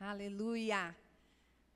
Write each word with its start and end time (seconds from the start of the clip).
Aleluia. 0.00 0.94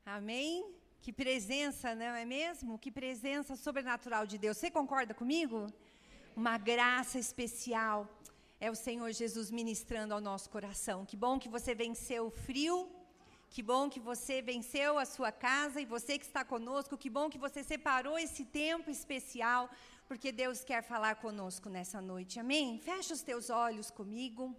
Amém? 0.05 0.75
Que 1.01 1.13
presença, 1.13 1.95
não 1.95 2.15
é 2.17 2.25
mesmo? 2.25 2.79
Que 2.79 2.91
presença 2.91 3.55
sobrenatural 3.55 4.27
de 4.27 4.37
Deus. 4.37 4.57
Você 4.57 4.71
concorda 4.71 5.15
comigo? 5.15 5.73
Uma 6.35 6.59
graça 6.59 7.19
especial 7.19 8.09
é 8.61 8.71
o 8.71 8.75
Senhor 8.75 9.11
Jesus 9.13 9.51
ministrando 9.51 10.13
ao 10.13 10.21
nosso 10.21 10.51
coração. 10.51 11.07
Que 11.07 11.17
bom 11.17 11.39
que 11.39 11.49
você 11.49 11.75
venceu 11.75 12.27
o 12.27 12.31
frio. 12.31 12.91
Que 13.51 13.63
bom 13.63 13.89
que 13.89 14.01
você 14.01 14.43
venceu 14.43 14.99
a 14.99 15.05
sua 15.05 15.31
casa 15.31 15.81
e 15.81 15.87
você 15.87 16.19
que 16.19 16.27
está 16.27 16.45
conosco. 16.45 16.99
Que 16.99 17.09
bom 17.09 17.31
que 17.31 17.39
você 17.39 17.63
separou 17.63 18.19
esse 18.19 18.45
tempo 18.45 18.91
especial, 18.91 19.71
porque 20.09 20.33
Deus 20.33 20.65
quer 20.65 20.83
falar 20.83 21.15
conosco 21.17 21.71
nessa 21.71 22.01
noite. 22.01 22.41
Amém? 22.41 22.79
Fecha 22.79 23.15
os 23.15 23.23
teus 23.23 23.49
olhos 23.49 23.91
comigo. 23.91 24.55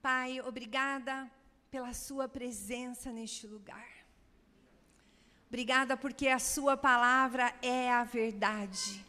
Pai, 0.00 0.40
obrigada 0.40 1.30
pela 1.70 1.94
Sua 1.94 2.26
presença 2.28 3.12
neste 3.12 3.46
lugar. 3.46 3.86
Obrigada 5.48 5.96
porque 5.96 6.26
a 6.26 6.38
Sua 6.38 6.76
palavra 6.76 7.54
é 7.62 7.90
a 7.92 8.02
verdade. 8.02 9.04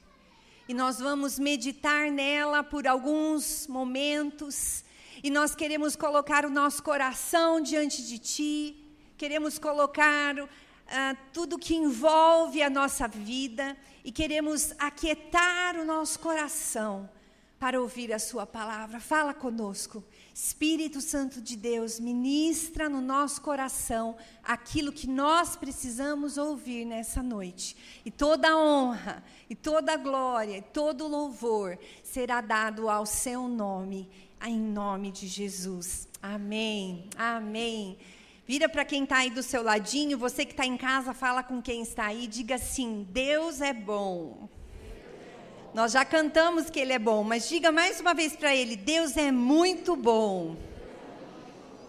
E 0.70 0.74
nós 0.74 1.00
vamos 1.00 1.40
meditar 1.40 2.12
nela 2.12 2.64
por 2.64 2.88
alguns 2.88 3.66
momentos. 3.66 4.86
E 5.24 5.32
nós 5.32 5.56
queremos 5.56 5.96
colocar 5.96 6.46
o 6.46 6.52
nosso 6.52 6.84
coração 6.84 7.60
diante 7.60 8.06
de 8.06 8.20
Ti. 8.20 8.76
Queremos 9.18 9.58
colocar 9.58 10.40
uh, 10.40 10.48
tudo 11.34 11.58
que 11.58 11.76
envolve 11.76 12.62
a 12.62 12.70
nossa 12.70 13.08
vida. 13.08 13.76
E 14.06 14.12
queremos 14.12 14.72
aquietar 14.78 15.78
o 15.78 15.86
nosso 15.86 16.20
coração 16.20 17.10
para 17.60 17.82
ouvir 17.82 18.14
a 18.14 18.20
Sua 18.20 18.46
palavra. 18.46 19.00
Fala 19.00 19.34
conosco. 19.34 20.04
Espírito 20.34 21.02
Santo 21.02 21.42
de 21.42 21.58
Deus, 21.58 22.00
ministra 22.00 22.88
no 22.88 23.02
nosso 23.02 23.42
coração 23.42 24.16
aquilo 24.44 24.92
que 24.92 25.08
nós 25.08 25.56
precisamos 25.56 26.38
ouvir 26.38 26.86
nessa 26.86 27.22
noite. 27.22 27.76
E 28.06 28.10
toda 28.10 28.58
honra, 28.58 29.24
e 29.50 29.56
toda 29.56 29.98
glória, 29.98 30.58
e 30.58 30.62
todo 30.62 31.08
louvor 31.08 31.78
será 32.04 32.40
dado 32.40 32.90
ao 32.90 33.06
seu 33.06 33.48
nome, 33.48 34.10
em 34.46 34.58
nome 34.58 35.12
de 35.12 35.28
Jesus. 35.28 36.08
Amém. 36.22 37.10
Amém. 37.18 37.98
Vira 38.48 38.68
para 38.68 38.86
quem 38.86 39.04
está 39.04 39.18
aí 39.18 39.30
do 39.30 39.44
seu 39.44 39.62
ladinho, 39.62 40.18
você 40.18 40.46
que 40.46 40.52
está 40.52 40.66
em 40.66 40.78
casa, 40.78 41.14
fala 41.14 41.44
com 41.44 41.62
quem 41.62 41.82
está 41.82 42.06
aí, 42.06 42.26
diga 42.26 42.56
assim: 42.56 43.08
Deus 43.10 43.62
é 43.62 43.74
bom. 43.74 44.50
Nós 45.74 45.94
já 45.94 46.04
cantamos 46.04 46.70
que 46.70 46.80
Ele 46.80 46.92
é 46.92 47.00
bom, 47.00 47.24
mas 47.24 47.48
diga 47.48 47.72
mais 47.72 48.02
uma 48.02 48.14
vez 48.14 48.36
para 48.36 48.54
Ele: 48.54 48.76
Deus 48.76 49.16
é 49.16 49.32
muito 49.32 49.96
bom. 49.96 50.58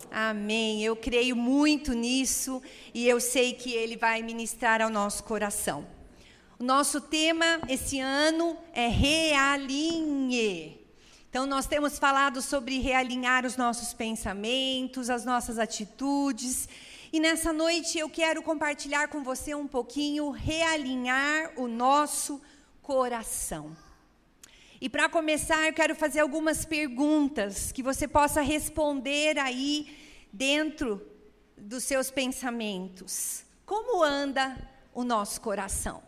Amém. 0.08 0.84
Eu 0.84 0.94
creio 0.94 1.34
muito 1.34 1.92
nisso 1.92 2.62
e 2.94 3.08
eu 3.08 3.18
sei 3.20 3.54
que 3.54 3.72
Ele 3.72 3.96
vai 3.96 4.22
ministrar 4.22 4.80
ao 4.80 4.90
nosso 4.90 5.24
coração. 5.24 5.86
O 6.60 6.64
nosso 6.64 7.00
tema 7.00 7.60
esse 7.68 7.98
ano 7.98 8.56
é 8.72 8.86
realinhe. 8.86 10.80
Então, 11.28 11.44
nós 11.46 11.66
temos 11.66 11.98
falado 11.98 12.40
sobre 12.42 12.78
realinhar 12.78 13.44
os 13.44 13.56
nossos 13.56 13.94
pensamentos, 13.94 15.10
as 15.10 15.24
nossas 15.24 15.58
atitudes. 15.58 16.68
E 17.12 17.18
nessa 17.18 17.52
noite 17.52 17.98
eu 17.98 18.08
quero 18.08 18.42
compartilhar 18.42 19.08
com 19.08 19.24
você 19.24 19.54
um 19.54 19.66
pouquinho 19.66 20.30
realinhar 20.30 21.52
o 21.56 21.66
nosso 21.66 22.40
coração. 22.82 23.76
E 24.80 24.88
para 24.88 25.08
começar, 25.08 25.68
eu 25.68 25.72
quero 25.72 25.94
fazer 25.94 26.20
algumas 26.20 26.64
perguntas 26.64 27.70
que 27.70 27.82
você 27.82 28.08
possa 28.08 28.40
responder 28.40 29.38
aí 29.38 29.96
dentro 30.32 31.00
dos 31.56 31.84
seus 31.84 32.10
pensamentos. 32.10 33.44
Como 33.64 34.02
anda 34.02 34.58
o 34.92 35.04
nosso 35.04 35.40
coração? 35.40 36.02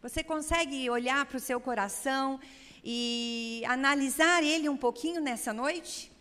Você 0.00 0.22
consegue 0.22 0.88
olhar 0.88 1.26
para 1.26 1.38
o 1.38 1.40
seu 1.40 1.60
coração 1.60 2.38
e 2.84 3.64
analisar 3.66 4.44
ele 4.44 4.68
um 4.68 4.76
pouquinho 4.76 5.20
nessa 5.20 5.52
noite? 5.52 6.12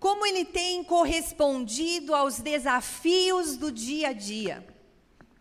Como 0.00 0.24
ele 0.24 0.46
tem 0.46 0.82
correspondido 0.82 2.14
aos 2.14 2.40
desafios 2.40 3.58
do 3.58 3.70
dia 3.70 4.08
a 4.08 4.12
dia? 4.14 4.66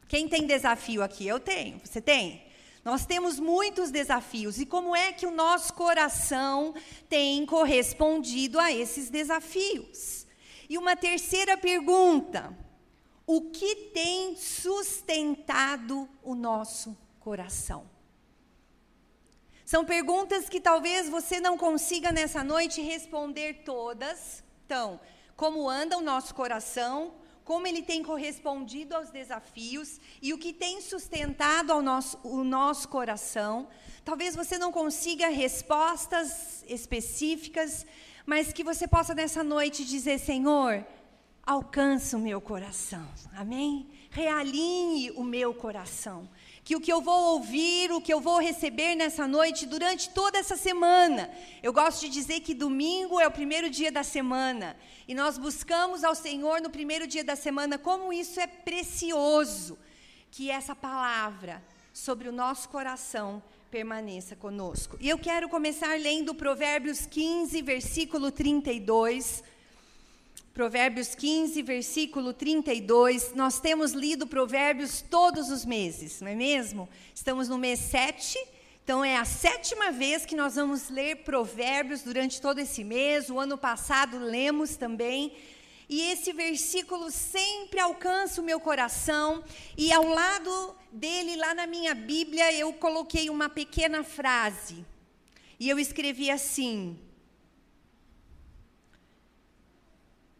Quem 0.08 0.28
tem 0.28 0.48
desafio 0.48 1.04
aqui? 1.04 1.28
Eu 1.28 1.40
tenho. 1.40 1.82
Você 1.84 2.02
tem? 2.02 2.46
Nós 2.84 3.06
temos 3.06 3.40
muitos 3.40 3.92
desafios. 3.92 4.60
E 4.60 4.66
como 4.66 4.96
é 4.96 5.12
que 5.12 5.26
o 5.26 5.32
nosso 5.32 5.74
coração 5.74 6.74
tem 7.10 7.46
correspondido 7.46 8.60
a 8.60 8.72
esses 8.72 9.10
desafios? 9.10 10.26
E 10.70 10.78
uma 10.78 10.96
terceira 10.96 11.58
pergunta: 11.58 12.58
o 13.26 13.42
que 13.52 13.76
tem 13.94 14.38
sustentado 14.38 16.08
o 16.24 16.34
nosso 16.34 16.98
coração? 17.20 17.90
São 19.66 19.84
perguntas 19.84 20.48
que 20.48 20.62
talvez 20.62 21.10
você 21.10 21.42
não 21.42 21.58
consiga 21.58 22.10
nessa 22.10 22.42
noite 22.42 22.82
responder 22.82 23.64
todas. 23.66 24.42
Então, 24.66 24.98
como 25.36 25.70
anda 25.70 25.98
o 25.98 26.02
nosso 26.02 26.34
coração? 26.34 27.14
Como 27.48 27.66
ele 27.66 27.82
tem 27.82 28.04
correspondido 28.04 28.94
aos 28.94 29.10
desafios 29.10 30.02
e 30.22 30.34
o 30.34 30.38
que 30.38 30.52
tem 30.52 30.82
sustentado 30.82 31.82
nosso, 31.82 32.20
o 32.22 32.44
nosso 32.44 32.90
coração. 32.90 33.70
Talvez 34.04 34.36
você 34.36 34.58
não 34.58 34.70
consiga 34.70 35.30
respostas 35.30 36.66
específicas, 36.68 37.86
mas 38.26 38.52
que 38.52 38.66
você 38.66 38.86
possa 38.86 39.16
nessa 39.16 39.46
noite 39.46 39.86
dizer: 39.86 40.20
Senhor, 40.20 40.86
alcança 41.42 42.18
o 42.18 42.20
meu 42.20 42.42
coração. 42.42 43.08
Amém? 43.34 43.88
Realinhe 44.10 45.12
o 45.12 45.24
meu 45.24 45.54
coração 45.54 46.30
que 46.68 46.76
o 46.76 46.82
que 46.82 46.92
eu 46.92 47.00
vou 47.00 47.36
ouvir, 47.36 47.94
o 47.94 48.02
que 48.02 48.14
eu 48.14 48.20
vou 48.20 48.40
receber 48.42 48.94
nessa 48.94 49.26
noite 49.26 49.66
durante 49.66 50.10
toda 50.10 50.38
essa 50.38 50.58
semana. 50.58 51.30
Eu 51.64 51.72
gosto 51.72 52.02
de 52.02 52.10
dizer 52.10 52.42
que 52.42 52.54
domingo 52.54 53.22
é 53.22 53.26
o 53.26 53.32
primeiro 53.32 53.70
dia 53.70 53.90
da 53.90 54.04
semana 54.04 54.76
e 55.08 55.16
nós 55.16 55.38
buscamos 55.38 56.04
ao 56.04 56.14
Senhor 56.14 56.60
no 56.60 56.70
primeiro 56.70 57.08
dia 57.08 57.24
da 57.24 57.38
semana 57.38 57.78
como 57.78 58.12
isso 58.12 58.38
é 58.42 58.48
precioso, 58.48 59.80
que 60.30 60.52
essa 60.52 60.76
palavra 60.76 61.64
sobre 61.94 62.28
o 62.28 62.34
nosso 62.34 62.68
coração 62.68 63.42
permaneça 63.72 64.36
conosco. 64.36 64.98
E 65.00 65.08
eu 65.08 65.18
quero 65.18 65.48
começar 65.48 65.98
lendo 65.98 66.36
Provérbios 66.36 67.06
15, 67.06 67.62
versículo 67.62 68.30
32 68.30 69.42
Provérbios 70.58 71.14
15, 71.14 71.62
versículo 71.62 72.34
32. 72.34 73.36
Nós 73.36 73.60
temos 73.60 73.92
lido 73.92 74.26
Provérbios 74.26 75.04
todos 75.08 75.52
os 75.52 75.64
meses, 75.64 76.20
não 76.20 76.30
é 76.30 76.34
mesmo? 76.34 76.90
Estamos 77.14 77.48
no 77.48 77.60
mês 77.60 77.78
7, 77.78 78.40
então 78.84 79.06
é 79.06 79.18
a 79.18 79.24
sétima 79.24 79.92
vez 79.92 80.26
que 80.26 80.36
nós 80.36 80.56
vamos 80.56 80.90
ler 80.90 81.18
Provérbios 81.18 82.02
durante 82.02 82.42
todo 82.42 82.58
esse 82.58 82.84
mês. 82.84 83.30
O 83.30 83.38
ano 83.38 83.56
passado 83.56 84.18
lemos 84.18 84.76
também. 84.76 85.32
E 85.88 86.02
esse 86.10 86.34
versículo 86.34 87.12
sempre 87.12 87.80
alcança 87.80 88.42
o 88.42 88.44
meu 88.44 88.60
coração, 88.60 89.44
e 89.78 89.94
ao 89.94 90.08
lado 90.08 90.76
dele, 90.92 91.36
lá 91.36 91.54
na 91.54 91.68
minha 91.68 91.94
Bíblia, 91.94 92.52
eu 92.52 92.74
coloquei 92.74 93.30
uma 93.30 93.48
pequena 93.48 94.04
frase. 94.04 94.84
E 95.60 95.70
eu 95.70 95.78
escrevi 95.78 96.32
assim: 96.32 96.98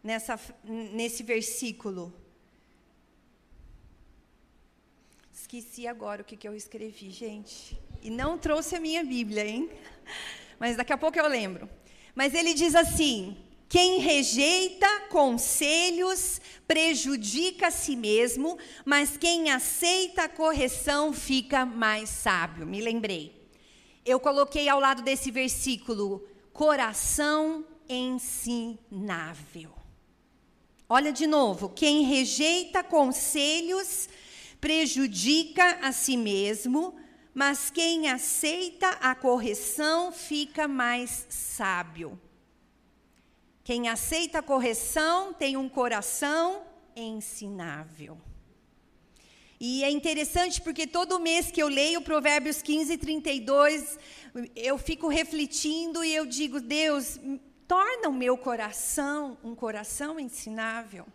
nessa, 0.08 0.40
nesse 0.64 1.22
versículo. 1.22 2.10
Esqueci 5.30 5.86
agora 5.86 6.22
o 6.22 6.24
que, 6.24 6.34
que 6.34 6.48
eu 6.48 6.54
escrevi, 6.54 7.10
gente. 7.10 7.78
E 8.02 8.08
não 8.08 8.38
trouxe 8.38 8.74
a 8.74 8.80
minha 8.80 9.04
Bíblia, 9.04 9.46
hein? 9.46 9.70
Mas 10.58 10.76
daqui 10.78 10.94
a 10.94 10.98
pouco 10.98 11.18
eu 11.18 11.28
lembro. 11.28 11.68
Mas 12.14 12.32
ele 12.34 12.54
diz 12.54 12.74
assim: 12.74 13.36
quem 13.68 13.98
rejeita 13.98 14.88
conselhos 15.10 16.40
prejudica 16.66 17.66
a 17.66 17.70
si 17.70 17.94
mesmo, 17.94 18.58
mas 18.84 19.16
quem 19.16 19.50
aceita 19.50 20.24
a 20.24 20.28
correção 20.28 21.12
fica 21.12 21.64
mais 21.64 22.08
sábio. 22.08 22.66
Me 22.66 22.80
lembrei. 22.80 23.48
Eu 24.04 24.18
coloquei 24.18 24.68
ao 24.68 24.80
lado 24.80 25.02
desse 25.02 25.30
versículo: 25.30 26.26
coração 26.52 27.64
ensinável. 27.88 29.77
Olha 30.88 31.12
de 31.12 31.26
novo: 31.26 31.68
quem 31.68 32.04
rejeita 32.04 32.82
conselhos 32.82 34.08
prejudica 34.60 35.78
a 35.82 35.92
si 35.92 36.16
mesmo, 36.16 36.96
mas 37.34 37.70
quem 37.70 38.08
aceita 38.08 38.88
a 39.00 39.14
correção 39.14 40.10
fica 40.10 40.66
mais 40.66 41.26
sábio. 41.28 42.18
Quem 43.62 43.88
aceita 43.88 44.38
a 44.38 44.42
correção 44.42 45.34
tem 45.34 45.56
um 45.56 45.68
coração 45.68 46.62
ensinável. 46.96 48.18
E 49.60 49.84
é 49.84 49.90
interessante 49.90 50.60
porque 50.62 50.86
todo 50.86 51.18
mês 51.18 51.50
que 51.50 51.62
eu 51.62 51.68
leio 51.68 52.00
Provérbios 52.00 52.62
15, 52.62 52.96
32, 52.96 53.98
eu 54.56 54.78
fico 54.78 55.08
refletindo 55.08 56.02
e 56.02 56.14
eu 56.14 56.24
digo, 56.24 56.60
Deus, 56.60 57.18
torna 57.68 58.08
o 58.08 58.12
meu 58.12 58.36
coração 58.38 59.36
um 59.44 59.54
coração 59.54 60.18
ensinável. 60.18 61.06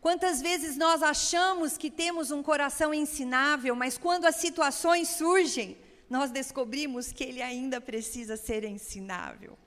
Quantas 0.00 0.42
vezes 0.42 0.76
nós 0.76 1.02
achamos 1.02 1.78
que 1.78 1.90
temos 1.90 2.30
um 2.30 2.42
coração 2.42 2.92
ensinável, 2.92 3.74
mas 3.76 3.96
quando 3.96 4.26
as 4.26 4.36
situações 4.36 5.08
surgem, 5.08 5.78
nós 6.10 6.30
descobrimos 6.30 7.10
que 7.12 7.24
ele 7.24 7.40
ainda 7.40 7.80
precisa 7.80 8.36
ser 8.36 8.64
ensinável. 8.64 9.58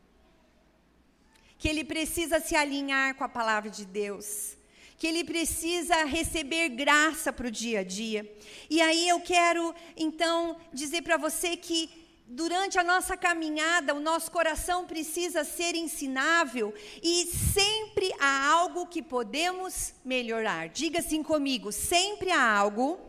Que 1.58 1.68
ele 1.68 1.84
precisa 1.84 2.40
se 2.40 2.56
alinhar 2.56 3.16
com 3.16 3.24
a 3.24 3.30
palavra 3.30 3.70
de 3.70 3.84
Deus. 3.84 4.56
Que 5.00 5.08
ele 5.08 5.24
precisa 5.24 6.06
receber 6.06 6.70
graça 6.70 7.34
para 7.34 7.48
o 7.48 7.52
dia 7.52 7.80
a 7.80 7.84
dia. 7.84 8.32
E 8.70 8.80
aí 8.80 9.10
eu 9.10 9.20
quero, 9.20 9.74
então, 9.96 10.58
dizer 10.72 11.02
para 11.02 11.18
você 11.18 11.58
que 11.58 12.06
durante 12.28 12.78
a 12.78 12.84
nossa 12.84 13.16
caminhada, 13.16 13.94
o 13.94 14.02
nosso 14.02 14.30
coração 14.30 14.86
precisa 14.86 15.46
ser 15.46 15.76
ensinável 15.76 16.74
e 17.02 17.26
sempre 17.26 18.14
há 18.20 18.50
algo 18.50 18.86
que 18.86 19.02
podemos 19.02 19.94
melhorar. 20.04 20.68
Diga 20.68 21.00
assim 21.00 21.24
comigo: 21.24 21.72
sempre 21.72 22.30
há 22.30 22.52
algo 22.58 23.00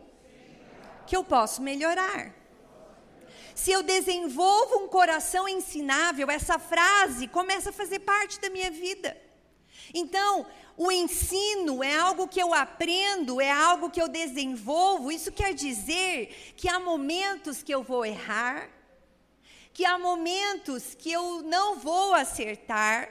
que 1.05 1.15
eu 1.15 1.23
posso 1.23 1.61
melhorar. 1.61 2.33
Se 3.53 3.71
eu 3.71 3.83
desenvolvo 3.83 4.85
um 4.85 4.87
coração 4.87 5.49
ensinável, 5.49 6.31
essa 6.31 6.57
frase 6.57 7.27
começa 7.27 7.71
a 7.71 7.73
fazer 7.73 7.99
parte 7.99 8.39
da 8.39 8.49
minha 8.49 8.71
vida. 8.71 9.17
Então, 9.93 10.45
o 10.77 10.89
ensino 10.89 11.83
é 11.83 11.93
algo 11.93 12.25
que 12.25 12.41
eu 12.41 12.53
aprendo, 12.53 13.41
é 13.41 13.51
algo 13.51 13.89
que 13.89 14.01
eu 14.01 14.07
desenvolvo. 14.07 15.11
Isso 15.11 15.29
quer 15.29 15.53
dizer 15.53 16.53
que 16.55 16.69
há 16.69 16.79
momentos 16.79 17.61
que 17.61 17.73
eu 17.73 17.83
vou 17.83 18.05
errar, 18.05 18.69
que 19.79 19.85
há 19.85 19.97
momentos 19.97 20.93
que 20.93 21.09
eu 21.09 21.41
não 21.41 21.79
vou 21.79 22.13
acertar, 22.13 23.07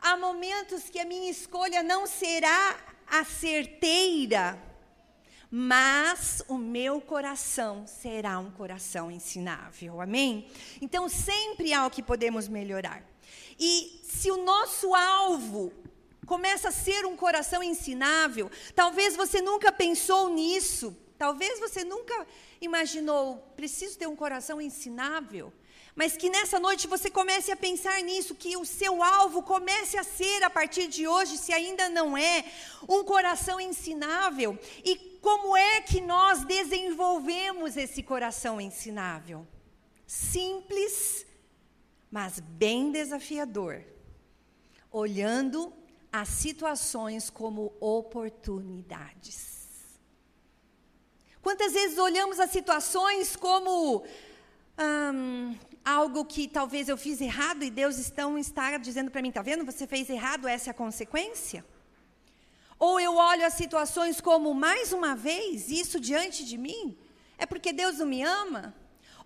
há 0.00 0.16
momentos 0.16 0.90
que 0.90 0.98
a 0.98 1.04
minha 1.04 1.30
escolha 1.30 1.80
não 1.80 2.08
será 2.08 2.76
a 3.06 3.24
certeira, 3.24 4.60
mas 5.48 6.42
o 6.48 6.58
meu 6.58 7.00
coração 7.00 7.86
será 7.86 8.36
um 8.40 8.50
coração 8.50 9.12
ensinável, 9.12 10.00
amém? 10.00 10.50
Então 10.82 11.08
sempre 11.08 11.72
há 11.72 11.86
o 11.86 11.90
que 11.90 12.02
podemos 12.02 12.48
melhorar. 12.48 13.04
E 13.56 14.00
se 14.02 14.28
o 14.28 14.44
nosso 14.44 14.92
alvo 14.92 15.72
começa 16.26 16.70
a 16.70 16.72
ser 16.72 17.06
um 17.06 17.14
coração 17.14 17.62
ensinável, 17.62 18.50
talvez 18.74 19.14
você 19.14 19.40
nunca 19.40 19.70
pensou 19.70 20.30
nisso, 20.30 20.96
talvez 21.16 21.60
você 21.60 21.84
nunca 21.84 22.26
imaginou, 22.60 23.36
preciso 23.54 23.96
ter 23.96 24.08
um 24.08 24.16
coração 24.16 24.60
ensinável. 24.60 25.52
Mas 25.96 26.14
que 26.14 26.28
nessa 26.28 26.60
noite 26.60 26.86
você 26.86 27.10
comece 27.10 27.50
a 27.50 27.56
pensar 27.56 28.02
nisso, 28.02 28.34
que 28.34 28.54
o 28.54 28.66
seu 28.66 29.02
alvo 29.02 29.42
comece 29.42 29.96
a 29.96 30.04
ser, 30.04 30.44
a 30.44 30.50
partir 30.50 30.88
de 30.88 31.08
hoje, 31.08 31.38
se 31.38 31.54
ainda 31.54 31.88
não 31.88 32.18
é, 32.18 32.44
um 32.86 33.02
coração 33.02 33.58
ensinável. 33.58 34.58
E 34.84 34.94
como 35.22 35.56
é 35.56 35.80
que 35.80 36.02
nós 36.02 36.44
desenvolvemos 36.44 37.78
esse 37.78 38.02
coração 38.02 38.60
ensinável? 38.60 39.48
Simples, 40.06 41.24
mas 42.10 42.40
bem 42.40 42.92
desafiador. 42.92 43.82
Olhando 44.92 45.72
as 46.12 46.28
situações 46.28 47.30
como 47.30 47.72
oportunidades. 47.80 49.56
Quantas 51.40 51.72
vezes 51.72 51.96
olhamos 51.96 52.38
as 52.38 52.50
situações 52.50 53.34
como 53.34 54.04
algo 55.84 56.24
que 56.24 56.48
talvez 56.48 56.88
eu 56.88 56.96
fiz 56.96 57.20
errado 57.20 57.62
e 57.62 57.70
Deus 57.70 57.98
estão, 57.98 58.36
está 58.36 58.76
dizendo 58.76 59.10
para 59.10 59.22
mim, 59.22 59.28
está 59.28 59.42
vendo? 59.42 59.64
Você 59.64 59.86
fez 59.86 60.10
errado, 60.10 60.48
essa 60.48 60.70
é 60.70 60.72
a 60.72 60.74
consequência? 60.74 61.64
Ou 62.78 63.00
eu 63.00 63.16
olho 63.16 63.46
as 63.46 63.54
situações 63.54 64.20
como, 64.20 64.52
mais 64.52 64.92
uma 64.92 65.16
vez, 65.16 65.70
isso 65.70 65.98
diante 65.98 66.44
de 66.44 66.58
mim? 66.58 66.96
É 67.38 67.46
porque 67.46 67.72
Deus 67.72 67.98
não 67.98 68.06
me 68.06 68.22
ama? 68.22 68.74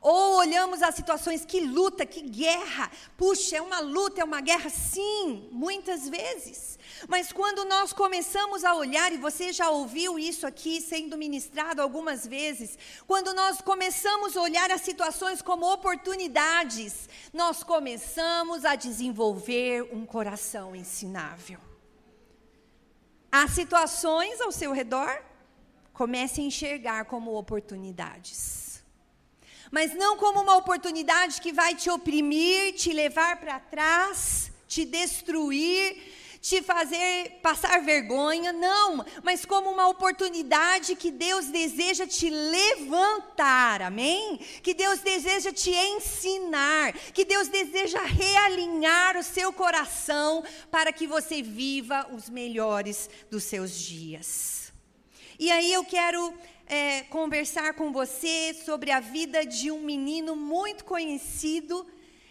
Ou 0.00 0.36
olhamos 0.36 0.82
as 0.82 0.94
situações, 0.94 1.44
que 1.44 1.60
luta, 1.60 2.06
que 2.06 2.22
guerra. 2.22 2.90
Puxa, 3.18 3.58
é 3.58 3.60
uma 3.60 3.80
luta, 3.80 4.22
é 4.22 4.24
uma 4.24 4.40
guerra, 4.40 4.70
sim, 4.70 5.46
muitas 5.52 6.08
vezes. 6.08 6.78
Mas 7.06 7.30
quando 7.30 7.66
nós 7.66 7.92
começamos 7.92 8.64
a 8.64 8.74
olhar, 8.74 9.12
e 9.12 9.18
você 9.18 9.52
já 9.52 9.68
ouviu 9.68 10.18
isso 10.18 10.46
aqui 10.46 10.80
sendo 10.80 11.18
ministrado 11.18 11.82
algumas 11.82 12.26
vezes, 12.26 12.78
quando 13.06 13.34
nós 13.34 13.60
começamos 13.60 14.34
a 14.38 14.40
olhar 14.40 14.70
as 14.70 14.80
situações 14.80 15.42
como 15.42 15.70
oportunidades, 15.70 17.06
nós 17.30 17.62
começamos 17.62 18.64
a 18.64 18.76
desenvolver 18.76 19.82
um 19.92 20.06
coração 20.06 20.74
ensinável. 20.74 21.60
Há 23.30 23.46
situações 23.48 24.40
ao 24.40 24.50
seu 24.50 24.72
redor, 24.72 25.22
comece 25.92 26.40
a 26.40 26.44
enxergar 26.44 27.04
como 27.04 27.34
oportunidades 27.34 28.69
mas 29.70 29.94
não 29.94 30.16
como 30.16 30.40
uma 30.40 30.56
oportunidade 30.56 31.40
que 31.40 31.52
vai 31.52 31.74
te 31.74 31.88
oprimir, 31.88 32.74
te 32.74 32.92
levar 32.92 33.38
para 33.38 33.60
trás, 33.60 34.50
te 34.66 34.84
destruir, 34.84 35.96
te 36.40 36.62
fazer 36.62 37.38
passar 37.42 37.82
vergonha, 37.82 38.52
não, 38.52 39.04
mas 39.22 39.44
como 39.44 39.70
uma 39.70 39.88
oportunidade 39.88 40.96
que 40.96 41.10
Deus 41.10 41.46
deseja 41.46 42.06
te 42.06 42.30
levantar, 42.30 43.82
amém? 43.82 44.38
Que 44.62 44.72
Deus 44.72 45.00
deseja 45.00 45.52
te 45.52 45.70
ensinar, 45.70 46.94
que 47.12 47.24
Deus 47.24 47.48
deseja 47.48 48.00
realinhar 48.02 49.18
o 49.18 49.22
seu 49.22 49.52
coração 49.52 50.42
para 50.70 50.92
que 50.92 51.06
você 51.06 51.42
viva 51.42 52.08
os 52.12 52.30
melhores 52.30 53.10
dos 53.30 53.44
seus 53.44 53.78
dias. 53.78 54.72
E 55.38 55.50
aí 55.50 55.72
eu 55.72 55.84
quero 55.84 56.34
é, 56.70 57.02
conversar 57.02 57.74
com 57.74 57.90
você 57.90 58.54
sobre 58.54 58.92
a 58.92 59.00
vida 59.00 59.44
de 59.44 59.72
um 59.72 59.80
menino 59.80 60.36
muito 60.36 60.84
conhecido. 60.84 61.84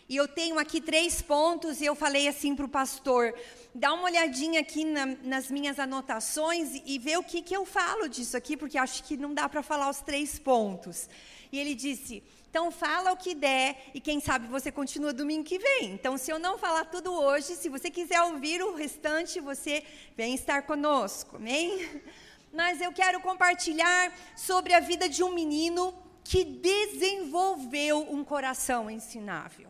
E 0.08 0.16
eu 0.16 0.30
tenho 0.30 0.58
aqui 0.58 0.80
três 0.80 1.22
pontos, 1.22 1.82
e 1.82 1.86
eu 1.86 1.94
falei 1.94 2.26
assim 2.26 2.56
para 2.56 2.66
o 2.66 2.70
pastor: 2.70 3.36
dá 3.76 3.94
uma 3.94 4.06
olhadinha 4.06 4.62
aqui 4.62 4.86
na, 4.86 5.06
nas 5.06 5.52
minhas 5.52 5.78
anotações 5.78 6.82
e, 6.86 6.98
vê 6.98 7.18
o 7.18 7.24
que, 7.24 7.42
que 7.42 7.56
eu 7.56 7.66
falo 7.66 8.08
disso 8.08 8.38
aqui, 8.38 8.56
porque 8.56 8.78
acho 8.78 9.04
que 9.04 9.18
não 9.18 9.34
dá 9.34 9.50
para 9.50 9.62
falar 9.62 9.90
os 9.90 10.00
três 10.00 10.40
pontos. 10.40 11.10
E 11.52 11.60
ele 11.60 11.76
disse: 11.76 12.24
então 12.50 12.72
fala 12.72 13.12
o 13.12 13.18
que 13.18 13.36
der 13.36 13.92
e 13.94 14.00
quem 14.00 14.22
sabe 14.22 14.48
você 14.48 14.72
continua 14.72 15.12
domingo 15.12 15.44
que 15.44 15.60
vem. 15.60 15.92
Então 15.92 16.18
se 16.18 16.32
eu 16.32 16.40
não 16.40 16.58
falar 16.58 16.86
tudo 16.86 17.12
hoje, 17.14 17.58
se 17.58 17.68
você 17.68 17.92
quiser 17.92 18.22
ouvir 18.22 18.64
o 18.64 18.74
restante, 18.74 19.42
você 19.42 19.84
vem 20.16 20.34
estar 20.34 20.62
conosco. 20.62 21.36
Amém? 21.36 22.02
Mas 22.52 22.82
eu 22.82 22.92
quero 22.92 23.20
compartilhar 23.20 24.14
sobre 24.36 24.74
a 24.74 24.80
vida 24.80 25.08
de 25.08 25.24
um 25.24 25.34
menino 25.34 25.94
que 26.24 26.44
desenvolveu 26.44 28.02
um 28.12 28.24
coração 28.24 28.90
ensinável. 28.90 29.70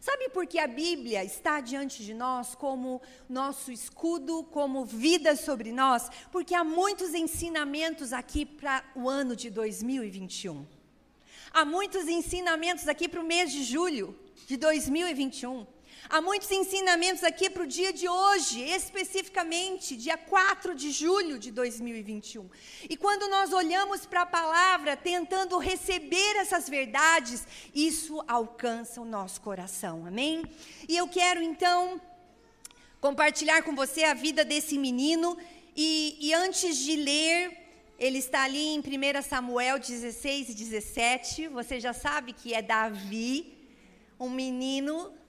Sabe 0.00 0.30
por 0.30 0.46
que 0.46 0.58
a 0.58 0.66
Bíblia 0.66 1.22
está 1.22 1.60
diante 1.60 2.02
de 2.02 2.14
nós 2.14 2.54
como 2.54 3.02
nosso 3.28 3.70
escudo, 3.70 4.42
como 4.44 4.82
vida 4.82 5.36
sobre 5.36 5.72
nós? 5.72 6.08
Porque 6.32 6.54
há 6.54 6.64
muitos 6.64 7.12
ensinamentos 7.12 8.10
aqui 8.14 8.46
para 8.46 8.82
o 8.94 9.10
ano 9.10 9.36
de 9.36 9.50
2021. 9.50 10.66
Há 11.52 11.66
muitos 11.66 12.08
ensinamentos 12.08 12.88
aqui 12.88 13.08
para 13.08 13.20
o 13.20 13.24
mês 13.24 13.52
de 13.52 13.62
julho 13.62 14.18
de 14.46 14.56
2021. 14.56 15.66
Há 16.08 16.20
muitos 16.20 16.50
ensinamentos 16.50 17.22
aqui 17.22 17.50
para 17.50 17.62
o 17.62 17.66
dia 17.66 17.92
de 17.92 18.08
hoje, 18.08 18.62
especificamente, 18.62 19.96
dia 19.96 20.16
4 20.16 20.74
de 20.74 20.90
julho 20.90 21.38
de 21.38 21.50
2021. 21.50 22.48
E 22.88 22.96
quando 22.96 23.28
nós 23.28 23.52
olhamos 23.52 24.06
para 24.06 24.22
a 24.22 24.26
palavra, 24.26 24.96
tentando 24.96 25.58
receber 25.58 26.36
essas 26.36 26.68
verdades, 26.68 27.46
isso 27.74 28.24
alcança 28.26 29.00
o 29.00 29.04
nosso 29.04 29.40
coração, 29.40 30.06
amém? 30.06 30.42
E 30.88 30.96
eu 30.96 31.06
quero 31.06 31.42
então 31.42 32.00
compartilhar 33.00 33.62
com 33.62 33.74
você 33.74 34.04
a 34.04 34.14
vida 34.14 34.44
desse 34.44 34.78
menino. 34.78 35.36
E, 35.76 36.16
e 36.20 36.34
antes 36.34 36.76
de 36.76 36.96
ler, 36.96 37.56
ele 37.98 38.18
está 38.18 38.44
ali 38.44 38.74
em 38.74 38.80
1 38.80 39.22
Samuel 39.22 39.78
16 39.78 40.48
e 40.48 40.54
17. 40.54 41.48
Você 41.48 41.78
já 41.78 41.92
sabe 41.92 42.32
que 42.32 42.52
é 42.52 42.62
Davi, 42.62 43.56
um 44.18 44.28
menino 44.28 45.19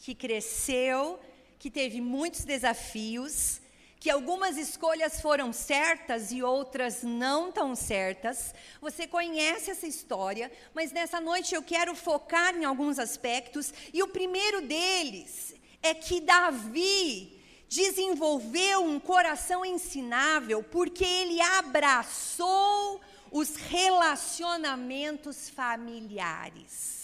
que 0.00 0.14
cresceu, 0.14 1.20
que 1.58 1.70
teve 1.70 2.00
muitos 2.00 2.44
desafios, 2.44 3.60
que 4.00 4.08
algumas 4.08 4.56
escolhas 4.56 5.20
foram 5.20 5.52
certas 5.52 6.32
e 6.32 6.42
outras 6.42 7.02
não 7.02 7.52
tão 7.52 7.76
certas. 7.76 8.54
Você 8.80 9.06
conhece 9.06 9.70
essa 9.70 9.86
história, 9.86 10.50
mas 10.72 10.90
nessa 10.90 11.20
noite 11.20 11.54
eu 11.54 11.62
quero 11.62 11.94
focar 11.94 12.56
em 12.56 12.64
alguns 12.64 12.98
aspectos, 12.98 13.74
e 13.92 14.02
o 14.02 14.08
primeiro 14.08 14.62
deles 14.62 15.54
é 15.82 15.92
que 15.94 16.20
Davi 16.20 17.38
desenvolveu 17.68 18.82
um 18.82 18.98
coração 18.98 19.64
ensinável 19.64 20.62
porque 20.62 21.04
ele 21.04 21.40
abraçou 21.40 23.00
os 23.30 23.54
relacionamentos 23.54 25.50
familiares. 25.50 26.99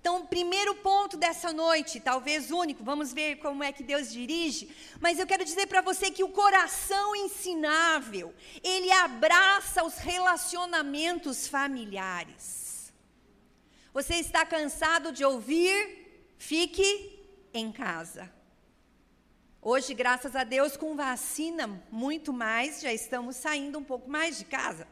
Então, 0.00 0.22
o 0.22 0.26
primeiro 0.26 0.74
ponto 0.76 1.18
dessa 1.18 1.52
noite, 1.52 2.00
talvez 2.00 2.50
único, 2.50 2.82
vamos 2.82 3.12
ver 3.12 3.36
como 3.36 3.62
é 3.62 3.70
que 3.70 3.82
Deus 3.82 4.10
dirige, 4.10 4.74
mas 4.98 5.18
eu 5.18 5.26
quero 5.26 5.44
dizer 5.44 5.66
para 5.66 5.82
você 5.82 6.10
que 6.10 6.24
o 6.24 6.30
coração 6.30 7.14
ensinável, 7.14 8.34
ele 8.64 8.90
abraça 8.90 9.84
os 9.84 9.98
relacionamentos 9.98 11.46
familiares. 11.46 12.90
Você 13.92 14.14
está 14.14 14.46
cansado 14.46 15.12
de 15.12 15.22
ouvir? 15.22 16.24
Fique 16.38 17.20
em 17.52 17.70
casa. 17.70 18.32
Hoje, 19.60 19.92
graças 19.92 20.34
a 20.34 20.44
Deus, 20.44 20.78
com 20.78 20.96
vacina, 20.96 21.66
muito 21.90 22.32
mais, 22.32 22.80
já 22.80 22.90
estamos 22.90 23.36
saindo 23.36 23.78
um 23.78 23.84
pouco 23.84 24.08
mais 24.08 24.38
de 24.38 24.46
casa. 24.46 24.88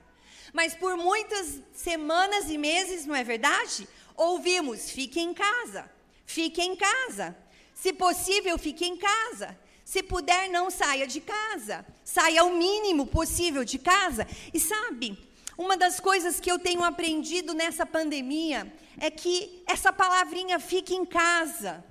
Mas 0.52 0.74
por 0.74 0.98
muitas 0.98 1.62
semanas 1.72 2.50
e 2.50 2.58
meses, 2.58 3.06
não 3.06 3.14
é 3.14 3.24
verdade? 3.24 3.88
Ouvimos: 4.18 4.90
fique 4.90 5.20
em 5.20 5.32
casa, 5.32 5.88
fique 6.26 6.60
em 6.60 6.74
casa. 6.74 7.36
Se 7.72 7.92
possível, 7.92 8.58
fique 8.58 8.84
em 8.84 8.96
casa. 8.96 9.56
Se 9.84 10.02
puder, 10.02 10.50
não 10.50 10.70
saia 10.70 11.06
de 11.06 11.20
casa. 11.20 11.86
Saia 12.04 12.44
o 12.44 12.58
mínimo 12.58 13.06
possível 13.06 13.64
de 13.64 13.78
casa. 13.78 14.26
E 14.52 14.58
sabe, 14.58 15.16
uma 15.56 15.76
das 15.76 16.00
coisas 16.00 16.40
que 16.40 16.50
eu 16.50 16.58
tenho 16.58 16.82
aprendido 16.82 17.54
nessa 17.54 17.86
pandemia 17.86 18.70
é 18.98 19.10
que 19.10 19.62
essa 19.66 19.92
palavrinha 19.92 20.58
fique 20.58 20.94
em 20.94 21.06
casa. 21.06 21.84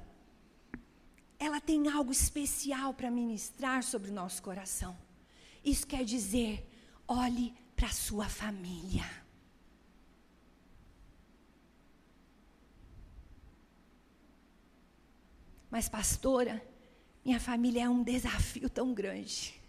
Ela 1.40 1.62
tem 1.62 1.88
algo 1.88 2.12
especial 2.12 2.94
para 2.94 3.10
ministrar 3.10 3.82
sobre 3.82 4.12
o 4.12 4.14
nosso 4.14 4.44
coração. 4.44 4.98
Isso 5.64 5.88
quer 5.88 6.04
dizer, 6.04 6.70
olhe 7.08 7.54
para 7.76 7.88
a 7.88 7.92
sua 7.92 8.28
família. 8.28 9.06
Mas, 15.70 15.90
pastora, 15.90 16.64
minha 17.24 17.40
família 17.40 17.84
é 17.84 17.90
um 17.90 18.04
desafio 18.04 18.70
tão 18.70 18.94
grande. 18.94 19.60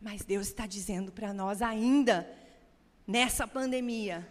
Mas 0.00 0.24
Deus 0.24 0.46
está 0.46 0.66
dizendo 0.66 1.10
para 1.10 1.32
nós 1.32 1.60
ainda, 1.60 2.28
nessa 3.06 3.46
pandemia, 3.46 4.26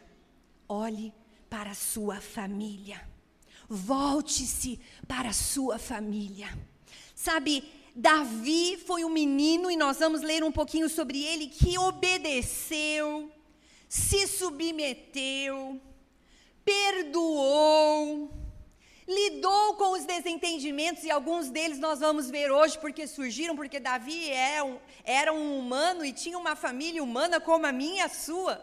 olhe 0.68 1.14
para 1.50 1.72
a 1.72 1.76
sua 1.76 2.22
família. 2.22 3.06
Volte-se 3.68 4.80
para 5.06 5.30
a 5.30 5.34
sua 5.34 5.78
família. 5.78 6.48
Sabe, 7.14 7.64
Davi 7.94 8.78
foi 8.78 9.04
um 9.04 9.10
menino, 9.10 9.70
e 9.70 9.76
nós 9.76 10.00
vamos 10.00 10.22
ler 10.22 10.44
um 10.44 10.52
pouquinho 10.52 10.88
sobre 10.88 11.22
ele, 11.22 11.48
que 11.48 11.78
obedeceu, 11.78 13.30
se 13.90 14.28
submeteu, 14.28 15.82
perdoou, 16.64 18.32
lidou 19.08 19.76
com 19.76 19.94
os 19.94 20.04
desentendimentos, 20.04 21.04
e 21.04 21.10
alguns 21.10 21.50
deles 21.50 21.80
nós 21.80 22.00
vamos 22.00 22.30
ver 22.30 22.52
hoje 22.52 22.78
porque 22.78 23.08
surgiram, 23.08 23.56
porque 23.56 23.80
Davi 23.80 24.30
é 24.30 24.62
um, 24.62 24.78
era 25.04 25.32
um 25.32 25.58
humano 25.58 26.04
e 26.04 26.12
tinha 26.12 26.38
uma 26.38 26.56
família 26.56 27.02
humana 27.02 27.40
como 27.40 27.66
a 27.66 27.72
minha 27.72 28.04
e 28.04 28.06
a 28.06 28.10
sua. 28.10 28.62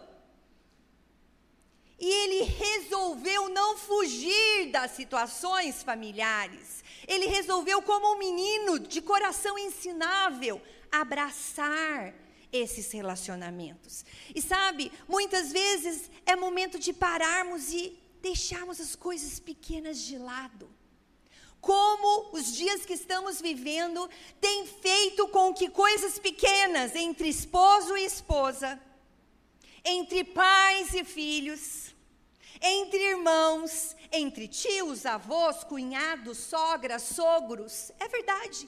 E 1.99 2.07
ele 2.07 2.43
resolveu 2.43 3.49
não 3.49 3.79
fugir 3.79 4.71
das 4.71 4.91
situações 4.91 5.83
familiares. 5.83 6.85
Ele 7.09 7.27
resolveu, 7.27 7.81
como 7.81 8.15
um 8.15 8.19
menino 8.19 8.79
de 8.79 9.01
coração 9.01 9.59
ensinável, 9.59 10.61
abraçar 10.93 12.13
esses 12.53 12.93
relacionamentos. 12.93 14.05
E 14.35 14.43
sabe, 14.43 14.93
muitas 15.09 15.51
vezes 15.51 16.11
é 16.27 16.37
momento 16.37 16.79
de 16.79 16.93
pararmos 16.93 17.73
e 17.73 17.99
deixarmos 18.25 18.81
as 18.81 18.97
coisas 18.97 19.39
pequenas 19.39 19.99
de 19.99 20.17
lado. 20.17 20.67
Como 21.61 22.31
os 22.33 22.55
dias 22.57 22.85
que 22.87 22.95
estamos 22.95 23.41
vivendo 23.41 24.09
têm 24.41 24.67
feito 24.67 25.29
com 25.29 25.53
que 25.53 25.69
coisas 25.69 26.19
pequenas 26.19 26.95
entre 26.95 27.29
esposo 27.29 27.95
e 27.97 28.05
esposa, 28.05 28.81
entre 29.85 30.25
pais 30.25 30.95
e 30.95 31.05
filhos, 31.05 31.95
entre 32.63 32.99
irmãos, 33.11 33.95
entre 34.11 34.49
tios, 34.49 35.05
avós, 35.05 35.63
cunhados, 35.63 36.39
sogras, 36.39 37.03
sogros, 37.03 37.93
é 38.01 38.09
verdade. 38.09 38.67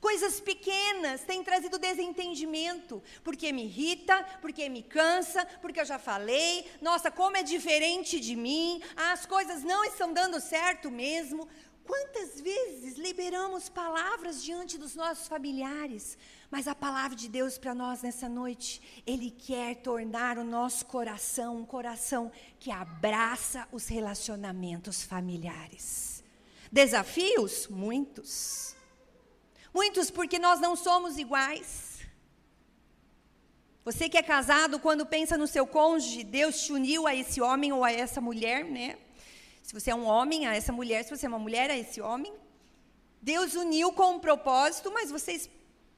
Coisas 0.00 0.40
pequenas 0.40 1.22
têm 1.22 1.42
trazido 1.42 1.76
desentendimento, 1.76 3.02
porque 3.24 3.52
me 3.52 3.64
irrita, 3.64 4.24
porque 4.40 4.68
me 4.68 4.80
cansa, 4.80 5.44
porque 5.60 5.80
eu 5.80 5.84
já 5.84 5.98
falei, 5.98 6.64
nossa, 6.80 7.10
como 7.10 7.36
é 7.36 7.42
diferente 7.42 8.20
de 8.20 8.36
mim, 8.36 8.80
as 8.94 9.26
coisas 9.26 9.64
não 9.64 9.84
estão 9.84 10.12
dando 10.12 10.40
certo 10.40 10.88
mesmo. 10.88 11.48
Quantas 11.84 12.40
vezes 12.40 12.96
liberamos 12.96 13.68
palavras 13.68 14.44
diante 14.44 14.78
dos 14.78 14.94
nossos 14.94 15.26
familiares, 15.26 16.16
mas 16.48 16.68
a 16.68 16.74
palavra 16.76 17.16
de 17.16 17.28
Deus 17.28 17.58
para 17.58 17.74
nós 17.74 18.00
nessa 18.00 18.28
noite, 18.28 19.02
Ele 19.04 19.32
quer 19.32 19.76
tornar 19.76 20.38
o 20.38 20.44
nosso 20.44 20.86
coração 20.86 21.56
um 21.56 21.64
coração 21.64 22.30
que 22.60 22.70
abraça 22.70 23.66
os 23.72 23.88
relacionamentos 23.88 25.02
familiares. 25.02 26.22
Desafios? 26.70 27.66
Muitos. 27.66 28.77
Muitos 29.72 30.10
porque 30.10 30.38
nós 30.38 30.60
não 30.60 30.74
somos 30.76 31.18
iguais. 31.18 31.88
Você 33.84 34.08
que 34.08 34.18
é 34.18 34.22
casado, 34.22 34.78
quando 34.78 35.06
pensa 35.06 35.38
no 35.38 35.46
seu 35.46 35.66
cônjuge, 35.66 36.22
Deus 36.22 36.60
te 36.60 36.72
uniu 36.72 37.06
a 37.06 37.14
esse 37.14 37.40
homem 37.40 37.72
ou 37.72 37.82
a 37.84 37.90
essa 37.90 38.20
mulher, 38.20 38.64
né? 38.64 38.98
Se 39.62 39.72
você 39.72 39.90
é 39.90 39.94
um 39.94 40.04
homem, 40.04 40.46
a 40.46 40.54
essa 40.54 40.72
mulher, 40.72 41.04
se 41.04 41.10
você 41.10 41.26
é 41.26 41.28
uma 41.28 41.38
mulher, 41.38 41.70
a 41.70 41.76
esse 41.76 42.00
homem. 42.00 42.32
Deus 43.20 43.54
uniu 43.54 43.92
com 43.92 44.14
um 44.14 44.18
propósito, 44.18 44.90
mas 44.92 45.10
vocês 45.10 45.48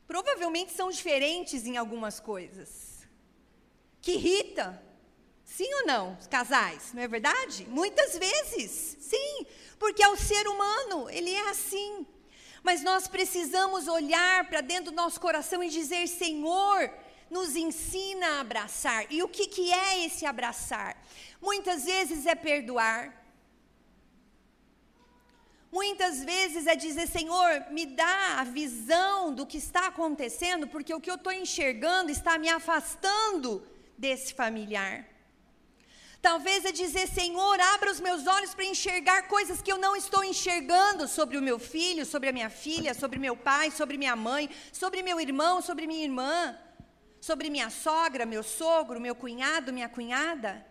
provavelmente 0.07 0.73
são 0.73 0.91
diferentes 0.91 1.67
em 1.67 1.77
algumas 1.77 2.21
coisas. 2.21 3.09
Que 4.00 4.12
irrita. 4.12 4.81
Sim 5.45 5.73
ou 5.75 5.87
não, 5.87 6.17
casais, 6.31 6.93
não 6.95 7.03
é 7.03 7.09
verdade? 7.09 7.67
Muitas 7.69 8.17
vezes, 8.17 8.97
sim, 9.00 9.47
porque 9.81 10.00
é 10.00 10.09
o 10.09 10.17
ser 10.17 10.47
humano, 10.47 11.11
ele 11.11 11.31
é 11.33 11.50
assim. 11.50 12.07
Mas 12.62 12.83
nós 12.83 13.09
precisamos 13.09 13.88
olhar 13.88 14.49
para 14.49 14.61
dentro 14.61 14.90
do 14.90 14.97
nosso 14.97 15.21
coração 15.21 15.62
e 15.62 15.69
dizer: 15.69 16.07
Senhor, 16.07 16.90
nos 17.31 17.57
ensina 17.57 18.26
a 18.26 18.40
abraçar. 18.40 19.07
E 19.11 19.23
o 19.23 19.29
que, 19.29 19.47
que 19.47 19.73
é 19.73 20.05
esse 20.05 20.26
abraçar? 20.26 20.97
Muitas 21.40 21.85
vezes 21.85 22.26
é 22.26 22.35
perdoar. 22.35 23.17
Muitas 25.73 26.25
vezes 26.25 26.67
é 26.67 26.75
dizer, 26.75 27.07
Senhor, 27.07 27.67
me 27.71 27.87
dá 27.87 28.40
a 28.40 28.45
visão 28.45 29.33
do 29.33 29.47
que 29.47 29.57
está 29.57 29.87
acontecendo, 29.87 30.67
porque 30.67 30.93
o 30.93 31.00
que 31.00 31.09
eu 31.09 31.14
estou 31.14 31.33
enxergando 31.33 32.11
está 32.11 32.37
me 32.37 32.49
afastando 32.49 33.64
desse 33.97 34.35
familiar. 34.35 35.10
Talvez 36.23 36.67
é 36.67 36.73
dizer, 36.73 37.09
Senhor, 37.09 37.59
abra 37.61 37.91
os 37.91 37.99
meus 37.99 38.27
olhos 38.27 38.53
para 38.55 38.65
enxergar 38.67 39.27
coisas 39.27 39.62
que 39.62 39.73
eu 39.73 39.79
não 39.79 39.97
estou 39.97 40.23
enxergando 40.23 41.09
sobre 41.09 41.39
o 41.39 41.43
meu 41.43 41.59
filho, 41.59 42.05
sobre 42.05 42.29
a 42.29 42.33
minha 42.33 42.50
filha, 42.50 42.93
sobre 42.93 43.19
meu 43.19 43.35
pai, 43.35 43.71
sobre 43.71 43.97
minha 43.97 44.15
mãe, 44.15 44.50
sobre 44.71 45.03
meu 45.03 45.19
irmão, 45.19 45.62
sobre 45.62 45.87
minha 45.87 46.05
irmã, 46.05 46.59
sobre 47.23 47.49
minha 47.49 47.71
sogra, 47.71 48.27
meu 48.27 48.43
sogro, 48.43 49.00
meu 49.00 49.15
cunhado, 49.15 49.73
minha 49.73 49.89
cunhada. 49.89 50.67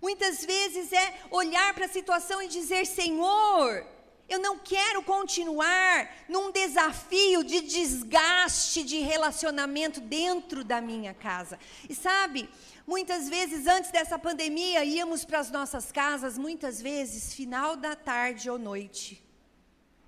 Muitas 0.00 0.44
vezes 0.44 0.92
é 0.92 1.14
olhar 1.30 1.74
para 1.74 1.86
a 1.86 1.88
situação 1.88 2.40
e 2.40 2.46
dizer, 2.46 2.86
Senhor, 2.86 3.84
eu 4.28 4.38
não 4.38 4.58
quero 4.58 5.02
continuar 5.02 6.08
num 6.28 6.50
desafio 6.50 7.44
de 7.44 7.60
desgaste 7.60 8.82
de 8.82 8.98
relacionamento 8.98 10.00
dentro 10.00 10.64
da 10.64 10.80
minha 10.80 11.12
casa. 11.12 11.58
E 11.88 11.94
sabe, 11.94 12.48
Muitas 12.86 13.28
vezes, 13.28 13.66
antes 13.66 13.90
dessa 13.90 14.18
pandemia, 14.18 14.84
íamos 14.84 15.24
para 15.24 15.38
as 15.38 15.50
nossas 15.50 15.90
casas, 15.90 16.36
muitas 16.36 16.82
vezes, 16.82 17.32
final 17.32 17.76
da 17.76 17.96
tarde 17.96 18.50
ou 18.50 18.58
noite, 18.58 19.24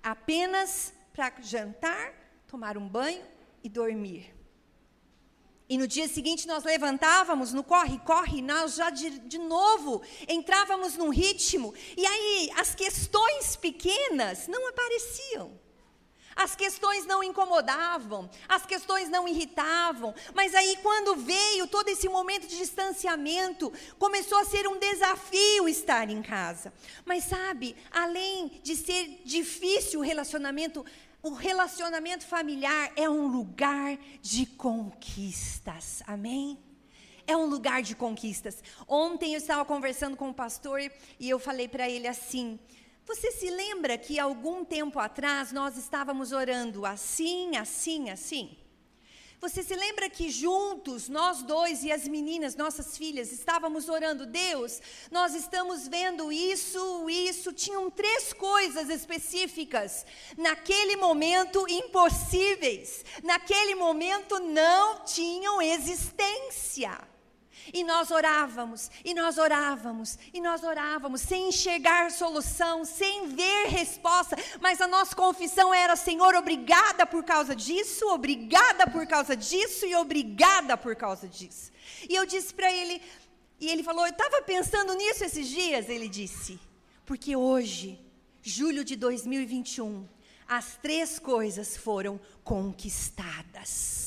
apenas 0.02 0.92
para 1.12 1.33
jantar, 1.40 2.12
tomar 2.47 2.76
um 2.76 2.87
banho 2.87 3.25
e 3.64 3.68
dormir. 3.68 4.35
E 5.68 5.76
no 5.76 5.88
dia 5.88 6.06
seguinte 6.06 6.47
nós 6.47 6.62
levantávamos 6.62 7.52
no 7.52 7.64
corre-corre, 7.64 8.40
nós 8.40 8.76
já 8.76 8.90
de, 8.90 9.18
de 9.21 9.38
novo 9.38 10.02
entrávamos 10.28 10.97
num 10.97 11.09
ritmo, 11.09 11.75
e 11.97 12.06
aí 12.06 12.50
as 12.56 12.75
questões 12.75 13.56
pequenas 13.56 14.47
não 14.47 14.68
apareciam. 14.68 15.59
As 16.37 16.55
questões 16.55 17.07
não 17.07 17.25
incomodavam, 17.25 18.28
as 18.47 18.66
questões 18.66 19.09
não 19.09 19.26
irritavam, 19.26 20.14
mas 20.35 20.55
aí 20.55 20.76
quando 20.83 21.16
veio 21.16 21.66
todo 21.66 21.88
esse 21.88 22.11
momento 22.11 22.47
de 22.47 22.59
distanciamento, 22.59 23.73
começou 23.99 24.38
a 24.38 24.45
ser 24.45 24.69
um 24.69 24.78
desafio 24.78 25.66
estar 25.66 26.11
em 26.11 26.21
casa. 26.21 26.75
Mas 27.07 27.25
sabe, 27.25 27.75
além 27.90 28.61
de 28.62 28.76
ser 28.76 29.23
difícil 29.25 30.00
o 30.00 30.02
relacionamento, 30.02 30.85
o 31.23 31.33
relacionamento 31.33 32.26
familiar 32.26 32.93
é 32.97 33.09
um 33.09 33.28
lugar 33.28 33.99
de 34.21 34.45
conquistas. 34.45 36.02
Amém? 36.07 36.62
é 37.26 37.37
um 37.37 37.47
lugar 37.47 37.83
de 37.83 37.95
conquistas. 37.95 38.62
Ontem 38.87 39.35
eu 39.35 39.38
estava 39.38 39.64
conversando 39.64 40.16
com 40.16 40.31
o 40.31 40.35
pastor 40.35 40.81
e 41.19 41.28
eu 41.28 41.38
falei 41.38 41.66
para 41.66 41.88
ele 41.88 42.07
assim: 42.07 42.59
Você 43.07 43.31
se 43.31 43.49
lembra 43.49 43.97
que 43.97 44.19
algum 44.19 44.65
tempo 44.65 44.99
atrás 44.99 45.53
nós 45.53 45.77
estávamos 45.77 46.33
orando 46.33 46.85
assim, 46.85 47.57
assim, 47.57 48.11
assim? 48.11 48.59
Você 49.41 49.63
se 49.63 49.77
lembra 49.77 50.11
que 50.11 50.29
juntos, 50.29 51.09
nós 51.09 51.43
dois 51.43 51.85
e 51.85 51.93
as 51.93 52.09
meninas, 52.09 52.57
nossas 52.57 52.99
filhas, 52.99 53.31
estávamos 53.31 53.89
orando, 53.89 54.27
Deus, 54.27 54.81
nós 55.11 55.35
estamos 55.35 55.87
vendo 55.87 56.33
isso, 56.33 57.09
isso, 57.09 57.53
tinham 57.53 57.89
três 57.91 58.33
coisas 58.33 58.89
específicas, 58.89 60.05
naquele 60.37 60.97
momento 60.97 61.65
impossíveis, 61.69 63.05
naquele 63.23 63.77
momento 63.77 64.41
não 64.41 65.05
tinham 65.05 65.63
existência. 65.63 66.99
E 67.73 67.83
nós 67.85 68.11
orávamos, 68.11 68.91
e 69.05 69.15
nós 69.15 69.39
orávamos, 69.39 70.19
e 70.33 70.41
nós 70.41 70.63
orávamos, 70.63 71.21
sem 71.21 71.49
enxergar 71.49 72.11
solução, 72.11 72.85
sem 72.85 73.29
ver 73.29 73.67
resposta, 73.69 74.37
mas 74.61 74.81
a 74.81 74.87
nossa 74.87 75.15
confissão 75.15 75.73
era: 75.73 75.97
Senhor, 75.97 76.35
obrigada 76.35 77.07
por 77.07 77.25
causa 77.25 77.55
disso, 77.55 78.07
obrigada 78.09 78.87
por 78.87 79.07
causa 79.07 79.37
disso 79.37 79.87
e 79.87 79.95
obrigada 79.95 80.77
por 80.77 80.95
causa 80.95 81.29
disso. 81.29 81.73
E 82.09 82.15
eu 82.15 82.25
disse 82.25 82.55
para 82.55 82.73
ele, 82.73 83.03
e 83.61 83.69
ele 83.69 83.83
falou: 83.83 84.07
Eu 84.07 84.13
estava 84.13 84.43
pensando 84.43 84.95
nisso 84.95 85.25
esses 85.25 85.49
dias. 85.49 85.89
Ele 85.89 86.09
disse: 86.09 86.61
Porque 87.05 87.35
hoje, 87.35 87.99
julho 88.43 88.85
de 88.85 88.97
2021, 88.97 90.07
as 90.47 90.77
três 90.77 91.19
coisas 91.19 91.77
foram 91.77 92.21
conquistadas 92.45 94.06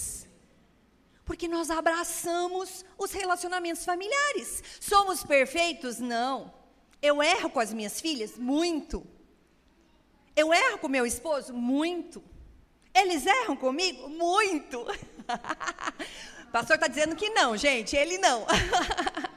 porque 1.29 1.48
nós 1.48 1.69
abraçamos 1.69 2.83
os 2.98 3.12
relacionamentos 3.12 3.86
familiares. 3.86 4.63
Somos 4.79 5.24
perfeitos? 5.24 6.00
Não. 6.00 6.51
Eu 7.00 7.21
erro 7.21 7.51
com 7.51 7.59
as 7.59 7.71
minhas 7.71 8.01
filhas? 8.01 8.36
Muito. 8.36 9.05
Eu 10.36 10.51
erro 10.51 10.79
com 10.79 10.88
meu 10.88 11.05
esposo? 11.05 11.53
Muito. 11.53 12.24
Eles 12.91 13.27
erram 13.27 13.55
comigo? 13.55 14.09
Muito. 14.09 14.81
o 14.81 16.50
pastor 16.51 16.77
está 16.77 16.88
dizendo 16.88 17.15
que 17.15 17.29
não, 17.29 17.55
gente, 17.55 17.95
ele 17.95 18.17
não. 18.17 18.48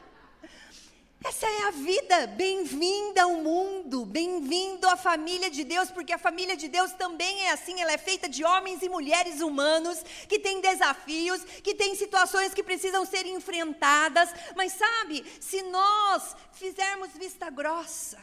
Essa 1.24 1.46
é 1.46 1.68
a 1.68 1.70
vida. 1.70 2.26
Bem-vinda 2.26 3.22
ao 3.22 3.34
mundo, 3.34 4.04
bem-vindo 4.04 4.88
à 4.88 4.96
família 4.96 5.48
de 5.48 5.62
Deus, 5.62 5.88
porque 5.90 6.12
a 6.12 6.18
família 6.18 6.56
de 6.56 6.66
Deus 6.66 6.92
também 6.92 7.46
é 7.46 7.52
assim, 7.52 7.80
ela 7.80 7.92
é 7.92 7.98
feita 7.98 8.28
de 8.28 8.44
homens 8.44 8.82
e 8.82 8.88
mulheres 8.88 9.40
humanos 9.40 10.02
que 10.28 10.40
têm 10.40 10.60
desafios, 10.60 11.44
que 11.62 11.74
têm 11.74 11.94
situações 11.94 12.52
que 12.52 12.62
precisam 12.62 13.04
ser 13.04 13.24
enfrentadas, 13.26 14.30
mas 14.56 14.72
sabe, 14.72 15.24
se 15.40 15.62
nós 15.62 16.34
fizermos 16.54 17.12
vista 17.12 17.48
grossa, 17.50 18.18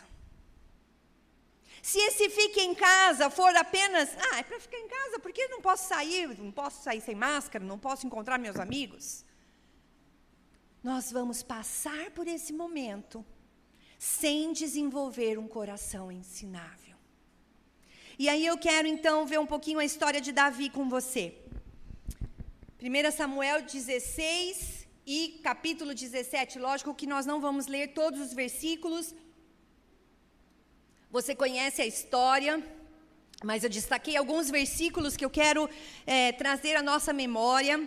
se 1.81 1.99
esse 1.99 2.29
fique 2.29 2.59
em 2.59 2.75
casa 2.75 3.29
for 3.29 3.55
apenas, 3.55 4.09
ah, 4.31 4.39
é 4.39 4.43
para 4.43 4.59
ficar 4.59 4.77
em 4.77 4.87
casa, 4.89 5.19
porque 5.19 5.47
não 5.47 5.61
posso 5.61 5.87
sair, 5.87 6.37
não 6.37 6.51
posso 6.51 6.83
sair 6.83 6.99
sem 6.99 7.15
máscara, 7.15 7.63
não 7.63 7.79
posso 7.79 8.05
encontrar 8.05 8.37
meus 8.37 8.57
amigos 8.57 9.28
nós 10.83 11.11
vamos 11.11 11.43
passar 11.43 12.11
por 12.11 12.27
esse 12.27 12.53
momento 12.53 13.25
sem 13.97 14.53
desenvolver 14.53 15.37
um 15.37 15.47
coração 15.47 16.11
ensinável. 16.11 16.95
E 18.17 18.27
aí 18.29 18.45
eu 18.45 18.57
quero 18.57 18.87
então 18.87 19.25
ver 19.25 19.39
um 19.39 19.45
pouquinho 19.45 19.79
a 19.79 19.85
história 19.85 20.21
de 20.21 20.31
Davi 20.31 20.69
com 20.69 20.87
você. 20.89 21.35
1 22.81 23.11
Samuel 23.11 23.61
16 23.61 24.87
e 25.05 25.39
capítulo 25.43 25.93
17. 25.93 26.59
Lógico 26.59 26.93
que 26.93 27.05
nós 27.05 27.25
não 27.25 27.41
vamos 27.41 27.67
ler 27.67 27.89
todos 27.89 28.21
os 28.21 28.33
versículos. 28.33 29.13
Você 31.11 31.35
conhece 31.35 31.81
a 31.81 31.85
história, 31.85 32.63
mas 33.43 33.63
eu 33.63 33.69
destaquei 33.69 34.15
alguns 34.15 34.49
versículos 34.49 35.17
que 35.17 35.25
eu 35.25 35.29
quero 35.29 35.69
é, 36.05 36.31
trazer 36.31 36.75
à 36.77 36.83
nossa 36.83 37.11
memória. 37.11 37.85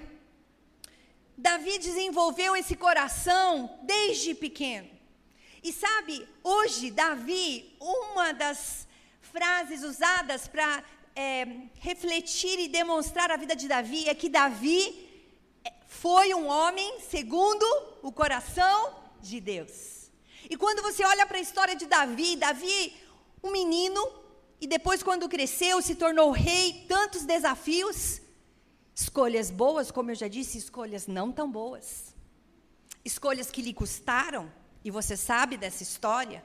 Davi 1.37 1.79
desenvolveu 1.79 2.55
esse 2.57 2.77
coração 2.77 3.79
desde 3.83 4.35
pequeno. 4.35 4.91
E 5.63 5.73
sabe, 5.73 6.27
hoje, 6.43 6.91
Davi, 6.91 7.77
uma 7.81 8.33
das 8.33 8.87
frases 9.21 9.83
usadas 9.83 10.49
para 10.49 10.85
é, 11.15 11.47
refletir 11.81 12.59
e 12.59 12.69
demonstrar 12.69 13.31
a 13.31 13.37
vida 13.37 13.55
de 13.55 13.69
Davi 13.69 14.09
é 14.09 14.15
que 14.15 14.29
Davi 14.29 15.09
é, 15.65 15.73
foi 15.87 16.35
um 16.35 16.47
homem 16.47 17.01
segundo 17.01 17.65
o 18.03 18.11
coração 18.11 18.95
de 19.21 19.41
Deus. 19.41 20.11
E 20.51 20.57
quando 20.57 20.83
você 20.83 21.05
olha 21.05 21.27
para 21.27 21.39
a 21.39 21.41
história 21.41 21.77
de 21.77 21.87
Davi, 21.87 22.37
Davi, 22.37 22.97
um 23.43 23.51
menino, 23.51 24.23
e 24.63 24.67
depois, 24.69 25.03
quando 25.03 25.29
cresceu, 25.29 25.83
se 25.83 25.97
tornou 25.97 26.31
rei, 26.31 26.85
tantos 26.89 27.25
desafios. 27.25 28.22
Escolhas 28.95 29.51
boas, 29.51 29.91
como 29.91 30.11
eu 30.11 30.15
já 30.15 30.29
disse, 30.29 30.59
escolhas 30.59 31.07
não 31.07 31.33
tão 31.33 31.51
boas. 31.51 32.15
Escolhas 33.05 33.51
que 33.51 33.63
lhe 33.63 33.73
custaram, 33.73 34.53
e 34.85 34.91
você 34.91 35.17
sabe 35.17 35.57
dessa 35.57 35.83
história. 35.83 36.45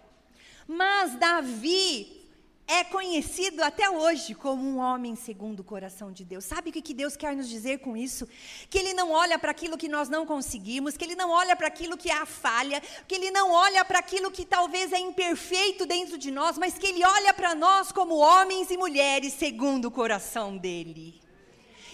Mas 0.65 1.17
Davi 1.17 2.25
é 2.65 2.83
conhecido 2.83 3.63
até 3.63 3.89
hoje 3.89 4.33
como 4.33 4.61
um 4.61 4.77
homem 4.77 5.15
segundo 5.15 5.61
o 5.61 5.63
coração 5.63 6.11
de 6.11 6.25
Deus. 6.25 6.45
Sabe 6.45 6.69
o 6.69 6.73
que 6.73 6.93
Deus 6.93 7.15
quer 7.15 7.35
nos 7.35 7.47
dizer 7.47 7.79
com 7.79 7.95
isso? 7.95 8.27
Que 8.69 8.77
Ele 8.77 8.93
não 8.93 9.11
olha 9.11 9.37
para 9.39 9.51
aquilo 9.51 9.77
que 9.77 9.87
nós 9.87 10.09
não 10.09 10.25
conseguimos, 10.25 10.97
que 10.97 11.03
Ele 11.03 11.15
não 11.15 11.29
olha 11.29 11.55
para 11.55 11.67
aquilo 11.67 11.97
que 11.97 12.09
é 12.09 12.17
a 12.17 12.25
falha, 12.25 12.81
que 13.07 13.15
Ele 13.15 13.31
não 13.31 13.51
olha 13.51 13.83
para 13.85 13.99
aquilo 13.99 14.31
que 14.31 14.45
talvez 14.45 14.91
é 14.91 14.99
imperfeito 14.99 15.85
dentro 15.85 16.17
de 16.17 16.31
nós, 16.31 16.57
mas 16.57 16.77
que 16.77 16.87
Ele 16.87 17.05
olha 17.05 17.33
para 17.33 17.55
nós 17.55 17.91
como 17.91 18.15
homens 18.15 18.69
e 18.69 18.77
mulheres 18.77 19.33
segundo 19.33 19.85
o 19.85 19.91
coração 19.91 20.57
dEle 20.57 21.26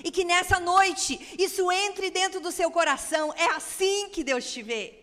e 0.03 0.11
que 0.11 0.23
nessa 0.23 0.59
noite 0.59 1.19
isso 1.39 1.71
entre 1.71 2.09
dentro 2.09 2.39
do 2.39 2.51
seu 2.51 2.69
coração. 2.69 3.33
É 3.35 3.45
assim 3.45 4.09
que 4.09 4.23
Deus 4.23 4.51
te 4.51 4.61
vê. 4.61 4.99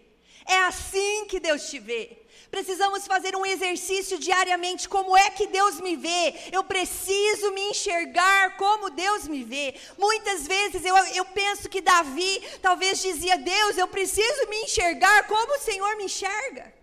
É 0.46 0.58
assim 0.62 1.24
que 1.26 1.40
Deus 1.40 1.70
te 1.70 1.78
vê. 1.78 2.18
Precisamos 2.50 3.06
fazer 3.06 3.36
um 3.36 3.46
exercício 3.46 4.18
diariamente. 4.18 4.88
Como 4.88 5.16
é 5.16 5.30
que 5.30 5.46
Deus 5.46 5.80
me 5.80 5.94
vê? 5.94 6.34
Eu 6.50 6.64
preciso 6.64 7.52
me 7.52 7.60
enxergar 7.70 8.56
como 8.56 8.90
Deus 8.90 9.28
me 9.28 9.44
vê. 9.44 9.74
Muitas 9.96 10.48
vezes 10.48 10.84
eu, 10.84 10.96
eu 11.14 11.24
penso 11.26 11.68
que 11.68 11.80
Davi 11.80 12.42
talvez 12.60 13.00
dizia: 13.00 13.38
Deus, 13.38 13.78
eu 13.78 13.86
preciso 13.86 14.48
me 14.48 14.56
enxergar 14.62 15.28
como 15.28 15.54
o 15.54 15.60
Senhor 15.60 15.96
me 15.96 16.04
enxerga. 16.04 16.74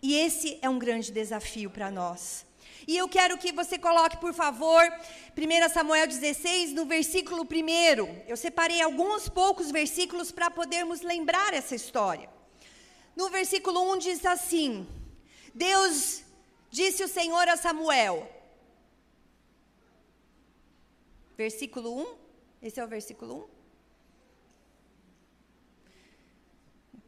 E 0.00 0.16
esse 0.16 0.58
é 0.62 0.68
um 0.68 0.78
grande 0.78 1.10
desafio 1.10 1.68
para 1.68 1.90
nós. 1.90 2.45
E 2.86 2.96
eu 2.96 3.08
quero 3.08 3.36
que 3.36 3.50
você 3.50 3.76
coloque, 3.76 4.16
por 4.18 4.32
favor, 4.32 4.80
1 5.36 5.68
Samuel 5.72 6.06
16, 6.06 6.72
no 6.72 6.84
versículo 6.84 7.42
1. 7.42 8.24
Eu 8.28 8.36
separei 8.36 8.80
alguns 8.80 9.28
poucos 9.28 9.72
versículos 9.72 10.30
para 10.30 10.50
podermos 10.50 11.00
lembrar 11.00 11.52
essa 11.52 11.74
história. 11.74 12.30
No 13.16 13.28
versículo 13.28 13.92
1 13.94 13.98
diz 13.98 14.24
assim: 14.24 14.86
Deus 15.52 16.22
disse 16.70 17.02
o 17.02 17.08
Senhor 17.08 17.48
a 17.48 17.56
Samuel. 17.56 18.30
Versículo 21.36 22.02
1. 22.02 22.16
Esse 22.62 22.78
é 22.78 22.84
o 22.84 22.88
versículo 22.88 23.50
1. 26.94 27.00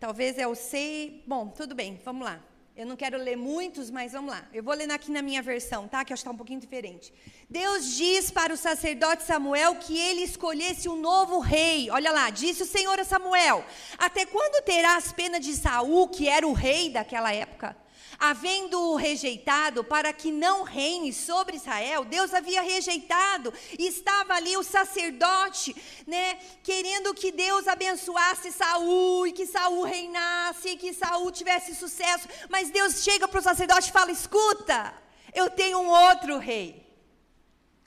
Talvez 0.00 0.38
é 0.38 0.46
o 0.46 0.56
6. 0.56 1.22
Bom, 1.24 1.48
tudo 1.48 1.74
bem, 1.74 2.00
vamos 2.04 2.24
lá. 2.24 2.49
Eu 2.76 2.86
não 2.86 2.96
quero 2.96 3.18
ler 3.18 3.36
muitos, 3.36 3.90
mas 3.90 4.12
vamos 4.12 4.30
lá. 4.30 4.48
Eu 4.52 4.62
vou 4.62 4.74
ler 4.74 4.90
aqui 4.90 5.10
na 5.10 5.20
minha 5.20 5.42
versão, 5.42 5.88
tá? 5.88 6.04
Que 6.04 6.12
acho 6.12 6.22
que 6.22 6.28
está 6.28 6.30
um 6.30 6.36
pouquinho 6.36 6.60
diferente. 6.60 7.12
Deus 7.48 7.96
diz 7.96 8.30
para 8.30 8.54
o 8.54 8.56
sacerdote 8.56 9.22
Samuel 9.22 9.74
que 9.76 9.98
ele 9.98 10.22
escolhesse 10.22 10.88
um 10.88 10.96
novo 10.96 11.40
rei. 11.40 11.90
Olha 11.90 12.12
lá, 12.12 12.30
disse 12.30 12.62
o 12.62 12.66
Senhor 12.66 12.98
a 12.98 13.04
Samuel: 13.04 13.64
Até 13.98 14.24
quando 14.24 14.64
terás 14.64 15.12
pena 15.12 15.40
de 15.40 15.54
Saul, 15.54 16.08
que 16.08 16.28
era 16.28 16.46
o 16.46 16.52
rei 16.52 16.90
daquela 16.90 17.32
época? 17.32 17.76
Havendo-o 18.20 18.96
rejeitado 18.96 19.82
para 19.82 20.12
que 20.12 20.30
não 20.30 20.62
reine 20.62 21.10
sobre 21.10 21.56
Israel, 21.56 22.04
Deus 22.04 22.34
havia 22.34 22.60
rejeitado, 22.60 23.52
e 23.78 23.86
estava 23.86 24.34
ali 24.34 24.54
o 24.58 24.62
sacerdote, 24.62 25.74
né, 26.06 26.34
querendo 26.62 27.14
que 27.14 27.32
Deus 27.32 27.66
abençoasse 27.66 28.52
Saul 28.52 29.26
e 29.26 29.32
que 29.32 29.46
Saul 29.46 29.84
reinasse 29.84 30.68
e 30.68 30.76
que 30.76 30.92
Saul 30.92 31.30
tivesse 31.32 31.74
sucesso, 31.74 32.28
mas 32.50 32.68
Deus 32.70 33.02
chega 33.02 33.26
para 33.26 33.40
o 33.40 33.42
sacerdote 33.42 33.88
e 33.88 33.92
fala: 33.92 34.12
"Escuta, 34.12 34.92
eu 35.32 35.48
tenho 35.48 35.78
um 35.78 35.88
outro 35.88 36.36
rei. 36.36 36.86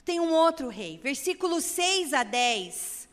Tem 0.04 0.18
um 0.18 0.32
outro 0.32 0.68
rei." 0.68 0.98
Versículo 0.98 1.60
6 1.60 2.12
a 2.12 2.24
10. 2.24 3.08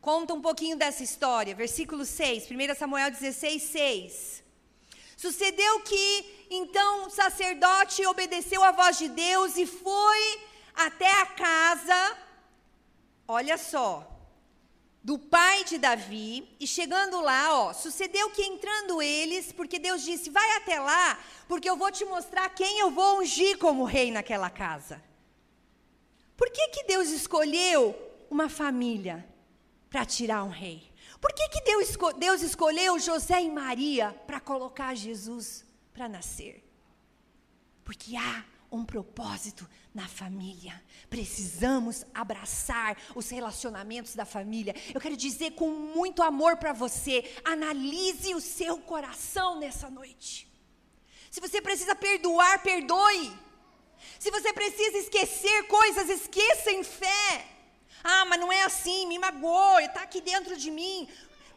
Conta 0.00 0.32
um 0.32 0.40
pouquinho 0.40 0.76
dessa 0.76 1.02
história. 1.02 1.54
Versículo 1.54 2.04
6, 2.04 2.48
1 2.50 2.74
Samuel 2.74 3.10
16, 3.10 3.62
6. 3.62 4.45
Sucedeu 5.26 5.80
que 5.80 6.46
então 6.48 7.08
o 7.08 7.10
sacerdote 7.10 8.06
obedeceu 8.06 8.62
à 8.62 8.70
voz 8.70 8.96
de 8.96 9.08
Deus 9.08 9.56
e 9.56 9.66
foi 9.66 10.40
até 10.72 11.10
a 11.20 11.26
casa, 11.26 12.16
olha 13.26 13.58
só, 13.58 14.08
do 15.02 15.18
pai 15.18 15.64
de 15.64 15.78
Davi, 15.78 16.48
e 16.60 16.66
chegando 16.66 17.20
lá, 17.20 17.60
ó, 17.60 17.72
sucedeu 17.72 18.30
que 18.30 18.44
entrando 18.44 19.02
eles, 19.02 19.50
porque 19.50 19.80
Deus 19.80 20.04
disse: 20.04 20.30
Vai 20.30 20.48
até 20.58 20.78
lá, 20.78 21.18
porque 21.48 21.68
eu 21.68 21.76
vou 21.76 21.90
te 21.90 22.04
mostrar 22.04 22.48
quem 22.50 22.78
eu 22.78 22.92
vou 22.92 23.18
ungir 23.18 23.58
como 23.58 23.82
rei 23.82 24.12
naquela 24.12 24.48
casa. 24.48 25.02
Por 26.36 26.48
que, 26.50 26.68
que 26.68 26.84
Deus 26.84 27.08
escolheu 27.08 27.96
uma 28.30 28.48
família 28.48 29.26
para 29.90 30.06
tirar 30.06 30.44
um 30.44 30.50
rei? 30.50 30.85
Por 31.20 31.32
que, 31.32 31.48
que 31.48 31.60
Deus, 31.62 31.96
Deus 32.18 32.42
escolheu 32.42 32.98
José 32.98 33.42
e 33.42 33.50
Maria 33.50 34.12
para 34.26 34.40
colocar 34.40 34.94
Jesus 34.94 35.64
para 35.92 36.08
nascer? 36.08 36.62
Porque 37.84 38.16
há 38.16 38.44
um 38.70 38.84
propósito 38.84 39.68
na 39.94 40.06
família. 40.06 40.82
Precisamos 41.08 42.04
abraçar 42.12 42.96
os 43.14 43.30
relacionamentos 43.30 44.14
da 44.14 44.24
família. 44.24 44.74
Eu 44.94 45.00
quero 45.00 45.16
dizer 45.16 45.52
com 45.52 45.70
muito 45.70 46.22
amor 46.22 46.56
para 46.56 46.72
você: 46.72 47.24
analise 47.44 48.34
o 48.34 48.40
seu 48.40 48.78
coração 48.78 49.58
nessa 49.58 49.88
noite. 49.88 50.46
Se 51.30 51.40
você 51.40 51.60
precisa 51.60 51.94
perdoar, 51.94 52.62
perdoe. 52.62 53.32
Se 54.18 54.30
você 54.30 54.52
precisa 54.52 54.98
esquecer 54.98 55.66
coisas, 55.66 56.08
esqueça 56.08 56.70
em 56.70 56.84
fé. 56.84 57.55
Ah, 58.08 58.24
mas 58.24 58.38
não 58.38 58.52
é 58.52 58.62
assim, 58.62 59.04
me 59.08 59.18
magoou, 59.18 59.80
está 59.80 60.02
aqui 60.02 60.20
dentro 60.20 60.56
de 60.56 60.70
mim. 60.70 61.08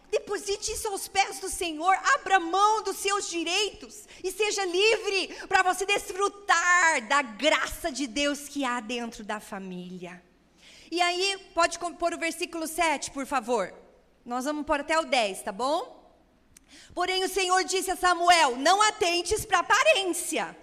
Deposite 0.09 0.71
isso 0.71 0.87
aos 0.87 1.07
pés 1.07 1.39
do 1.39 1.47
Senhor, 1.47 1.95
abra 2.15 2.39
mão 2.39 2.81
dos 2.81 2.97
seus 2.97 3.29
direitos 3.29 4.07
e 4.23 4.31
seja 4.31 4.65
livre 4.65 5.27
para 5.47 5.61
você 5.61 5.85
desfrutar 5.85 7.07
da 7.07 7.21
graça 7.21 7.91
de 7.91 8.07
Deus 8.07 8.49
que 8.49 8.65
há 8.65 8.79
dentro 8.79 9.23
da 9.23 9.39
família. 9.39 10.23
E 10.89 10.99
aí, 10.99 11.37
pode 11.53 11.77
pôr 11.77 12.15
o 12.15 12.17
versículo 12.17 12.65
7, 12.65 13.11
por 13.11 13.27
favor. 13.27 13.71
Nós 14.25 14.45
vamos 14.45 14.65
pôr 14.65 14.79
até 14.79 14.97
o 14.97 15.05
10, 15.05 15.43
tá 15.43 15.51
bom? 15.51 16.03
Porém, 16.95 17.23
o 17.23 17.29
Senhor 17.29 17.63
disse 17.63 17.91
a 17.91 17.95
Samuel: 17.95 18.57
Não 18.57 18.81
atentes 18.81 19.45
para 19.45 19.59
aparência, 19.59 20.57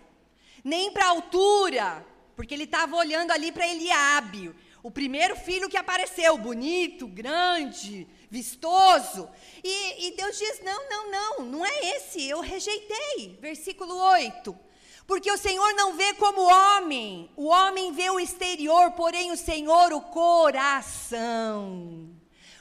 nem 0.65 0.91
para 0.91 1.07
altura, 1.07 2.05
porque 2.35 2.53
ele 2.53 2.65
estava 2.65 2.97
olhando 2.97 3.31
ali 3.31 3.53
para 3.53 3.69
Eliabe, 3.69 4.53
o 4.87 4.91
primeiro 4.91 5.35
filho 5.35 5.69
que 5.69 5.77
apareceu, 5.77 6.39
bonito, 6.39 7.09
grande, 7.09 8.07
vistoso. 8.31 9.29
E, 9.65 10.07
e 10.07 10.11
Deus 10.13 10.39
diz: 10.39 10.61
não, 10.63 10.89
não, 10.89 11.11
não, 11.11 11.45
não 11.45 11.67
é 11.67 11.97
esse, 11.97 12.23
eu 12.23 12.41
rejeitei. 12.41 13.37
Versículo 13.41 13.97
8. 13.97 14.57
Porque 15.05 15.31
o 15.33 15.37
Senhor 15.37 15.75
não 15.75 15.97
vê 15.97 16.15
como 16.15 16.41
homem, 16.41 17.29
o 17.37 17.47
homem 17.47 17.93
vê 17.93 18.09
o 18.11 18.21
exterior, 18.21 18.93
porém 18.93 19.33
o 19.33 19.37
Senhor 19.37 19.93
o 19.93 20.01
coração. 20.01 20.57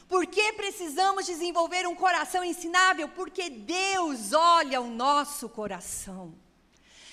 Por 0.08 0.26
que 0.26 0.54
precisamos 0.54 1.28
desenvolver 1.28 1.86
um 1.86 1.94
coração 1.94 2.44
ensinável? 2.44 3.08
Porque 3.10 3.52
Deus 3.52 4.34
olha 4.34 4.82
o 4.82 4.90
nosso 4.90 5.48
coração. 5.48 6.34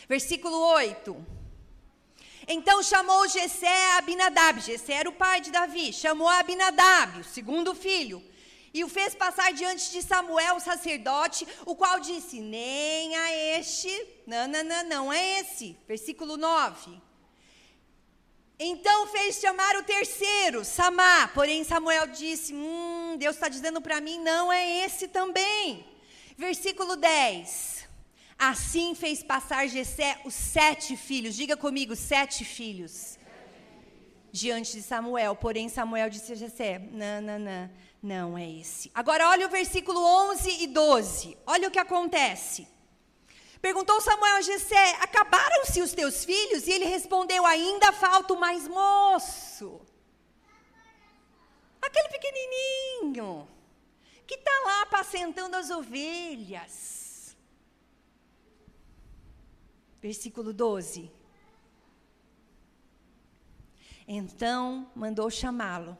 Versículo 0.08 0.58
8. 0.58 1.41
Então 2.46 2.82
chamou 2.82 3.28
Jessé 3.28 3.92
a 3.92 3.98
Abinadab, 3.98 4.60
Jessé 4.60 4.94
era 4.94 5.08
o 5.08 5.12
pai 5.12 5.40
de 5.40 5.50
Davi, 5.50 5.92
chamou 5.92 6.28
a 6.28 6.38
Abinadab, 6.38 7.20
o 7.20 7.24
segundo 7.24 7.74
filho, 7.74 8.22
e 8.74 8.82
o 8.82 8.88
fez 8.88 9.14
passar 9.14 9.52
diante 9.52 9.90
de 9.92 10.02
Samuel, 10.02 10.56
o 10.56 10.60
sacerdote, 10.60 11.46
o 11.66 11.76
qual 11.76 12.00
disse: 12.00 12.40
Nem 12.40 13.14
a 13.16 13.32
este, 13.58 14.06
não, 14.26 14.48
não, 14.48 14.64
não, 14.64 14.84
não 14.84 15.12
é 15.12 15.40
esse. 15.40 15.76
Versículo 15.86 16.36
9. 16.36 16.90
Então 18.58 19.08
fez 19.08 19.40
chamar 19.40 19.76
o 19.76 19.82
terceiro, 19.82 20.64
Samá. 20.64 21.28
Porém, 21.28 21.64
Samuel 21.64 22.06
disse: 22.06 22.54
Hum, 22.54 23.16
Deus 23.18 23.36
está 23.36 23.48
dizendo 23.48 23.80
para 23.80 24.00
mim, 24.00 24.18
não 24.18 24.52
é 24.52 24.84
esse 24.84 25.08
também. 25.08 25.84
Versículo 26.38 26.96
10. 26.96 27.71
Assim 28.50 28.92
fez 28.94 29.22
passar 29.22 29.68
Jessé 29.68 30.20
os 30.24 30.34
sete 30.34 30.96
filhos. 30.96 31.36
Diga 31.36 31.56
comigo, 31.56 31.94
sete 31.94 32.44
filhos. 32.44 33.16
Diante 34.32 34.72
de 34.72 34.82
Samuel. 34.82 35.36
Porém, 35.36 35.68
Samuel 35.68 36.10
disse 36.10 36.32
a 36.32 36.34
Jessé: 36.34 36.80
Não, 36.90 37.20
não, 37.20 37.38
não 37.38 37.70
não 38.02 38.36
é 38.36 38.50
esse. 38.50 38.90
Agora, 38.92 39.28
olha 39.28 39.46
o 39.46 39.50
versículo 39.50 40.00
11 40.32 40.64
e 40.64 40.66
12. 40.66 41.38
Olha 41.46 41.68
o 41.68 41.70
que 41.70 41.78
acontece. 41.78 42.66
Perguntou 43.60 44.00
Samuel 44.00 44.34
a 44.38 44.40
Jessé: 44.40 44.96
Acabaram-se 45.00 45.80
os 45.80 45.92
teus 45.92 46.24
filhos? 46.24 46.66
E 46.66 46.72
ele 46.72 46.86
respondeu: 46.86 47.46
Ainda 47.46 47.92
falta 47.92 48.34
o 48.34 48.40
mais 48.40 48.66
moço. 48.66 49.80
Aquele 51.80 52.08
pequenininho 52.08 53.46
que 54.26 54.34
está 54.34 54.62
lá 54.64 54.82
apacentando 54.82 55.54
as 55.54 55.70
ovelhas. 55.70 57.01
Versículo 60.02 60.52
12. 60.52 61.08
Então 64.06 64.90
mandou 64.96 65.30
chamá-lo 65.30 65.96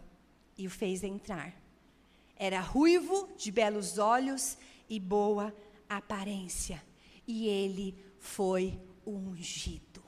e 0.59 0.67
o 0.67 0.71
fez 0.71 1.05
entrar. 1.05 1.55
Era 2.37 2.61
ruivo, 2.61 3.29
de 3.37 3.53
belos 3.53 3.99
olhos 3.99 4.59
e 4.89 4.99
boa 4.99 5.55
aparência. 5.89 6.83
E 7.29 7.47
ele 7.47 7.97
foi 8.19 8.77
ungido. 9.07 10.03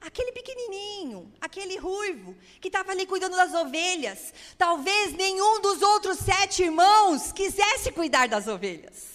Aquele 0.00 0.30
pequenininho, 0.30 1.32
aquele 1.40 1.76
ruivo, 1.76 2.36
que 2.60 2.68
estava 2.68 2.92
ali 2.92 3.06
cuidando 3.06 3.36
das 3.36 3.52
ovelhas. 3.54 4.32
Talvez 4.56 5.14
nenhum 5.14 5.60
dos 5.60 5.82
outros 5.82 6.18
sete 6.18 6.62
irmãos 6.62 7.32
quisesse 7.32 7.90
cuidar 7.90 8.28
das 8.28 8.46
ovelhas. 8.46 9.11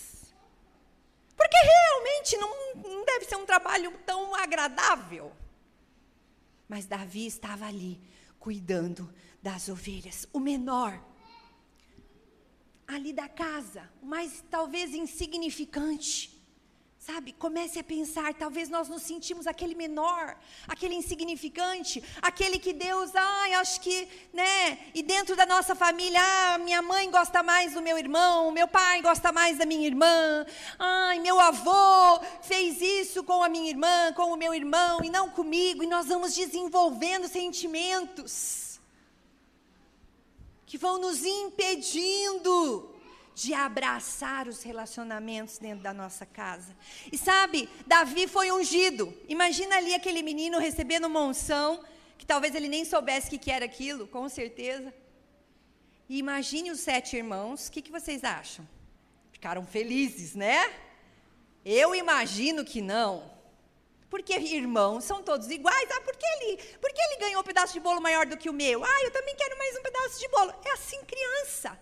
Porque 1.38 1.56
realmente 1.56 2.36
não, 2.38 2.76
não 2.76 3.06
deve 3.06 3.26
ser 3.26 3.36
um 3.36 3.45
trabalho 3.45 3.91
tão 4.06 4.36
agradável. 4.36 5.32
Mas 6.67 6.86
Davi 6.86 7.28
estava 7.28 7.65
ali, 7.65 8.02
cuidando 8.39 9.13
das 9.41 9.69
ovelhas. 9.69 10.28
O 10.34 10.39
menor 10.39 11.00
ali 12.88 13.13
da 13.13 13.30
casa, 13.30 13.89
mas 14.02 14.43
talvez 14.50 14.93
insignificante. 14.93 16.37
Sabe, 17.08 17.32
comece 17.32 17.80
a 17.80 17.84
pensar, 17.86 18.34
talvez 18.34 18.67
nós 18.67 18.89
nos 18.89 19.02
sentimos 19.02 19.48
aquele 19.48 19.74
menor, 19.74 20.36
aquele 20.67 20.93
insignificante, 20.93 22.04
aquele 22.22 22.60
que 22.60 22.74
Deus, 22.74 23.15
ai, 23.15 23.54
acho 23.54 23.80
que, 23.80 24.10
né? 24.34 24.78
E 24.93 25.02
dentro 25.02 25.34
da 25.34 25.46
nossa 25.46 25.74
família, 25.74 26.20
ah, 26.22 26.58
minha 26.58 26.82
mãe 26.82 27.10
gosta 27.10 27.41
mais 27.41 27.76
do 27.76 27.82
meu 27.82 27.98
irmão, 27.98 28.52
meu 28.52 28.67
pai 28.67 29.02
gosta 29.02 29.32
mais 29.32 29.58
da 29.58 29.65
minha 29.65 29.88
irmã, 29.88 30.46
ai, 30.78 31.20
meu 31.20 31.39
avô 31.39 32.20
fez 32.41 32.82
isso 32.82 33.24
com 33.24 33.41
a 33.41 33.48
minha 33.48 33.70
irmã, 33.70 34.12
com 34.13 34.34
o 34.34 34.36
meu 34.36 34.54
irmão, 34.54 35.02
e 35.02 35.10
não 35.10 35.30
comigo, 35.30 35.84
e 35.86 35.88
nós 35.88 36.08
vamos 36.08 36.36
desenvolvendo 36.36 37.30
sentimentos 37.30 38.82
que 40.65 40.78
vão 40.78 41.00
nos 41.00 41.24
impedindo 41.24 42.96
de 43.38 43.54
abraçar 43.54 44.47
os 44.47 44.63
relacionamentos 44.63 45.60
dentro 45.60 45.84
da 45.84 45.93
nossa 45.93 46.26
casa. 46.26 46.76
E 47.12 47.17
sabe, 47.19 47.69
Davi 47.86 48.28
foi 48.28 48.52
ungido. 48.52 49.15
Imagina 49.28 49.78
ali 49.78 49.93
aquele 49.93 50.23
menino 50.23 50.58
recebendo 50.58 51.06
uma 51.06 51.21
unção, 51.21 51.86
que 52.17 52.26
talvez 52.26 52.56
ele 52.56 52.67
nem 52.67 52.84
soubesse 52.84 53.36
o 53.36 53.38
que 53.38 53.52
era 53.52 53.63
aquilo, 53.63 54.08
com 54.08 54.28
certeza. 54.28 54.91
E 56.10 56.17
imagine 56.17 56.71
os 56.71 56.80
sete 56.80 57.15
irmãos, 57.15 57.67
o 57.67 57.71
que, 57.71 57.84
que 57.84 57.91
vocês 57.91 58.23
acham? 58.23 58.67
Ficaram 59.32 59.67
felizes, 59.67 60.34
né? 60.34 60.73
Eu 61.63 61.93
imagino 61.93 62.65
que 62.65 62.82
não. 62.82 63.32
Porque 64.10 64.34
irmãos 64.34 65.04
são 65.04 65.21
todos 65.21 65.47
iguais. 65.52 65.89
Ah, 65.91 66.02
por 66.02 66.17
que 66.17 66.26
ele, 66.26 66.58
por 66.82 66.91
que 66.91 67.00
ele 67.00 67.17
ganhou 67.17 67.41
um 67.41 67.45
pedaço 67.45 67.73
de 67.73 67.80
bolo 67.80 68.02
maior 68.02 68.26
do 68.26 68.36
que 68.36 68.50
o 68.50 68.54
meu? 68.54 68.84
Ah, 68.84 69.04
eu 69.04 69.12
também 69.12 69.36
quero 69.36 69.56
mais 69.60 69.78
um 69.78 69.84
pedaço 69.84 70.19
de 70.19 70.28
bolo. 70.30 70.56
É 70.65 70.71
assim 70.71 71.00
criança. 71.06 71.80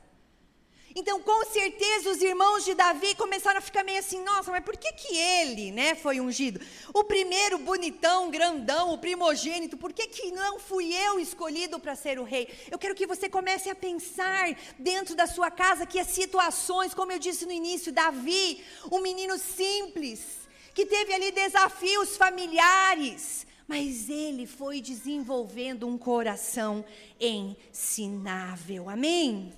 Então, 0.98 1.20
com 1.20 1.44
certeza, 1.44 2.10
os 2.10 2.22
irmãos 2.22 2.64
de 2.64 2.74
Davi 2.74 3.16
começaram 3.16 3.58
a 3.58 3.62
ficar 3.62 3.84
meio 3.84 4.00
assim, 4.00 4.24
nossa, 4.24 4.50
mas 4.50 4.64
por 4.64 4.78
que, 4.78 4.94
que 4.94 5.18
ele 5.18 5.70
né, 5.70 5.94
foi 5.94 6.22
ungido? 6.22 6.62
O 6.94 7.04
primeiro 7.04 7.58
bonitão, 7.58 8.32
grandão, 8.32 8.94
o 8.94 8.98
primogênito, 8.98 9.76
por 9.76 9.92
que, 9.92 10.08
que 10.08 10.32
não 10.32 10.58
fui 10.58 10.94
eu 10.94 11.20
escolhido 11.20 11.82
para 11.82 11.98
ser 11.98 12.18
o 12.18 12.24
rei? 12.24 12.48
Eu 12.72 12.80
quero 12.80 12.96
que 12.96 13.06
você 13.06 13.28
comece 13.28 13.70
a 13.70 13.76
pensar 13.76 14.56
dentro 14.80 15.18
da 15.18 15.28
sua 15.28 15.52
casa 15.52 15.86
que 15.86 16.00
as 16.00 16.08
situações, 16.08 16.94
como 16.94 17.12
eu 17.12 17.20
disse 17.20 17.46
no 17.46 17.52
início, 17.52 17.92
Davi, 17.92 18.64
um 18.90 19.02
menino 19.02 19.38
simples, 19.38 20.48
que 20.74 20.86
teve 20.86 21.14
ali 21.14 21.30
desafios 21.30 22.16
familiares, 22.16 23.46
mas 23.68 24.10
ele 24.10 24.48
foi 24.48 24.80
desenvolvendo 24.80 25.86
um 25.88 25.98
coração 25.98 26.86
ensinável. 27.20 28.90
Amém? 28.90 29.52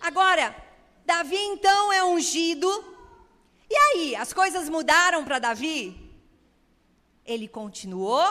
Agora, 0.00 0.54
Davi 1.06 1.36
então 1.36 1.92
é 1.92 2.04
ungido. 2.04 2.68
E 3.70 3.76
aí, 3.76 4.16
as 4.16 4.32
coisas 4.32 4.68
mudaram 4.68 5.24
para 5.24 5.38
Davi? 5.38 6.12
Ele 7.24 7.46
continuou 7.46 8.24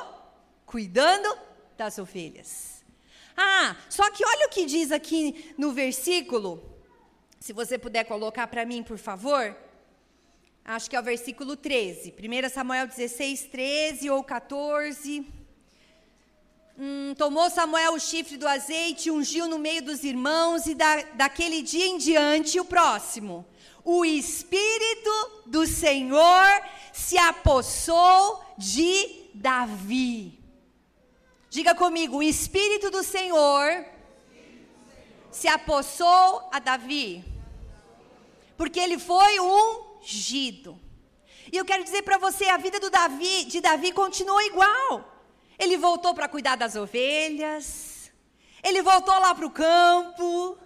cuidando 0.66 1.38
das 1.78 1.98
ovelhas. 1.98 2.84
Ah, 3.36 3.78
só 3.90 4.12
que 4.12 4.26
olha 4.26 4.48
o 4.48 4.50
que 4.50 4.66
diz 4.66 4.92
aqui 4.92 5.54
no 5.58 5.74
versículo 5.74 6.64
Se 7.40 7.52
você 7.52 7.78
puder 7.78 8.06
colocar 8.06 8.48
para 8.48 8.66
mim, 8.66 8.84
por 8.84 8.98
favor. 8.98 9.56
Acho 10.64 10.90
que 10.90 10.96
é 10.96 11.00
o 11.00 11.04
versículo 11.04 11.56
13. 11.56 12.14
1 12.14 12.50
Samuel 12.50 12.88
16, 12.88 13.44
13 13.46 14.10
ou 14.10 14.24
14. 14.24 15.26
Hum, 16.78 17.14
tomou 17.18 17.50
Samuel 17.50 17.94
o 17.94 18.00
chifre 18.00 18.36
do 18.36 18.46
azeite, 18.46 19.10
ungiu 19.10 19.48
no 19.48 19.58
meio 19.58 19.82
dos 19.82 20.04
irmãos, 20.04 20.66
e 20.66 20.76
da, 20.76 21.04
daquele 21.14 21.62
dia 21.62 21.86
em 21.86 21.98
diante, 21.98 22.60
o 22.60 22.66
próximo. 22.66 23.46
O 23.82 24.04
Espírito 24.04 25.44
do 25.46 25.66
Senhor 25.66 26.62
se 26.92 27.18
apossou 27.18 28.44
de 28.58 29.30
Davi. 29.34 30.38
Diga 31.50 31.74
comigo: 31.74 32.18
o 32.18 32.24
Espírito 32.24 32.92
do 32.92 33.04
Senhor 33.04 33.86
se 35.32 35.48
apossou 35.48 36.50
a 36.52 36.60
Davi, 36.60 37.24
porque 38.58 38.82
ele 38.82 39.00
foi 39.00 39.40
ungido. 39.40 40.78
E 41.54 41.56
eu 41.56 41.64
quero 41.64 41.86
dizer 41.86 42.02
para 42.02 42.18
você, 42.18 42.50
a 42.50 42.58
vida 42.58 42.82
do 42.82 42.90
Davi, 42.90 43.46
de 43.46 43.62
Davi 43.62 43.94
continuou 43.94 44.42
igual. 44.42 45.15
Ele 45.58 45.78
voltou 45.78 46.14
para 46.14 46.28
cuidar 46.28 46.56
das 46.56 46.76
ovelhas, 46.76 48.12
ele 48.64 48.82
voltou 48.82 49.18
lá 49.20 49.34
para 49.34 49.46
o 49.46 49.52
campo, 49.52 50.58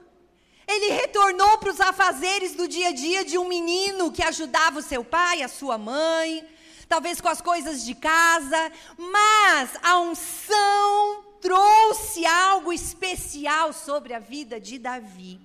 ele 0.67 0.91
retornou 0.91 1.57
para 1.57 1.71
os 1.71 1.81
afazeres 1.81 2.55
do 2.55 2.67
dia 2.67 2.89
a 2.89 2.91
dia 2.91 3.25
de 3.25 3.37
um 3.37 3.47
menino 3.47 4.11
que 4.11 4.23
ajudava 4.23 4.79
o 4.79 4.83
seu 4.83 5.03
pai, 5.03 5.41
a 5.41 5.47
sua 5.47 5.77
mãe, 5.77 6.47
talvez 6.87 7.19
com 7.19 7.27
as 7.27 7.41
coisas 7.41 7.83
de 7.83 7.93
casa, 7.93 8.71
mas 8.97 9.71
a 9.81 9.99
unção 9.99 11.25
trouxe 11.41 12.25
algo 12.25 12.71
especial 12.71 13.73
sobre 13.73 14.13
a 14.13 14.19
vida 14.19 14.59
de 14.59 14.77
Davi. 14.77 15.39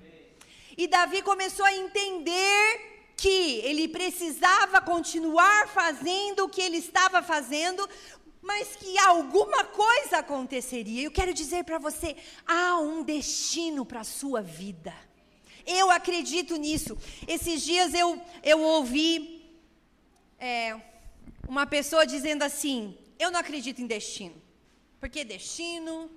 E 0.76 0.86
Davi 0.86 1.22
começou 1.22 1.64
a 1.64 1.72
entender 1.72 3.12
que 3.16 3.60
ele 3.64 3.88
precisava 3.88 4.80
continuar 4.80 5.68
fazendo 5.68 6.44
o 6.44 6.48
que 6.48 6.60
ele 6.60 6.78
estava 6.78 7.22
fazendo, 7.22 7.88
mas 8.44 8.76
que 8.76 8.98
alguma 8.98 9.64
coisa 9.64 10.18
aconteceria. 10.18 11.02
Eu 11.02 11.10
quero 11.10 11.32
dizer 11.32 11.64
para 11.64 11.78
você: 11.78 12.14
há 12.46 12.78
um 12.78 13.02
destino 13.02 13.86
para 13.86 14.00
a 14.00 14.04
sua 14.04 14.42
vida. 14.42 14.94
Eu 15.66 15.90
acredito 15.90 16.56
nisso. 16.56 16.96
Esses 17.26 17.62
dias 17.62 17.94
eu, 17.94 18.20
eu 18.42 18.60
ouvi 18.60 19.42
é, 20.38 20.78
uma 21.48 21.66
pessoa 21.66 22.06
dizendo 22.06 22.42
assim: 22.42 22.96
Eu 23.18 23.30
não 23.30 23.40
acredito 23.40 23.80
em 23.80 23.86
destino. 23.86 24.42
Porque 25.00 25.24
destino, 25.24 26.10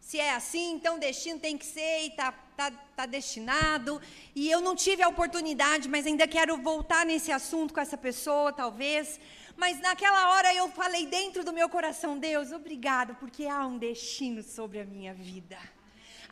se 0.00 0.18
é 0.18 0.34
assim, 0.34 0.72
então 0.72 0.98
destino 0.98 1.38
tem 1.38 1.56
que 1.56 1.66
ser 1.66 2.02
e 2.02 2.08
está 2.08 2.32
tá, 2.56 2.70
tá 2.96 3.06
destinado. 3.06 4.00
E 4.34 4.50
eu 4.50 4.60
não 4.60 4.74
tive 4.74 5.02
a 5.02 5.08
oportunidade, 5.08 5.88
mas 5.88 6.06
ainda 6.06 6.26
quero 6.26 6.56
voltar 6.56 7.06
nesse 7.06 7.30
assunto 7.30 7.72
com 7.72 7.80
essa 7.80 7.96
pessoa, 7.96 8.52
talvez. 8.52 9.20
Mas 9.56 9.80
naquela 9.80 10.30
hora 10.30 10.54
eu 10.54 10.68
falei 10.70 11.06
dentro 11.06 11.44
do 11.44 11.52
meu 11.52 11.68
coração: 11.68 12.18
Deus, 12.18 12.52
obrigado, 12.52 13.14
porque 13.16 13.46
há 13.46 13.66
um 13.66 13.78
destino 13.78 14.42
sobre 14.42 14.80
a 14.80 14.84
minha 14.84 15.14
vida. 15.14 15.58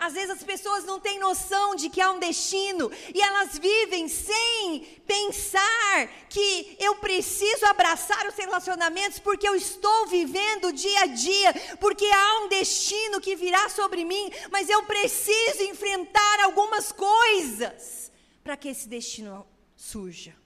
Às 0.00 0.14
vezes 0.14 0.30
as 0.30 0.42
pessoas 0.42 0.84
não 0.84 0.98
têm 0.98 1.18
noção 1.18 1.74
de 1.74 1.90
que 1.90 2.00
há 2.00 2.10
um 2.10 2.18
destino 2.18 2.90
e 3.14 3.20
elas 3.20 3.58
vivem 3.58 4.08
sem 4.08 4.80
pensar 5.06 6.08
que 6.30 6.74
eu 6.80 6.94
preciso 6.94 7.66
abraçar 7.66 8.26
os 8.26 8.34
relacionamentos 8.34 9.18
porque 9.18 9.46
eu 9.46 9.54
estou 9.54 10.06
vivendo 10.06 10.72
dia 10.72 11.00
a 11.00 11.06
dia, 11.06 11.52
porque 11.78 12.06
há 12.06 12.38
um 12.38 12.48
destino 12.48 13.20
que 13.20 13.36
virá 13.36 13.68
sobre 13.68 14.02
mim, 14.02 14.30
mas 14.50 14.70
eu 14.70 14.82
preciso 14.84 15.64
enfrentar 15.64 16.40
algumas 16.44 16.90
coisas 16.90 18.10
para 18.42 18.56
que 18.56 18.68
esse 18.68 18.88
destino 18.88 19.46
surja. 19.76 20.39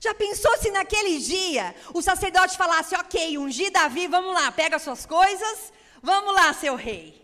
Já 0.00 0.14
pensou 0.14 0.56
se 0.56 0.70
naquele 0.72 1.18
dia 1.18 1.74
o 1.94 2.02
sacerdote 2.02 2.56
falasse: 2.56 2.96
Ok, 2.96 3.38
ungi 3.38 3.70
Davi, 3.70 4.08
vamos 4.08 4.34
lá, 4.34 4.50
pega 4.50 4.78
suas 4.78 5.06
coisas, 5.06 5.72
vamos 6.02 6.34
lá, 6.34 6.52
seu 6.52 6.74
rei 6.74 7.20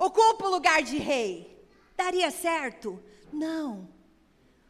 ocupa 0.00 0.46
o 0.46 0.50
lugar 0.50 0.82
de 0.82 0.96
rei. 0.96 1.62
Daria 1.94 2.30
certo? 2.30 2.98
Não. 3.30 3.86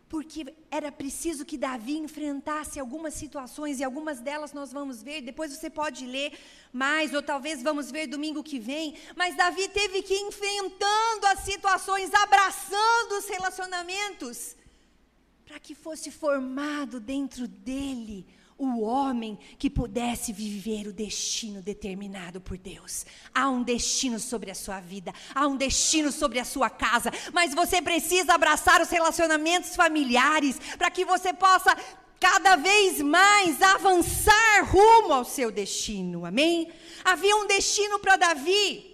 Porque 0.09 0.53
era 0.69 0.91
preciso 0.91 1.45
que 1.45 1.57
Davi 1.57 1.97
enfrentasse 1.97 2.81
algumas 2.81 3.15
situações, 3.15 3.79
e 3.79 3.85
algumas 3.85 4.19
delas 4.19 4.53
nós 4.53 4.73
vamos 4.73 5.01
ver, 5.01 5.21
depois 5.21 5.53
você 5.53 5.71
pode 5.71 6.05
ler 6.05 6.37
mais, 6.73 7.15
ou 7.15 7.23
talvez 7.23 7.63
vamos 7.63 7.93
ver 7.93 8.09
domingo 8.09 8.43
que 8.43 8.59
vem. 8.59 8.97
Mas 9.15 9.37
Davi 9.37 9.69
teve 9.69 10.03
que 10.03 10.15
ir 10.15 10.23
enfrentando 10.23 11.27
as 11.27 11.41
situações, 11.41 12.13
abraçando 12.13 13.13
os 13.19 13.29
relacionamentos, 13.29 14.57
para 15.51 15.59
que 15.59 15.75
fosse 15.75 16.13
formado 16.13 17.01
dentro 17.01 17.49
dele 17.49 18.25
o 18.57 18.83
homem 18.83 19.37
que 19.59 19.69
pudesse 19.69 20.33
viver 20.33 20.87
o 20.87 20.93
destino 20.93 21.61
determinado 21.61 22.41
por 22.41 22.57
Deus. 22.57 23.05
Há 23.35 23.51
um 23.51 23.61
destino 23.61 24.21
sobre 24.21 24.53
a 24.53 24.55
sua 24.55 24.79
vida, 24.79 25.13
há 25.35 25.49
um 25.49 25.57
destino 25.57 26.13
sobre 26.13 26.39
a 26.39 26.45
sua 26.45 26.71
casa, 26.71 27.11
mas 27.33 27.53
você 27.53 27.83
precisa 27.83 28.35
abraçar 28.35 28.81
os 28.81 28.91
relacionamentos 28.91 29.75
familiares 29.75 30.57
para 30.79 30.89
que 30.89 31.05
você 31.05 31.33
possa 31.33 31.77
cada 32.21 32.55
vez 32.55 33.01
mais 33.01 33.61
avançar 33.61 34.65
rumo 34.67 35.13
ao 35.13 35.25
seu 35.25 35.51
destino. 35.51 36.25
Amém? 36.25 36.71
Havia 37.05 37.35
um 37.35 37.49
destino 37.49 37.99
para 37.99 38.17
Davi. 38.17 38.87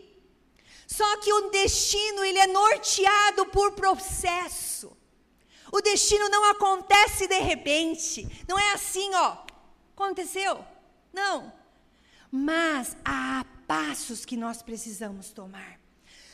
Só 0.86 1.18
que 1.18 1.30
o 1.30 1.50
destino 1.50 2.24
ele 2.24 2.38
é 2.38 2.46
norteado 2.46 3.44
por 3.44 3.72
processo. 3.72 4.95
O 5.76 5.82
destino 5.82 6.30
não 6.30 6.42
acontece 6.52 7.26
de 7.26 7.38
repente. 7.38 8.26
Não 8.48 8.58
é 8.58 8.72
assim, 8.72 9.14
ó. 9.14 9.36
Aconteceu? 9.94 10.64
Não. 11.12 11.52
Mas 12.32 12.96
há 13.04 13.44
passos 13.66 14.24
que 14.24 14.38
nós 14.38 14.62
precisamos 14.62 15.32
tomar. 15.32 15.78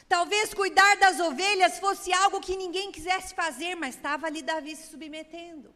Talvez 0.09 0.55
cuidar 0.55 0.97
das 0.97 1.19
ovelhas 1.19 1.81
fosse 1.81 2.13
algo 2.13 2.41
que 2.41 2.57
ninguém 2.57 2.93
quisesse 2.93 3.35
fazer, 3.35 3.75
mas 3.75 3.97
estava 3.97 4.29
ali 4.29 4.43
Davi 4.43 4.77
se 4.77 4.89
submetendo. 4.89 5.75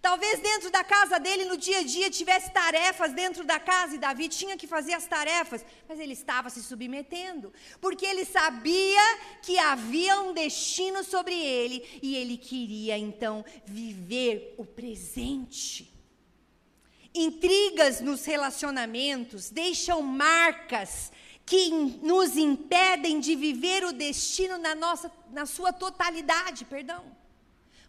Talvez 0.00 0.40
dentro 0.40 0.70
da 0.70 0.84
casa 0.84 1.18
dele, 1.18 1.44
no 1.44 1.56
dia 1.56 1.78
a 1.78 1.82
dia, 1.82 2.10
tivesse 2.10 2.50
tarefas 2.50 3.12
dentro 3.12 3.44
da 3.44 3.58
casa 3.58 3.94
e 3.94 3.98
Davi 3.98 4.28
tinha 4.28 4.56
que 4.56 4.66
fazer 4.66 4.94
as 4.94 5.06
tarefas, 5.06 5.64
mas 5.88 5.98
ele 5.98 6.12
estava 6.12 6.50
se 6.50 6.62
submetendo, 6.62 7.52
porque 7.80 8.06
ele 8.06 8.24
sabia 8.24 9.18
que 9.42 9.58
havia 9.58 10.20
um 10.20 10.32
destino 10.32 11.02
sobre 11.02 11.34
ele 11.34 11.84
e 12.02 12.16
ele 12.16 12.36
queria 12.36 12.96
então 12.96 13.44
viver 13.64 14.54
o 14.56 14.64
presente. 14.64 15.92
Intrigas 17.14 18.00
nos 18.00 18.24
relacionamentos 18.26 19.48
deixam 19.48 20.02
marcas 20.02 21.10
que 21.46 21.70
nos 22.02 22.36
impedem 22.36 23.20
de 23.20 23.34
viver 23.36 23.84
o 23.84 23.92
destino 23.92 24.58
na, 24.58 24.74
nossa, 24.74 25.10
na 25.30 25.46
sua 25.46 25.72
totalidade, 25.72 26.64
perdão. 26.64 27.04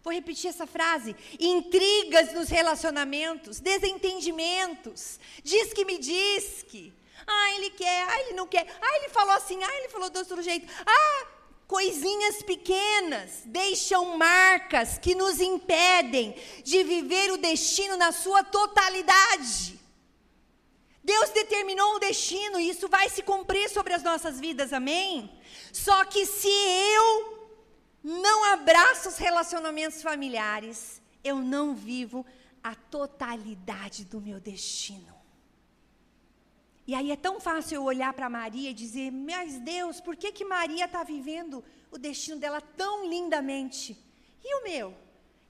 Vou 0.02 0.12
repetir 0.12 0.50
essa 0.50 0.66
frase. 0.66 1.14
Intrigas 1.38 2.32
nos 2.32 2.48
relacionamentos, 2.48 3.60
desentendimentos, 3.60 5.18
diz 5.42 5.72
que 5.72 5.84
me 5.84 5.98
diz 5.98 6.64
que. 6.66 6.92
Ah, 7.26 7.52
ele 7.56 7.70
quer, 7.70 8.08
ah, 8.08 8.20
ele 8.20 8.32
não 8.34 8.46
quer. 8.46 8.66
Ah, 8.80 8.96
ele 8.96 9.08
falou 9.10 9.34
assim, 9.34 9.62
ah, 9.62 9.76
ele 9.76 9.88
falou 9.88 10.08
do 10.08 10.18
outro 10.18 10.40
jeito. 10.40 10.66
Ah, 10.86 11.26
Coisinhas 11.68 12.42
pequenas 12.42 13.42
deixam 13.44 14.16
marcas 14.16 14.96
que 14.96 15.14
nos 15.14 15.38
impedem 15.38 16.34
de 16.64 16.82
viver 16.82 17.30
o 17.30 17.36
destino 17.36 17.94
na 17.98 18.10
sua 18.10 18.42
totalidade. 18.42 19.78
Deus 21.04 21.28
determinou 21.28 21.96
um 21.96 21.98
destino 21.98 22.58
e 22.58 22.70
isso 22.70 22.88
vai 22.88 23.10
se 23.10 23.22
cumprir 23.22 23.68
sobre 23.68 23.92
as 23.92 24.02
nossas 24.02 24.40
vidas, 24.40 24.72
amém? 24.72 25.30
Só 25.70 26.06
que 26.06 26.24
se 26.24 26.48
eu 26.48 27.37
não 28.02 28.52
abraço 28.52 29.08
os 29.08 29.18
relacionamentos 29.18 30.02
familiares, 30.02 31.00
eu 31.22 31.36
não 31.36 31.74
vivo 31.74 32.24
a 32.62 32.74
totalidade 32.74 34.04
do 34.04 34.20
meu 34.20 34.40
destino. 34.40 35.16
E 36.86 36.94
aí 36.94 37.10
é 37.10 37.16
tão 37.16 37.38
fácil 37.38 37.76
eu 37.76 37.84
olhar 37.84 38.14
para 38.14 38.30
Maria 38.30 38.70
e 38.70 38.74
dizer: 38.74 39.10
Mas 39.12 39.58
Deus, 39.60 40.00
por 40.00 40.16
que, 40.16 40.32
que 40.32 40.44
Maria 40.44 40.86
está 40.86 41.04
vivendo 41.04 41.62
o 41.90 41.98
destino 41.98 42.38
dela 42.38 42.62
tão 42.62 43.06
lindamente? 43.06 43.94
E 44.42 44.54
o 44.54 44.62
meu? 44.62 44.94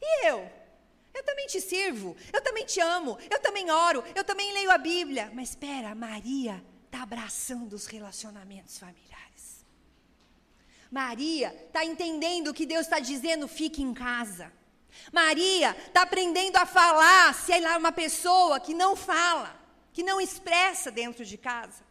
E 0.01 0.27
eu? 0.27 0.51
Eu 1.15 1.23
também 1.25 1.47
te 1.47 1.61
sirvo, 1.61 2.17
eu 2.33 2.43
também 2.43 2.65
te 2.65 2.81
amo, 2.81 3.19
eu 3.31 3.41
também 3.41 3.71
oro, 3.71 4.05
eu 4.15 4.25
também 4.25 4.53
leio 4.53 4.71
a 4.71 4.79
Bíblia. 4.79 5.31
Mas 5.33 5.51
espera, 5.51 5.95
Maria 5.95 6.63
está 6.87 7.03
abraçando 7.03 7.73
os 7.73 7.87
relacionamentos 7.87 8.79
familiares. 8.79 9.48
Maria 10.91 11.55
está 11.67 11.85
entendendo 11.85 12.49
o 12.49 12.55
que 12.55 12.67
Deus 12.67 12.83
está 12.83 12.99
dizendo, 12.99 13.47
fique 13.47 13.83
em 13.83 13.93
casa. 13.93 14.53
Maria 15.13 15.77
está 15.87 16.03
aprendendo 16.03 16.57
a 16.57 16.67
falar, 16.67 17.35
se 17.35 17.53
é 17.53 17.77
uma 17.77 17.93
pessoa 17.93 18.59
que 18.59 18.75
não 18.75 18.97
fala 18.97 19.59
que 19.99 20.03
não 20.05 20.21
expressa 20.21 20.93
dentro 20.93 21.25
de 21.25 21.37
casa. 21.37 21.83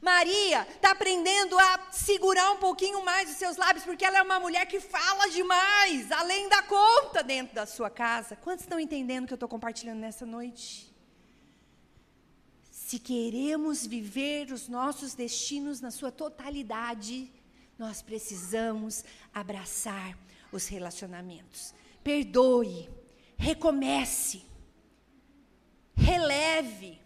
Maria 0.00 0.62
está 0.70 0.92
aprendendo 0.92 1.58
a 1.58 1.90
segurar 1.90 2.52
um 2.52 2.58
pouquinho 2.58 3.04
mais 3.04 3.28
os 3.28 3.36
seus 3.36 3.56
lábios, 3.56 3.84
porque 3.84 4.04
ela 4.04 4.18
é 4.18 4.22
uma 4.22 4.38
mulher 4.38 4.66
que 4.66 4.78
fala 4.78 5.28
demais, 5.30 6.12
além 6.12 6.48
da 6.48 6.62
conta 6.62 7.24
dentro 7.24 7.56
da 7.56 7.66
sua 7.66 7.90
casa. 7.90 8.36
Quantos 8.36 8.64
estão 8.64 8.78
entendendo 8.78 9.24
o 9.24 9.26
que 9.26 9.32
eu 9.32 9.36
estou 9.36 9.48
compartilhando 9.48 9.98
nessa 9.98 10.24
noite? 10.24 10.94
Se 12.70 13.00
queremos 13.00 13.84
viver 13.84 14.52
os 14.52 14.68
nossos 14.68 15.14
destinos 15.14 15.80
na 15.80 15.90
sua 15.90 16.12
totalidade, 16.12 17.32
nós 17.78 18.02
precisamos 18.02 19.04
abraçar 19.32 20.16
os 20.50 20.66
relacionamentos. 20.66 21.74
Perdoe, 22.02 22.88
recomece, 23.36 24.42
releve. 25.94 27.00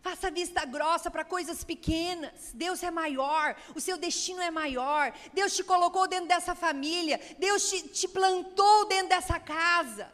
Faça 0.00 0.30
vista 0.30 0.64
grossa 0.64 1.10
para 1.10 1.24
coisas 1.24 1.64
pequenas. 1.64 2.52
Deus 2.54 2.82
é 2.82 2.90
maior, 2.90 3.56
o 3.74 3.80
seu 3.80 3.98
destino 3.98 4.40
é 4.40 4.50
maior. 4.50 5.12
Deus 5.34 5.54
te 5.54 5.64
colocou 5.64 6.06
dentro 6.06 6.28
dessa 6.28 6.54
família, 6.54 7.20
Deus 7.38 7.68
te, 7.68 7.88
te 7.88 8.08
plantou 8.08 8.86
dentro 8.86 9.08
dessa 9.08 9.38
casa. 9.40 10.12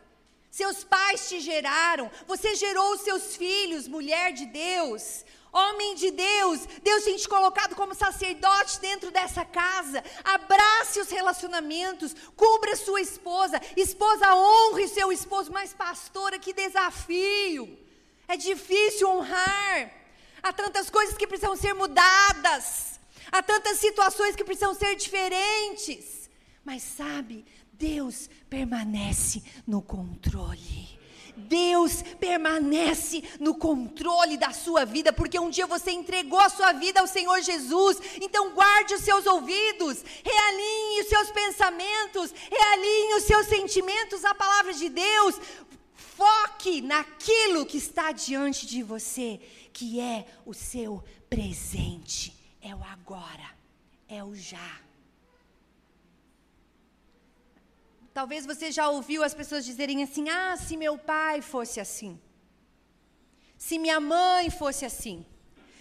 Seus 0.51 0.85
pais 0.85 1.29
te 1.29 1.41
geraram, 1.41 2.11
você 2.27 2.55
gerou 2.55 2.93
os 2.93 3.01
seus 3.01 3.37
filhos, 3.37 3.89
mulher 3.89 4.33
de 4.33 4.47
Deus. 4.47 5.25
Homem 5.55 5.95
de 5.95 6.11
Deus, 6.11 6.67
Deus 6.83 7.05
tem 7.05 7.17
te 7.17 7.29
colocado 7.29 7.77
como 7.77 7.95
sacerdote 7.95 8.81
dentro 8.81 9.13
dessa 9.13 9.45
casa. 9.45 10.03
Abrace 10.25 10.99
os 10.99 11.09
relacionamentos, 11.09 12.13
cubra 12.35 12.75
sua 12.75 13.01
esposa. 13.01 13.61
Esposa, 13.77 14.35
honre 14.35 14.89
seu 14.89 15.13
esposo. 15.13 15.53
Mas, 15.53 15.73
pastora, 15.73 16.41
que 16.41 16.53
desafio! 16.53 17.79
É 18.27 18.37
difícil 18.37 19.09
honrar. 19.09 19.93
Há 20.43 20.53
tantas 20.53 20.91
coisas 20.91 21.17
que 21.17 21.27
precisam 21.27 21.55
ser 21.55 21.73
mudadas. 21.73 22.99
Há 23.31 23.41
tantas 23.41 23.79
situações 23.79 24.35
que 24.35 24.43
precisam 24.43 24.75
ser 24.75 24.97
diferentes. 24.97 26.29
Mas 26.65 26.83
sabe, 26.83 27.45
Deus 27.73 28.29
permanece 28.51 29.41
no 29.65 29.81
controle. 29.81 30.94
Deus 31.37 32.03
permanece 32.19 33.23
no 33.41 33.55
controle 33.55 34.37
da 34.37 34.53
sua 34.53 34.85
vida, 34.85 35.13
porque 35.13 35.39
um 35.39 35.51
dia 35.51 35.67
você 35.67 35.91
entregou 35.91 36.39
a 36.39 36.49
sua 36.49 36.73
vida 36.73 37.01
ao 37.01 37.07
Senhor 37.07 37.41
Jesus. 37.41 37.99
Então 38.21 38.51
guarde 38.51 38.95
os 38.95 39.03
seus 39.03 39.27
ouvidos, 39.27 40.05
realinhe 40.25 41.03
os 41.03 41.09
seus 41.09 41.31
pensamentos, 41.31 42.35
realinhe 42.51 43.15
os 43.17 43.25
seus 43.25 43.47
sentimentos 43.47 44.25
à 44.25 44.35
palavra 44.35 44.73
de 44.73 44.89
Deus. 44.89 45.41
Foque 45.95 46.81
naquilo 46.81 47.67
que 47.67 47.77
está 47.77 48.13
diante 48.13 48.67
de 48.67 48.83
você, 48.83 49.41
que 49.73 49.99
é 49.99 50.27
o 50.47 50.55
seu 50.55 51.03
presente, 51.29 52.33
é 52.63 52.75
o 52.75 52.83
agora, 52.85 53.51
é 54.09 54.23
o 54.23 54.35
já. 54.35 54.84
Talvez 58.15 58.47
você 58.47 58.71
já 58.71 58.89
ouviu 58.89 59.25
as 59.25 59.35
pessoas 59.35 59.65
dizerem 59.65 60.05
assim: 60.05 60.29
ah, 60.29 60.57
se 60.57 60.77
meu 60.77 60.97
pai 60.97 61.43
fosse 61.43 61.81
assim, 61.81 62.17
se 63.59 63.77
minha 63.77 63.99
mãe 63.99 64.51
fosse 64.51 64.85
assim, 64.85 65.27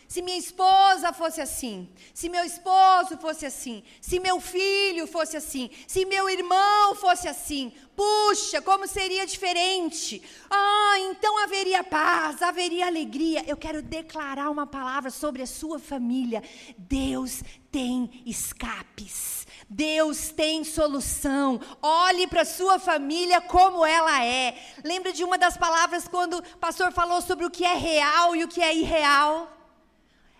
se 0.07 0.19
minha 0.19 0.37
esposa 0.37 1.13
fosse 1.13 1.41
assim, 1.41 1.87
se 2.11 2.29
meu 2.29 2.43
esposo 2.43 3.19
fosse 3.19 3.45
assim, 3.45 3.83
se 4.01 4.19
meu 4.19 4.41
filho 4.41 5.05
fosse 5.05 5.37
assim, 5.37 5.69
se 5.87 6.05
meu 6.05 6.27
irmão 6.27 6.95
fosse 6.95 7.27
assim, 7.27 7.71
puxa, 7.95 8.59
como 8.63 8.87
seria 8.87 9.27
diferente? 9.27 10.19
Ah, 10.49 10.95
então 11.01 11.37
haveria 11.43 11.83
paz, 11.83 12.41
haveria 12.41 12.87
alegria. 12.87 13.43
Eu 13.47 13.57
quero 13.57 13.79
declarar 13.83 14.49
uma 14.49 14.65
palavra 14.65 15.11
sobre 15.11 15.43
a 15.43 15.47
sua 15.47 15.77
família. 15.77 16.41
Deus 16.77 17.43
tem 17.71 18.23
escapes. 18.25 19.42
Deus 19.73 20.29
tem 20.29 20.63
solução. 20.63 21.59
Olhe 21.81 22.27
para 22.27 22.45
sua 22.45 22.77
família 22.77 23.41
como 23.41 23.83
ela 23.83 24.23
é. 24.23 24.55
Lembra 24.83 25.11
de 25.11 25.23
uma 25.23 25.37
das 25.37 25.57
palavras 25.57 26.07
quando 26.07 26.37
o 26.37 26.57
pastor 26.57 26.91
falou 26.91 27.21
sobre 27.21 27.45
o 27.45 27.49
que 27.49 27.65
é 27.65 27.73
real 27.73 28.35
e 28.35 28.43
o 28.43 28.47
que 28.47 28.61
é 28.61 28.75
irreal? 28.75 29.52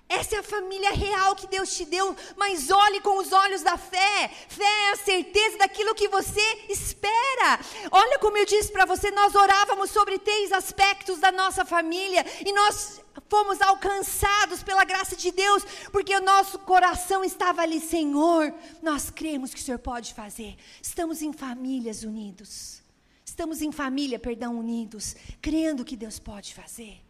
Essa 0.10 0.36
é 0.36 0.40
a 0.40 0.44
família 0.44 0.92
real 0.92 1.36
que 1.36 1.48
Deus 1.48 1.76
te 1.76 1.86
deu, 1.86 2.16
mas 2.36 2.70
olhe 2.70 3.02
com 3.02 3.18
os 3.18 3.32
olhos 3.32 3.64
da 3.64 3.78
fé. 3.78 4.30
Fé 4.48 4.64
é 4.64 4.92
a 4.92 4.96
certeza 4.96 5.58
daquilo 5.58 5.96
que 5.96 6.08
você 6.08 6.42
espera. 6.70 7.60
Olha 7.92 8.20
como 8.20 8.38
eu 8.38 8.46
disse 8.46 8.72
para 8.72 8.86
você, 8.86 9.10
nós 9.12 9.34
orávamos 9.34 9.90
sobre 9.90 10.20
três 10.20 10.52
aspectos 10.52 11.20
da 11.20 11.32
nossa 11.32 11.66
família 11.66 12.26
e 12.46 12.52
nós 12.54 13.02
fomos 13.30 13.60
alcançados 13.62 14.62
pela 14.62 14.84
graça 14.84 15.16
de 15.16 15.32
Deus, 15.32 15.64
porque 15.92 16.16
o 16.16 16.22
nosso 16.22 16.60
coração 16.60 17.24
estava 17.24 17.64
ali, 17.64 17.80
Senhor, 17.80 18.54
nós 18.82 19.10
cremos 19.10 19.54
que 19.54 19.60
o 19.60 19.64
Senhor 19.64 19.80
pode 19.80 20.14
fazer. 20.14 20.56
Estamos 20.82 21.22
em 21.24 21.34
famílias 21.34 22.04
unidos. 22.04 22.84
Estamos 23.26 23.64
em 23.64 23.72
família, 23.72 24.20
perdão, 24.20 24.60
unidos, 24.60 25.16
crendo 25.42 25.84
que 25.84 25.96
Deus 25.96 26.20
pode 26.20 26.54
fazer. 26.54 27.02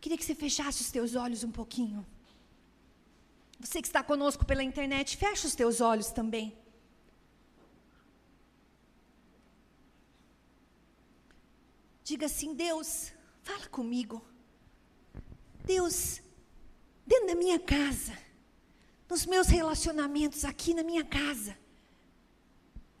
Queria 0.00 0.18
que 0.18 0.24
você 0.24 0.34
fechasse 0.34 0.82
os 0.82 0.90
teus 0.90 1.14
olhos 1.14 1.42
um 1.44 1.50
pouquinho. 1.50 2.06
Você 3.58 3.80
que 3.80 3.88
está 3.88 4.02
conosco 4.02 4.44
pela 4.44 4.62
internet, 4.62 5.16
fecha 5.16 5.46
os 5.46 5.54
teus 5.54 5.80
olhos 5.80 6.10
também. 6.10 6.56
Diga 12.04 12.26
assim: 12.26 12.54
Deus, 12.54 13.12
fala 13.42 13.66
comigo. 13.66 14.24
Deus, 15.64 16.22
dentro 17.04 17.26
da 17.28 17.34
minha 17.34 17.58
casa, 17.58 18.16
nos 19.08 19.26
meus 19.26 19.48
relacionamentos 19.48 20.44
aqui 20.44 20.72
na 20.74 20.84
minha 20.84 21.04
casa, 21.04 21.58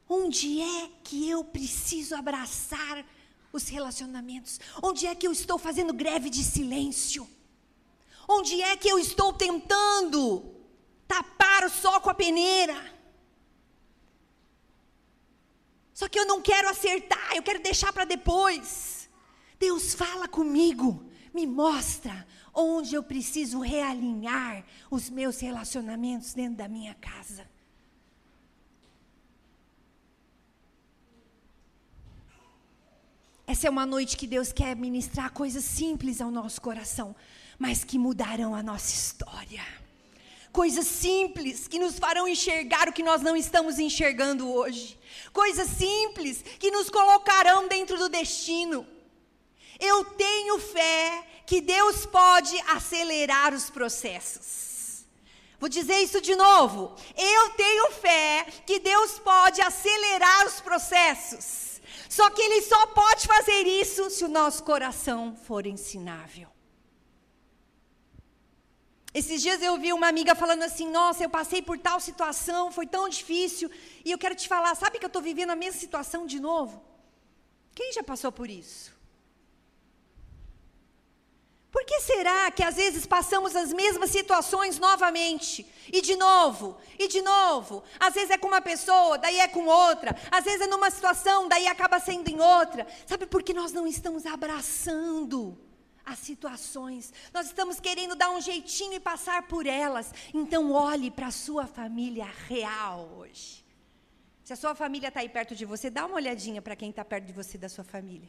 onde 0.08 0.60
é 0.60 0.88
que 1.04 1.28
eu 1.28 1.44
preciso 1.44 2.16
abraçar 2.16 3.06
os 3.56 3.68
relacionamentos? 3.68 4.60
Onde 4.82 5.06
é 5.06 5.14
que 5.14 5.26
eu 5.26 5.32
estou 5.32 5.58
fazendo 5.58 5.92
greve 5.92 6.30
de 6.30 6.44
silêncio? 6.44 7.28
Onde 8.28 8.60
é 8.62 8.76
que 8.76 8.88
eu 8.88 8.98
estou 8.98 9.32
tentando 9.32 10.54
tapar 11.06 11.64
o 11.64 11.70
sol 11.70 12.00
com 12.00 12.10
a 12.10 12.14
peneira? 12.14 12.94
Só 15.94 16.08
que 16.08 16.18
eu 16.18 16.26
não 16.26 16.42
quero 16.42 16.68
acertar, 16.68 17.34
eu 17.34 17.42
quero 17.42 17.62
deixar 17.62 17.92
para 17.92 18.04
depois. 18.04 19.08
Deus 19.58 19.94
fala 19.94 20.28
comigo, 20.28 21.08
me 21.32 21.46
mostra 21.46 22.26
onde 22.52 22.94
eu 22.94 23.02
preciso 23.02 23.60
realinhar 23.60 24.64
os 24.90 25.08
meus 25.08 25.40
relacionamentos 25.40 26.34
dentro 26.34 26.56
da 26.56 26.68
minha 26.68 26.94
casa. 26.94 27.48
Essa 33.46 33.68
é 33.68 33.70
uma 33.70 33.86
noite 33.86 34.16
que 34.16 34.26
Deus 34.26 34.52
quer 34.52 34.74
ministrar 34.74 35.30
coisas 35.32 35.62
simples 35.62 36.20
ao 36.20 36.32
nosso 36.32 36.60
coração, 36.60 37.14
mas 37.56 37.84
que 37.84 37.96
mudarão 37.96 38.54
a 38.56 38.62
nossa 38.62 38.92
história. 38.92 39.64
Coisas 40.50 40.86
simples 40.86 41.68
que 41.68 41.78
nos 41.78 41.96
farão 41.96 42.26
enxergar 42.26 42.88
o 42.88 42.92
que 42.92 43.04
nós 43.04 43.22
não 43.22 43.36
estamos 43.36 43.78
enxergando 43.78 44.50
hoje. 44.52 44.98
Coisas 45.32 45.68
simples 45.68 46.42
que 46.58 46.72
nos 46.72 46.90
colocarão 46.90 47.68
dentro 47.68 47.96
do 47.96 48.08
destino. 48.08 48.84
Eu 49.78 50.04
tenho 50.04 50.58
fé 50.58 51.24
que 51.46 51.60
Deus 51.60 52.04
pode 52.04 52.58
acelerar 52.66 53.54
os 53.54 53.70
processos. 53.70 55.04
Vou 55.60 55.68
dizer 55.68 55.98
isso 56.00 56.20
de 56.20 56.34
novo. 56.34 56.96
Eu 57.16 57.50
tenho 57.50 57.92
fé 57.92 58.46
que 58.66 58.80
Deus 58.80 59.18
pode 59.20 59.60
acelerar 59.60 60.46
os 60.46 60.60
processos. 60.60 61.65
Só 62.08 62.30
que 62.30 62.42
Ele 62.42 62.62
só 62.62 62.86
pode 62.88 63.26
fazer 63.26 63.62
isso 63.66 64.10
se 64.10 64.24
o 64.24 64.28
nosso 64.28 64.62
coração 64.64 65.36
for 65.36 65.66
ensinável. 65.66 66.48
Esses 69.12 69.40
dias 69.40 69.62
eu 69.62 69.78
vi 69.78 69.92
uma 69.92 70.08
amiga 70.08 70.34
falando 70.34 70.62
assim: 70.62 70.90
Nossa, 70.90 71.24
eu 71.24 71.30
passei 71.30 71.62
por 71.62 71.78
tal 71.78 71.98
situação, 72.00 72.70
foi 72.70 72.86
tão 72.86 73.08
difícil, 73.08 73.70
e 74.04 74.10
eu 74.10 74.18
quero 74.18 74.34
te 74.34 74.46
falar, 74.46 74.74
sabe 74.74 74.98
que 74.98 75.04
eu 75.04 75.08
estou 75.08 75.22
vivendo 75.22 75.50
a 75.50 75.56
mesma 75.56 75.80
situação 75.80 76.26
de 76.26 76.38
novo? 76.38 76.82
Quem 77.74 77.92
já 77.92 78.02
passou 78.02 78.32
por 78.32 78.48
isso? 78.48 78.95
Por 81.70 81.84
que 81.84 82.00
será 82.00 82.50
que 82.50 82.62
às 82.62 82.76
vezes 82.76 83.06
passamos 83.06 83.54
as 83.54 83.72
mesmas 83.72 84.10
situações 84.10 84.78
novamente? 84.78 85.66
E 85.92 86.00
de 86.00 86.16
novo, 86.16 86.78
e 86.98 87.08
de 87.08 87.20
novo. 87.20 87.82
Às 87.98 88.14
vezes 88.14 88.30
é 88.30 88.38
com 88.38 88.48
uma 88.48 88.60
pessoa, 88.60 89.18
daí 89.18 89.38
é 89.38 89.48
com 89.48 89.66
outra. 89.66 90.16
Às 90.30 90.44
vezes 90.44 90.62
é 90.62 90.66
numa 90.66 90.90
situação, 90.90 91.48
daí 91.48 91.66
acaba 91.66 91.98
sendo 92.00 92.28
em 92.28 92.40
outra. 92.40 92.86
Sabe 93.06 93.26
por 93.26 93.42
que 93.42 93.52
nós 93.52 93.72
não 93.72 93.86
estamos 93.86 94.24
abraçando 94.26 95.58
as 96.04 96.18
situações? 96.18 97.12
Nós 97.32 97.46
estamos 97.46 97.78
querendo 97.80 98.14
dar 98.14 98.30
um 98.30 98.40
jeitinho 98.40 98.94
e 98.94 99.00
passar 99.00 99.42
por 99.42 99.66
elas. 99.66 100.12
Então 100.32 100.72
olhe 100.72 101.10
para 101.10 101.26
a 101.26 101.32
sua 101.32 101.66
família 101.66 102.26
real 102.48 103.08
hoje. 103.18 103.64
Se 104.44 104.52
a 104.52 104.56
sua 104.56 104.76
família 104.76 105.08
está 105.08 105.20
aí 105.20 105.28
perto 105.28 105.56
de 105.56 105.64
você, 105.64 105.90
dá 105.90 106.06
uma 106.06 106.14
olhadinha 106.14 106.62
para 106.62 106.76
quem 106.76 106.90
está 106.90 107.04
perto 107.04 107.26
de 107.26 107.32
você 107.32 107.58
da 107.58 107.68
sua 107.68 107.82
família. 107.82 108.28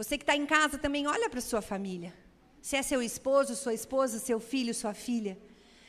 Você 0.00 0.16
que 0.16 0.22
está 0.22 0.34
em 0.34 0.46
casa 0.46 0.78
também, 0.78 1.06
olha 1.06 1.28
para 1.28 1.42
sua 1.42 1.60
família. 1.60 2.12
se 2.62 2.74
é 2.74 2.82
seu 2.82 3.02
esposo, 3.02 3.54
sua 3.54 3.74
esposa, 3.74 4.18
seu 4.18 4.40
filho, 4.40 4.72
sua 4.72 4.94
filha, 4.94 5.34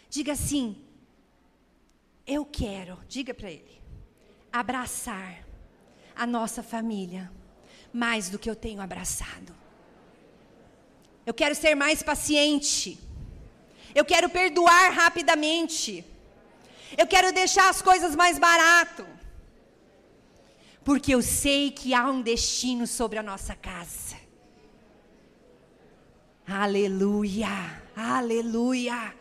diga 0.10 0.34
assim: 0.34 0.66
Eu 2.36 2.44
quero, 2.44 3.00
diga 3.08 3.34
para 3.34 3.50
ele, 3.50 3.76
abraçar 4.52 5.48
a 6.14 6.28
nossa 6.28 6.62
família 6.62 7.32
mais 7.94 8.28
do 8.30 8.38
que 8.38 8.50
eu 8.50 8.58
tenho 8.66 8.82
abraçado. 8.82 9.56
Eu 11.26 11.34
quero 11.34 11.56
ser 11.56 11.74
mais 11.74 12.04
paciente. 12.04 13.00
Eu 13.96 14.04
quero 14.04 14.30
perdoar 14.30 14.92
rapidamente. 14.92 16.04
Eu 16.98 17.08
quero 17.08 17.32
deixar 17.32 17.70
as 17.70 17.82
coisas 17.82 18.14
mais 18.14 18.38
barato. 18.38 19.08
Porque 20.84 21.14
eu 21.14 21.22
sei 21.22 21.72
que 21.72 21.94
há 21.94 22.10
um 22.10 22.22
destino 22.22 22.88
sobre 22.88 23.20
a 23.20 23.24
nossa 23.24 23.56
casa. 23.56 24.16
Aleluia, 26.48 27.82
aleluia. 27.96 29.14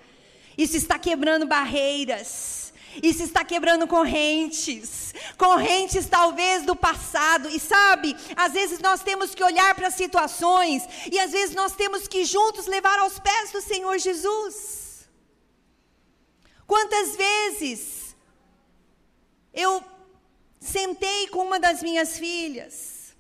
Isso 0.57 0.77
está 0.77 0.99
quebrando 0.99 1.47
barreiras. 1.47 2.71
Isso 3.03 3.23
está 3.23 3.45
quebrando 3.45 3.87
correntes, 3.87 5.15
correntes 5.39 6.07
talvez 6.07 6.65
do 6.67 6.75
passado. 6.75 7.49
E 7.49 7.61
sabe, 7.61 8.17
às 8.35 8.53
vezes 8.53 8.81
nós 8.81 9.01
temos 9.01 9.33
que 9.33 9.45
olhar 9.45 9.75
para 9.77 9.91
situações 9.93 10.83
e 11.11 11.19
às 11.19 11.31
vezes 11.31 11.55
nós 11.55 11.73
temos 11.73 12.09
que 12.09 12.25
juntos 12.25 12.67
levar 12.67 12.99
aos 12.99 13.19
pés 13.21 13.53
do 13.53 13.61
Senhor 13.61 13.97
Jesus. 13.99 15.09
Quantas 16.67 17.17
vezes 17.17 18.17
eu 19.55 19.85
sentei 20.61 21.29
com 21.29 21.39
uma 21.39 21.59
das 21.59 21.83
minhas 21.83 22.19
filhas 22.19 23.17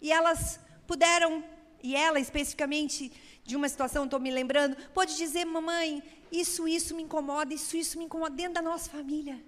e 0.00 0.10
elas 0.10 0.58
puderam, 0.86 1.44
e 1.82 1.94
ela 1.94 2.18
especificamente, 2.18 3.12
de 3.44 3.56
uma 3.56 3.68
situação, 3.68 4.04
estou 4.04 4.20
me 4.20 4.30
lembrando, 4.30 4.76
pode 4.94 5.16
dizer, 5.16 5.44
mamãe, 5.44 6.02
isso, 6.30 6.66
isso 6.68 6.94
me 6.94 7.02
incomoda, 7.02 7.52
isso, 7.52 7.76
isso 7.76 7.98
me 7.98 8.04
incomoda 8.04 8.34
dentro 8.34 8.54
da 8.54 8.62
nossa 8.62 8.88
família. 8.88 9.44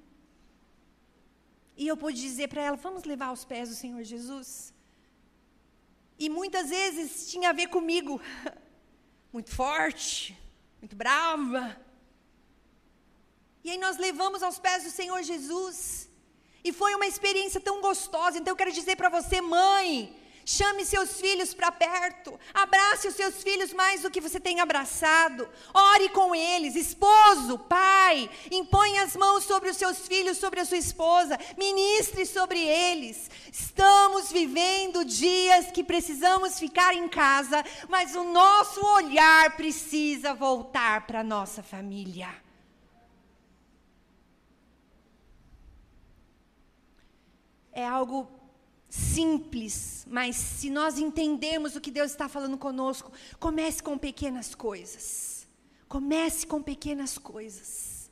E 1.77 1.89
eu 1.89 1.97
pude 1.97 2.21
dizer 2.21 2.49
para 2.49 2.63
ela, 2.63 2.77
vamos 2.77 3.05
levar 3.05 3.27
aos 3.27 3.45
pés 3.45 3.69
do 3.71 3.75
Senhor 3.75 4.03
Jesus. 4.03 4.75
E 6.19 6.29
muitas 6.29 6.69
vezes 6.69 7.31
tinha 7.31 7.51
a 7.51 7.53
ver 7.53 7.69
comigo, 7.69 8.21
muito 9.33 9.51
forte, 9.51 10.39
muito 10.81 10.95
brava. 10.95 11.81
E 13.65 13.71
aí 13.71 13.79
nós 13.79 13.97
levamos 13.97 14.43
aos 14.43 14.59
pés 14.59 14.85
do 14.85 14.91
Senhor 14.91 15.23
Jesus. 15.23 16.09
E 16.65 16.73
foi 16.73 16.95
uma 16.95 17.07
experiência 17.07 17.61
tão 17.61 17.81
gostosa. 17.81 18.39
Então 18.39 18.53
eu 18.53 18.57
quero 18.57 18.73
dizer 18.73 18.97
para 18.97 19.09
você, 19.09 19.41
mãe, 19.41 20.15
Chame 20.45 20.85
seus 20.85 21.21
filhos 21.21 21.55
para 21.55 21.71
perto. 21.71 22.39
Abrace 22.53 23.07
os 23.07 23.15
seus 23.15 23.43
filhos 23.43 23.73
mais 23.73 24.03
do 24.03 24.11
que 24.11 24.21
você 24.21 24.41
tem 24.41 24.61
abraçado. 24.61 25.49
Ore 25.73 26.09
com 26.09 26.35
eles. 26.35 26.75
Esposo, 26.75 27.59
pai, 27.61 28.29
impõe 28.51 28.99
as 28.99 29.15
mãos 29.15 29.45
sobre 29.45 29.71
os 29.71 29.77
seus 29.77 30.07
filhos, 30.07 30.39
sobre 30.39 30.61
a 30.61 30.65
sua 30.65 30.79
esposa. 30.79 31.39
Ministre 31.57 32.27
sobre 32.27 32.59
eles. 32.59 33.31
Estamos 33.53 34.33
vivendo 34.33 35.05
dias 35.05 35.71
que 35.71 35.85
precisamos 35.85 36.59
ficar 36.59 36.95
em 36.95 37.09
casa, 37.09 37.65
mas 37.89 38.17
o 38.17 38.25
nosso 38.25 38.85
olhar 38.85 39.57
precisa 39.57 40.35
voltar 40.35 41.07
para 41.07 41.21
a 41.21 41.25
nossa 41.25 41.63
família. 41.63 42.42
É 47.73 47.87
algo 47.87 48.29
simples, 48.89 50.07
mas 50.07 50.37
se 50.37 50.69
nós 50.69 50.99
entendermos 50.99 51.75
o 51.75 51.81
que 51.81 51.91
Deus 51.91 52.11
está 52.11 52.29
falando 52.29 52.59
conosco, 52.59 53.11
comece 53.41 53.83
com 53.83 53.97
pequenas 53.97 54.55
coisas. 54.55 55.49
Comece 55.89 56.47
com 56.47 56.63
pequenas 56.63 57.17
coisas. 57.17 58.11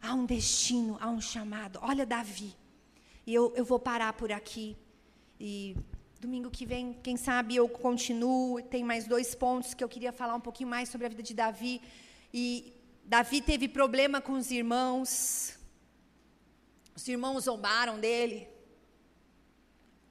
Há 0.00 0.14
um 0.14 0.24
destino, 0.24 0.96
há 1.00 1.10
um 1.10 1.20
chamado. 1.20 1.80
Olha 1.82 2.06
Davi. 2.06 2.54
E 3.26 3.34
eu, 3.34 3.52
eu 3.56 3.64
vou 3.64 3.80
parar 3.80 4.12
por 4.12 4.30
aqui. 4.30 4.76
E 5.40 5.76
domingo 6.20 6.50
que 6.50 6.64
vem, 6.64 6.92
quem 7.02 7.16
sabe 7.16 7.56
eu 7.56 7.68
continuo. 7.68 8.62
Tem 8.62 8.84
mais 8.84 9.08
dois 9.08 9.34
pontos 9.34 9.74
que 9.74 9.82
eu 9.82 9.88
queria 9.88 10.12
falar 10.12 10.36
um 10.36 10.40
pouquinho 10.40 10.68
mais 10.68 10.88
sobre 10.88 11.06
a 11.06 11.10
vida 11.10 11.22
de 11.22 11.34
Davi. 11.34 11.82
E 12.32 12.72
Davi 13.04 13.40
teve 13.40 13.68
problema 13.68 14.20
com 14.20 14.34
os 14.34 14.52
irmãos. 14.52 15.57
Os 16.98 17.06
irmãos 17.06 17.44
zombaram 17.44 18.00
dele. 18.00 18.48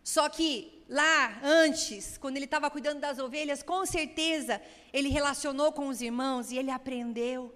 Só 0.02 0.30
que 0.30 0.86
lá 0.88 1.38
antes, 1.44 2.18
quando 2.18 2.38
ele 2.38 2.46
estava 2.46 2.72
cuidando 2.72 3.02
das 3.02 3.20
ovelhas, 3.20 3.62
com 3.62 3.86
certeza 3.86 4.62
ele 4.94 5.10
relacionou 5.10 5.74
com 5.74 5.90
os 5.90 6.00
irmãos 6.00 6.50
e 6.50 6.58
ele 6.58 6.72
aprendeu. 6.72 7.54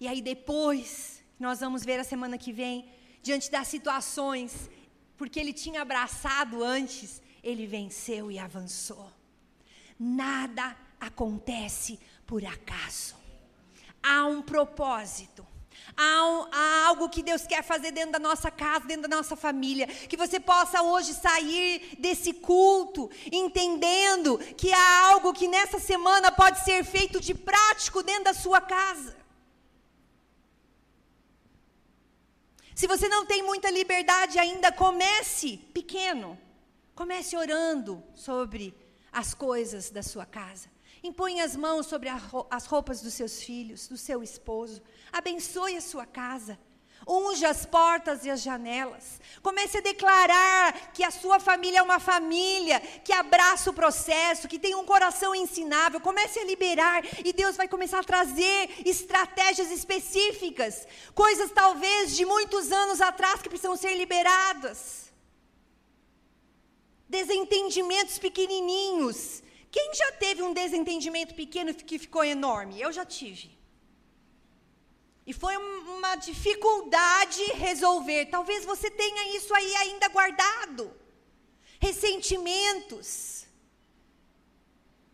E 0.00 0.08
aí 0.08 0.20
depois, 0.20 1.22
nós 1.38 1.60
vamos 1.60 1.84
ver 1.84 2.00
a 2.00 2.02
semana 2.12 2.36
que 2.36 2.52
vem, 2.52 2.90
diante 3.22 3.52
das 3.52 3.68
situações, 3.68 4.68
porque 5.16 5.38
ele 5.38 5.52
tinha 5.52 5.82
abraçado 5.82 6.64
antes, 6.64 7.22
ele 7.40 7.68
venceu 7.68 8.32
e 8.32 8.36
avançou. 8.36 9.12
Nada 9.96 10.76
acontece 10.98 12.00
por 12.26 12.44
acaso. 12.44 13.14
Há 14.02 14.26
um 14.26 14.42
propósito. 14.42 15.46
Há, 15.96 16.26
um, 16.26 16.48
há, 16.50 16.71
algo 16.92 17.08
que 17.08 17.22
Deus 17.22 17.46
quer 17.46 17.62
fazer 17.64 17.90
dentro 17.90 18.12
da 18.12 18.18
nossa 18.18 18.50
casa, 18.50 18.86
dentro 18.86 19.08
da 19.08 19.16
nossa 19.16 19.34
família. 19.34 19.86
Que 19.86 20.16
você 20.16 20.38
possa 20.38 20.82
hoje 20.82 21.14
sair 21.14 21.96
desse 21.98 22.32
culto 22.34 23.10
entendendo 23.30 24.38
que 24.56 24.72
há 24.72 25.08
algo 25.10 25.32
que 25.32 25.48
nessa 25.48 25.78
semana 25.78 26.30
pode 26.30 26.62
ser 26.64 26.84
feito 26.84 27.18
de 27.20 27.34
prático 27.34 28.02
dentro 28.02 28.24
da 28.24 28.34
sua 28.34 28.60
casa. 28.60 29.16
Se 32.74 32.86
você 32.86 33.08
não 33.08 33.24
tem 33.24 33.42
muita 33.42 33.70
liberdade 33.70 34.38
ainda, 34.38 34.70
comece 34.70 35.58
pequeno. 35.72 36.38
Comece 36.94 37.36
orando 37.36 38.02
sobre 38.14 38.74
as 39.10 39.32
coisas 39.32 39.90
da 39.90 40.02
sua 40.02 40.26
casa. 40.26 40.70
Impõe 41.02 41.40
as 41.40 41.56
mãos 41.56 41.86
sobre 41.86 42.08
as 42.08 42.66
roupas 42.66 43.00
dos 43.00 43.14
seus 43.14 43.42
filhos, 43.42 43.88
do 43.88 43.96
seu 43.96 44.22
esposo. 44.22 44.82
Abençoe 45.10 45.76
a 45.76 45.80
sua 45.80 46.06
casa. 46.06 46.58
Unja 47.06 47.48
as 47.48 47.66
portas 47.66 48.24
e 48.24 48.30
as 48.30 48.42
janelas. 48.42 49.20
Comece 49.42 49.78
a 49.78 49.80
declarar 49.80 50.92
que 50.92 51.02
a 51.02 51.10
sua 51.10 51.40
família 51.40 51.78
é 51.78 51.82
uma 51.82 51.98
família 51.98 52.80
que 52.80 53.12
abraça 53.12 53.70
o 53.70 53.74
processo, 53.74 54.48
que 54.48 54.58
tem 54.58 54.74
um 54.74 54.84
coração 54.84 55.34
ensinável. 55.34 56.00
Comece 56.00 56.38
a 56.38 56.44
liberar 56.44 57.02
e 57.24 57.32
Deus 57.32 57.56
vai 57.56 57.68
começar 57.68 58.00
a 58.00 58.04
trazer 58.04 58.70
estratégias 58.86 59.70
específicas, 59.70 60.86
coisas 61.14 61.50
talvez 61.50 62.16
de 62.16 62.24
muitos 62.24 62.70
anos 62.70 63.00
atrás 63.00 63.42
que 63.42 63.48
precisam 63.48 63.76
ser 63.76 63.96
liberadas. 63.96 65.12
Desentendimentos 67.08 68.18
pequenininhos 68.18 69.42
quem 69.72 69.94
já 69.94 70.12
teve 70.12 70.42
um 70.42 70.52
desentendimento 70.52 71.34
pequeno 71.34 71.72
que 71.72 71.98
ficou 71.98 72.22
enorme? 72.22 72.78
Eu 72.78 72.92
já 72.92 73.06
tive. 73.06 73.50
E 75.26 75.32
foi 75.32 75.56
uma 75.56 76.16
dificuldade 76.16 77.42
resolver. 77.52 78.26
Talvez 78.26 78.64
você 78.64 78.90
tenha 78.90 79.36
isso 79.36 79.54
aí 79.54 79.76
ainda 79.76 80.08
guardado. 80.08 80.92
Ressentimentos 81.80 83.46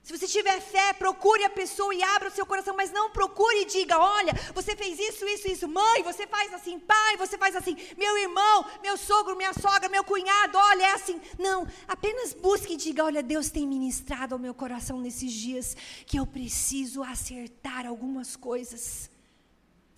se 0.08 0.16
você 0.16 0.26
tiver 0.26 0.58
fé, 0.62 0.94
procure 0.94 1.44
a 1.44 1.50
pessoa 1.50 1.94
e 1.94 2.02
abra 2.02 2.30
o 2.30 2.32
seu 2.32 2.46
coração, 2.46 2.74
mas 2.74 2.90
não 2.90 3.10
procure 3.10 3.60
e 3.60 3.66
diga: 3.66 3.98
olha, 3.98 4.32
você 4.54 4.74
fez 4.74 4.98
isso, 4.98 5.22
isso, 5.26 5.46
isso, 5.46 5.68
mãe, 5.68 6.02
você 6.02 6.26
faz 6.26 6.50
assim, 6.54 6.80
pai, 6.80 7.18
você 7.18 7.36
faz 7.36 7.54
assim, 7.54 7.76
meu 7.94 8.16
irmão, 8.16 8.64
meu 8.80 8.96
sogro, 8.96 9.36
minha 9.36 9.52
sogra, 9.52 9.86
meu 9.90 10.02
cunhado, 10.02 10.56
olha, 10.56 10.84
é 10.84 10.92
assim. 10.92 11.20
Não, 11.38 11.68
apenas 11.86 12.32
busque 12.32 12.72
e 12.72 12.76
diga: 12.78 13.04
olha, 13.04 13.22
Deus 13.22 13.50
tem 13.50 13.66
ministrado 13.66 14.34
ao 14.34 14.38
meu 14.38 14.54
coração 14.54 14.98
nesses 14.98 15.30
dias 15.30 15.76
que 16.06 16.18
eu 16.18 16.26
preciso 16.26 17.02
acertar 17.02 17.86
algumas 17.86 18.34
coisas. 18.34 19.10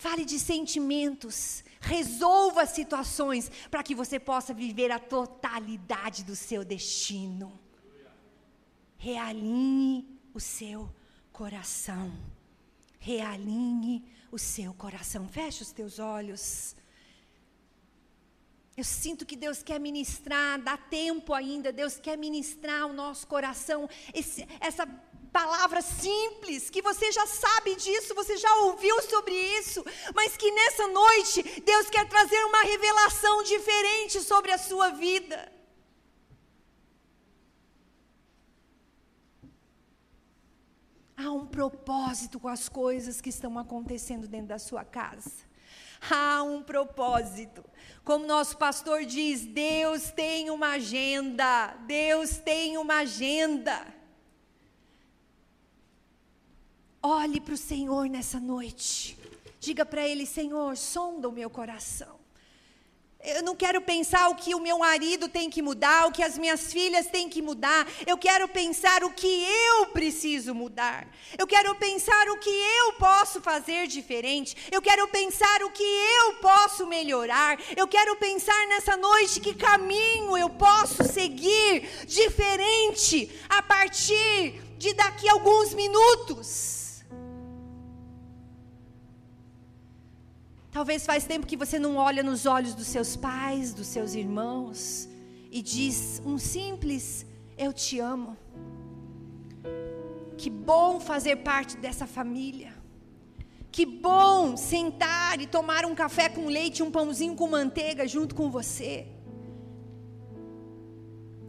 Fale 0.04 0.24
de 0.24 0.38
sentimentos, 0.38 1.62
resolva 1.80 2.64
situações 2.66 3.50
para 3.70 3.82
que 3.86 3.94
você 3.94 4.18
possa 4.18 4.52
viver 4.52 4.90
a 4.90 4.98
totalidade 4.98 6.24
do 6.24 6.34
seu 6.34 6.64
destino 6.74 7.48
realinhe 9.00 10.06
o 10.34 10.38
seu 10.38 10.94
coração. 11.32 12.12
Realinhe 12.98 14.04
o 14.30 14.38
seu 14.38 14.74
coração. 14.74 15.26
Feche 15.26 15.62
os 15.62 15.72
teus 15.72 15.98
olhos. 15.98 16.76
Eu 18.76 18.84
sinto 18.84 19.24
que 19.24 19.36
Deus 19.36 19.62
quer 19.62 19.80
ministrar, 19.80 20.60
dá 20.60 20.76
tempo 20.76 21.32
ainda, 21.32 21.72
Deus 21.72 21.98
quer 21.98 22.16
ministrar 22.16 22.86
o 22.86 22.92
nosso 22.92 23.26
coração, 23.26 23.88
esse, 24.14 24.46
essa 24.60 24.86
palavra 25.32 25.80
simples, 25.80 26.68
que 26.70 26.82
você 26.82 27.10
já 27.12 27.26
sabe 27.26 27.76
disso, 27.76 28.14
você 28.14 28.36
já 28.36 28.54
ouviu 28.56 29.00
sobre 29.02 29.34
isso, 29.58 29.84
mas 30.14 30.36
que 30.36 30.50
nessa 30.50 30.86
noite 30.88 31.42
Deus 31.60 31.88
quer 31.88 32.08
trazer 32.08 32.42
uma 32.44 32.62
revelação 32.62 33.42
diferente 33.42 34.20
sobre 34.20 34.52
a 34.52 34.58
sua 34.58 34.90
vida. 34.90 35.50
Há 41.16 41.30
um 41.30 41.46
propósito 41.46 42.40
com 42.40 42.48
as 42.48 42.68
coisas 42.68 43.20
que 43.20 43.28
estão 43.28 43.58
acontecendo 43.58 44.26
dentro 44.26 44.48
da 44.48 44.58
sua 44.58 44.84
casa. 44.84 45.50
Há 46.10 46.42
um 46.42 46.62
propósito. 46.62 47.62
Como 48.02 48.26
nosso 48.26 48.56
pastor 48.56 49.04
diz, 49.04 49.44
Deus 49.44 50.10
tem 50.10 50.48
uma 50.48 50.70
agenda. 50.70 51.76
Deus 51.86 52.38
tem 52.38 52.78
uma 52.78 53.00
agenda. 53.00 53.99
Olhe 57.02 57.40
para 57.40 57.54
o 57.54 57.56
Senhor 57.56 58.10
nessa 58.10 58.38
noite. 58.38 59.18
Diga 59.58 59.86
para 59.86 60.06
Ele: 60.06 60.26
Senhor, 60.26 60.76
sonda 60.76 61.30
o 61.30 61.32
meu 61.32 61.48
coração. 61.48 62.20
Eu 63.22 63.42
não 63.42 63.54
quero 63.54 63.82
pensar 63.82 64.28
o 64.28 64.34
que 64.34 64.54
o 64.54 64.60
meu 64.60 64.78
marido 64.78 65.28
tem 65.28 65.50
que 65.50 65.60
mudar, 65.60 66.06
o 66.06 66.12
que 66.12 66.22
as 66.22 66.38
minhas 66.38 66.72
filhas 66.72 67.06
têm 67.06 67.28
que 67.28 67.42
mudar. 67.42 67.86
Eu 68.06 68.16
quero 68.16 68.48
pensar 68.48 69.04
o 69.04 69.10
que 69.10 69.26
eu 69.26 69.86
preciso 69.88 70.54
mudar. 70.54 71.06
Eu 71.38 71.46
quero 71.46 71.74
pensar 71.74 72.28
o 72.30 72.38
que 72.38 72.50
eu 72.50 72.94
posso 72.94 73.42
fazer 73.42 73.86
diferente. 73.86 74.56
Eu 74.70 74.80
quero 74.80 75.06
pensar 75.08 75.62
o 75.62 75.70
que 75.70 75.82
eu 75.82 76.34
posso 76.34 76.86
melhorar. 76.86 77.58
Eu 77.76 77.86
quero 77.86 78.16
pensar 78.16 78.66
nessa 78.68 78.96
noite 78.96 79.40
que 79.40 79.54
caminho 79.54 80.36
eu 80.36 80.48
posso 80.48 81.04
seguir 81.04 82.06
diferente 82.06 83.30
a 83.50 83.62
partir 83.62 84.62
de 84.78 84.94
daqui 84.94 85.28
a 85.28 85.32
alguns 85.32 85.74
minutos. 85.74 86.79
Talvez 90.70 91.04
faz 91.04 91.24
tempo 91.24 91.46
que 91.46 91.56
você 91.56 91.78
não 91.78 91.96
olha 91.96 92.22
nos 92.22 92.46
olhos 92.46 92.74
dos 92.74 92.86
seus 92.86 93.16
pais, 93.16 93.74
dos 93.74 93.88
seus 93.88 94.14
irmãos 94.14 95.08
e 95.50 95.60
diz 95.60 96.22
um 96.24 96.38
simples 96.38 97.26
eu 97.58 97.72
te 97.72 97.98
amo. 97.98 98.36
Que 100.38 100.48
bom 100.48 101.00
fazer 101.00 101.36
parte 101.36 101.76
dessa 101.76 102.06
família. 102.06 102.72
Que 103.72 103.84
bom 103.84 104.56
sentar 104.56 105.40
e 105.40 105.46
tomar 105.46 105.84
um 105.84 105.94
café 105.94 106.28
com 106.28 106.46
leite, 106.46 106.82
um 106.82 106.90
pãozinho 106.90 107.34
com 107.34 107.48
manteiga 107.48 108.06
junto 108.06 108.34
com 108.34 108.50
você. 108.50 109.06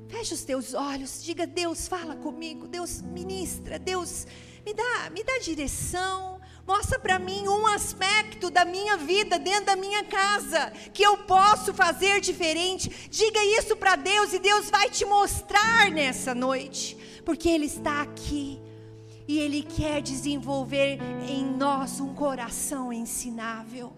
Feche 0.07 0.33
os 0.33 0.43
teus 0.43 0.73
olhos, 0.73 1.23
diga: 1.23 1.47
Deus, 1.47 1.87
fala 1.87 2.15
comigo, 2.15 2.67
Deus 2.67 3.01
ministra, 3.01 3.79
Deus 3.79 4.27
me 4.65 4.73
dá, 4.73 5.09
me 5.09 5.23
dá 5.23 5.39
direção, 5.39 6.39
Mostra 6.65 6.99
para 6.99 7.19
mim 7.19 7.47
um 7.47 7.67
aspecto 7.67 8.49
da 8.49 8.63
minha 8.63 8.97
vida 8.97 9.37
dentro 9.39 9.65
da 9.65 9.75
minha 9.75 10.03
casa 10.03 10.71
que 10.93 11.03
eu 11.03 11.17
posso 11.17 11.73
fazer 11.73 12.21
diferente. 12.21 13.09
Diga 13.09 13.43
isso 13.59 13.75
para 13.75 13.95
Deus 13.95 14.33
e 14.33 14.39
Deus 14.39 14.69
vai 14.69 14.89
te 14.89 15.05
mostrar 15.05 15.91
nessa 15.91 16.33
noite, 16.35 16.97
porque 17.25 17.49
Ele 17.49 17.65
está 17.65 18.01
aqui 18.01 18.61
e 19.27 19.39
Ele 19.39 19.63
quer 19.63 20.01
desenvolver 20.01 20.99
em 21.27 21.45
nós 21.45 21.99
um 21.99 22.13
coração 22.13 22.91
ensinável. 22.91 23.93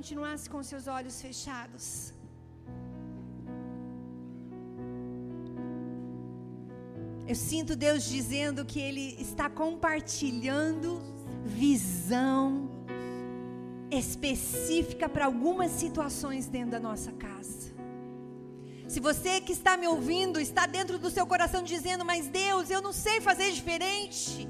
Continuasse 0.00 0.48
com 0.48 0.62
seus 0.62 0.86
olhos 0.86 1.20
fechados. 1.20 2.14
Eu 7.28 7.34
sinto 7.34 7.76
Deus 7.76 8.04
dizendo 8.04 8.64
que 8.64 8.80
Ele 8.80 9.14
está 9.20 9.50
compartilhando 9.50 11.02
visão 11.44 12.70
específica 13.90 15.06
para 15.06 15.26
algumas 15.26 15.70
situações 15.72 16.46
dentro 16.46 16.70
da 16.70 16.80
nossa 16.80 17.12
casa. 17.12 17.74
Se 18.88 19.00
você 19.00 19.38
que 19.42 19.52
está 19.52 19.76
me 19.76 19.86
ouvindo 19.86 20.40
está 20.40 20.64
dentro 20.64 20.98
do 20.98 21.10
seu 21.10 21.26
coração 21.26 21.62
dizendo, 21.62 22.06
mas 22.06 22.26
Deus, 22.26 22.70
eu 22.70 22.80
não 22.80 22.94
sei 22.94 23.20
fazer 23.20 23.52
diferente. 23.52 24.48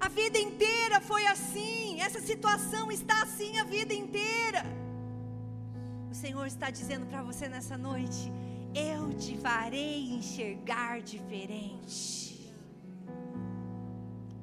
A 0.00 0.08
vida 0.08 0.38
inteira 0.38 1.00
foi 1.00 1.26
assim. 1.26 2.00
Essa 2.00 2.20
situação 2.20 2.90
está 2.90 3.22
assim 3.22 3.58
a 3.58 3.64
vida 3.64 3.94
inteira. 3.94 4.64
O 6.10 6.14
Senhor 6.14 6.46
está 6.46 6.70
dizendo 6.70 7.06
para 7.06 7.22
você 7.22 7.48
nessa 7.48 7.76
noite: 7.76 8.32
Eu 8.74 9.12
te 9.14 9.36
farei 9.36 10.10
enxergar 10.12 11.00
diferente. 11.00 12.06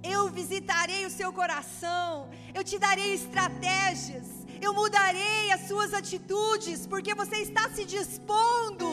Eu 0.04 0.30
visitarei 0.30 1.06
o 1.06 1.10
seu 1.10 1.32
coração. 1.32 2.30
Eu 2.54 2.64
te 2.64 2.78
darei 2.78 3.14
estratégias. 3.14 4.28
Eu 4.62 4.74
mudarei 4.74 5.52
as 5.52 5.68
suas 5.68 5.94
atitudes, 5.94 6.88
porque 6.88 7.14
você 7.14 7.38
está 7.38 7.70
se 7.70 7.84
dispondo 7.86 8.88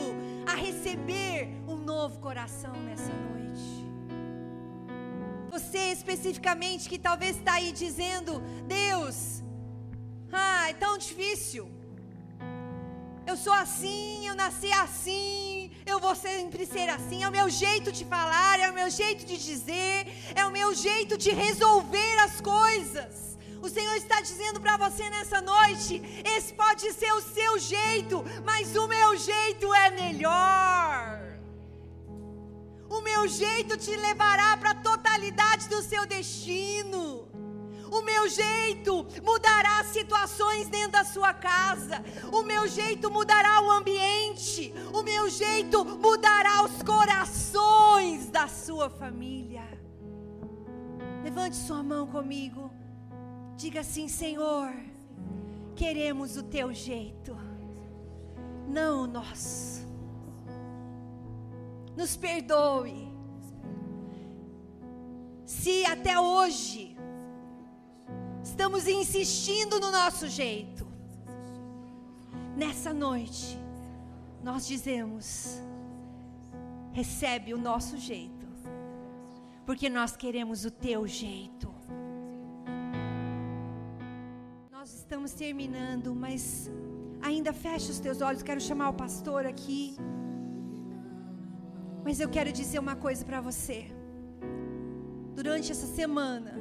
a 0.45 0.53
receber 0.53 1.49
um 1.67 1.77
novo 1.77 2.19
coração 2.19 2.73
nessa 2.73 3.13
noite. 3.13 3.40
Você 5.51 5.91
especificamente 5.91 6.87
que 6.87 6.97
talvez 6.97 7.35
está 7.35 7.55
aí 7.55 7.73
dizendo: 7.73 8.41
Deus, 8.67 9.43
ah, 10.31 10.69
é 10.69 10.73
tão 10.73 10.97
difícil. 10.97 11.69
Eu 13.27 13.35
sou 13.35 13.51
assim, 13.51 14.25
eu 14.27 14.33
nasci 14.33 14.71
assim, 14.71 15.71
eu 15.85 15.99
vou 15.99 16.15
sempre 16.15 16.65
ser 16.65 16.87
assim. 16.87 17.23
É 17.23 17.27
o 17.27 17.31
meu 17.31 17.49
jeito 17.49 17.91
de 17.91 18.05
falar, 18.05 18.61
é 18.61 18.71
o 18.71 18.73
meu 18.73 18.89
jeito 18.89 19.25
de 19.25 19.37
dizer, 19.37 20.07
é 20.33 20.45
o 20.45 20.51
meu 20.51 20.73
jeito 20.73 21.17
de 21.17 21.31
resolver 21.31 22.15
as 22.19 22.39
coisas. 22.39 23.37
O 23.61 23.67
Senhor 23.67 23.95
está 23.95 24.21
dizendo 24.21 24.61
para 24.61 24.77
você 24.77 25.09
nessa 25.09 25.41
noite: 25.41 26.01
esse 26.33 26.53
pode 26.53 26.93
ser 26.93 27.11
o 27.11 27.21
seu 27.21 27.59
jeito, 27.59 28.23
mas 28.45 28.73
o 28.75 28.87
meu 28.87 29.17
jeito 29.17 29.73
é 29.73 29.89
melhor. 29.91 31.20
Meu 33.11 33.27
jeito 33.27 33.75
te 33.77 33.93
levará 33.97 34.55
para 34.55 34.71
a 34.71 34.75
totalidade 34.75 35.67
do 35.67 35.81
seu 35.83 36.05
destino. 36.05 37.27
O 37.91 38.01
meu 38.01 38.29
jeito 38.29 39.05
mudará 39.21 39.83
situações 39.83 40.69
dentro 40.69 40.93
da 40.93 41.03
sua 41.03 41.33
casa. 41.33 42.01
O 42.31 42.41
meu 42.41 42.65
jeito 42.69 43.11
mudará 43.11 43.61
o 43.61 43.69
ambiente. 43.69 44.73
O 44.93 45.03
meu 45.03 45.29
jeito 45.29 45.83
mudará 45.83 46.63
os 46.63 46.81
corações 46.83 48.29
da 48.29 48.47
sua 48.47 48.89
família. 48.89 49.67
Levante 51.21 51.57
sua 51.57 51.83
mão 51.83 52.07
comigo. 52.07 52.71
Diga 53.57 53.81
assim: 53.81 54.07
Senhor, 54.07 54.73
queremos 55.75 56.37
o 56.37 56.43
teu 56.43 56.73
jeito, 56.73 57.37
não 58.69 59.03
o 59.03 59.07
nosso 59.07 59.80
nos 61.95 62.15
perdoe. 62.15 63.11
Se 65.45 65.85
até 65.85 66.19
hoje 66.19 66.95
estamos 68.43 68.87
insistindo 68.87 69.79
no 69.79 69.91
nosso 69.91 70.27
jeito, 70.27 70.87
nessa 72.55 72.93
noite 72.93 73.59
nós 74.43 74.65
dizemos: 74.65 75.61
recebe 76.93 77.53
o 77.53 77.57
nosso 77.57 77.97
jeito, 77.97 78.47
porque 79.65 79.89
nós 79.89 80.15
queremos 80.15 80.65
o 80.65 80.71
teu 80.71 81.07
jeito. 81.07 81.71
Nós 84.71 84.93
estamos 84.95 85.33
terminando, 85.33 86.15
mas 86.15 86.71
ainda 87.21 87.53
fecha 87.53 87.91
os 87.91 87.99
teus 87.99 88.19
olhos. 88.21 88.41
Quero 88.41 88.59
chamar 88.59 88.89
o 88.89 88.93
pastor 88.93 89.45
aqui. 89.45 89.95
Mas 92.03 92.19
eu 92.19 92.29
quero 92.29 92.51
dizer 92.51 92.79
uma 92.79 92.95
coisa 92.95 93.23
para 93.23 93.39
você. 93.41 93.85
Durante 95.35 95.71
essa 95.71 95.87
semana, 95.87 96.53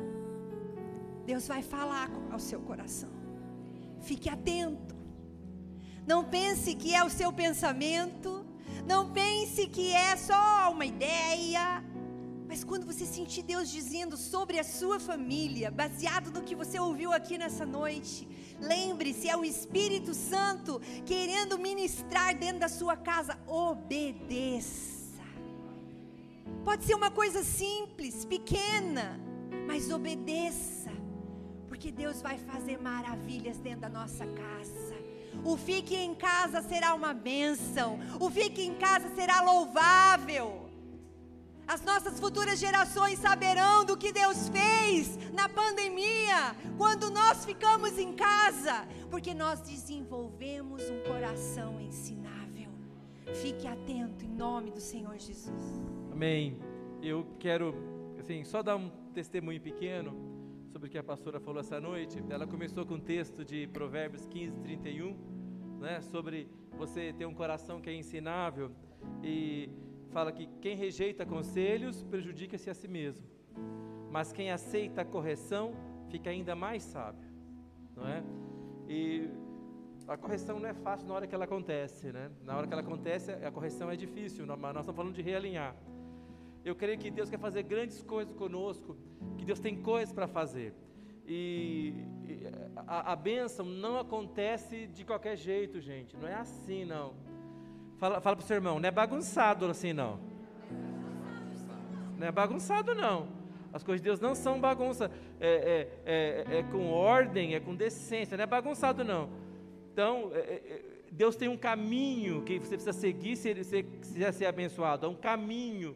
Deus 1.24 1.46
vai 1.48 1.62
falar 1.62 2.10
ao 2.30 2.38
seu 2.38 2.60
coração. 2.60 3.10
Fique 4.02 4.28
atento. 4.28 4.94
Não 6.06 6.24
pense 6.24 6.74
que 6.74 6.94
é 6.94 7.02
o 7.04 7.10
seu 7.10 7.32
pensamento. 7.32 8.44
Não 8.86 9.10
pense 9.12 9.66
que 9.66 9.92
é 9.92 10.16
só 10.16 10.70
uma 10.72 10.84
ideia. 10.84 11.84
Mas 12.48 12.64
quando 12.64 12.84
você 12.84 13.06
sentir 13.06 13.42
Deus 13.42 13.70
dizendo 13.70 14.16
sobre 14.16 14.58
a 14.58 14.64
sua 14.64 14.98
família, 14.98 15.70
baseado 15.70 16.32
no 16.32 16.42
que 16.42 16.56
você 16.56 16.80
ouviu 16.80 17.12
aqui 17.12 17.38
nessa 17.38 17.64
noite, 17.64 18.28
lembre-se, 18.60 19.28
é 19.28 19.36
o 19.36 19.44
Espírito 19.44 20.12
Santo 20.14 20.80
querendo 21.06 21.58
ministrar 21.58 22.36
dentro 22.36 22.58
da 22.58 22.68
sua 22.68 22.96
casa. 22.96 23.38
Obedeça. 23.46 24.99
Pode 26.64 26.84
ser 26.84 26.94
uma 26.94 27.10
coisa 27.10 27.42
simples, 27.42 28.24
pequena, 28.24 29.20
mas 29.66 29.90
obedeça, 29.90 30.90
porque 31.68 31.90
Deus 31.90 32.20
vai 32.20 32.38
fazer 32.38 32.78
maravilhas 32.80 33.58
dentro 33.58 33.80
da 33.80 33.88
nossa 33.88 34.26
casa. 34.26 34.96
O 35.44 35.56
fique 35.56 35.96
em 35.96 36.14
casa 36.14 36.60
será 36.62 36.94
uma 36.94 37.14
bênção, 37.14 37.98
o 38.18 38.30
fique 38.30 38.62
em 38.62 38.74
casa 38.74 39.08
será 39.14 39.40
louvável. 39.40 40.68
As 41.66 41.82
nossas 41.82 42.18
futuras 42.18 42.58
gerações 42.58 43.20
saberão 43.20 43.84
do 43.84 43.96
que 43.96 44.12
Deus 44.12 44.48
fez 44.48 45.16
na 45.32 45.48
pandemia, 45.48 46.56
quando 46.76 47.10
nós 47.10 47.44
ficamos 47.44 47.96
em 47.96 48.12
casa, 48.12 48.88
porque 49.08 49.32
nós 49.32 49.60
desenvolvemos 49.60 50.82
um 50.90 51.00
coração 51.04 51.80
ensinável. 51.80 52.29
Fique 53.34 53.66
atento 53.66 54.24
em 54.24 54.28
nome 54.28 54.70
do 54.70 54.80
Senhor 54.80 55.16
Jesus. 55.18 55.80
Amém. 56.12 56.58
Eu 57.02 57.26
quero, 57.38 57.74
assim, 58.18 58.44
só 58.44 58.62
dar 58.62 58.76
um 58.76 58.90
testemunho 59.14 59.60
pequeno 59.60 60.14
sobre 60.70 60.88
o 60.88 60.90
que 60.90 60.98
a 60.98 61.02
pastora 61.02 61.40
falou 61.40 61.60
essa 61.60 61.80
noite. 61.80 62.22
Ela 62.28 62.46
começou 62.46 62.84
com 62.84 62.94
um 62.94 63.00
texto 63.00 63.44
de 63.44 63.66
Provérbios 63.68 64.26
15, 64.26 64.60
31, 64.60 65.16
né, 65.80 66.00
sobre 66.02 66.48
você 66.76 67.12
ter 67.12 67.26
um 67.26 67.34
coração 67.34 67.80
que 67.80 67.88
é 67.88 67.94
ensinável 67.94 68.70
e 69.22 69.70
fala 70.10 70.32
que 70.32 70.46
quem 70.60 70.76
rejeita 70.76 71.24
conselhos 71.24 72.02
prejudica-se 72.02 72.68
a 72.68 72.74
si 72.74 72.88
mesmo, 72.88 73.24
mas 74.10 74.32
quem 74.32 74.50
aceita 74.50 75.02
a 75.02 75.04
correção 75.04 75.72
fica 76.08 76.30
ainda 76.30 76.54
mais 76.54 76.82
sábio, 76.82 77.28
não 77.96 78.06
é? 78.06 78.22
E 78.88 79.30
a 80.10 80.16
correção 80.16 80.58
não 80.58 80.68
é 80.68 80.74
fácil 80.74 81.06
na 81.06 81.14
hora 81.14 81.26
que 81.26 81.34
ela 81.34 81.44
acontece, 81.44 82.10
né? 82.10 82.32
Na 82.44 82.56
hora 82.56 82.66
que 82.66 82.72
ela 82.72 82.82
acontece, 82.82 83.30
a 83.30 83.50
correção 83.52 83.88
é 83.92 83.94
difícil, 83.94 84.44
mas 84.44 84.58
nós 84.60 84.78
estamos 84.78 84.96
falando 84.96 85.14
de 85.14 85.22
realinhar. 85.22 85.72
Eu 86.64 86.74
creio 86.74 86.98
que 86.98 87.12
Deus 87.12 87.30
quer 87.30 87.38
fazer 87.38 87.62
grandes 87.62 88.02
coisas 88.02 88.34
conosco, 88.34 88.96
que 89.38 89.44
Deus 89.44 89.60
tem 89.60 89.80
coisas 89.80 90.12
para 90.12 90.26
fazer. 90.26 90.74
E, 91.24 91.94
a, 92.88 93.12
a 93.12 93.16
bênção 93.16 93.64
não 93.64 94.00
acontece 94.00 94.88
de 94.88 95.04
qualquer 95.04 95.36
jeito, 95.36 95.80
gente. 95.80 96.16
Não 96.16 96.26
é 96.26 96.34
assim, 96.34 96.84
não. 96.84 97.14
Fala, 97.96 98.20
fala 98.20 98.34
para 98.34 98.44
o 98.44 98.46
seu 98.46 98.56
irmão, 98.56 98.80
não 98.80 98.88
é 98.88 98.90
bagunçado 98.90 99.66
assim 99.66 99.92
não. 99.92 100.18
Não 102.18 102.26
é 102.26 102.32
bagunçado 102.32 102.96
não. 102.96 103.28
As 103.72 103.84
coisas 103.84 104.00
de 104.00 104.08
Deus 104.08 104.18
não 104.18 104.34
são 104.34 104.60
bagunça. 104.60 105.08
É, 105.38 105.88
é, 106.04 106.52
é, 106.52 106.58
é 106.58 106.62
com 106.64 106.90
ordem, 106.90 107.54
é 107.54 107.60
com 107.60 107.76
decência, 107.76 108.36
não 108.36 108.42
é 108.42 108.46
bagunçado 108.46 109.04
não. 109.04 109.39
Então, 110.00 110.30
é, 110.32 110.38
é, 110.38 110.82
Deus 111.12 111.36
tem 111.36 111.46
um 111.46 111.58
caminho 111.58 112.40
que 112.40 112.58
você 112.58 112.70
precisa 112.70 112.94
seguir 112.94 113.36
se 113.36 113.62
se 113.62 113.82
quiser 113.82 114.32
ser 114.32 114.46
abençoado. 114.46 115.04
É 115.04 115.08
um 115.10 115.14
caminho. 115.14 115.94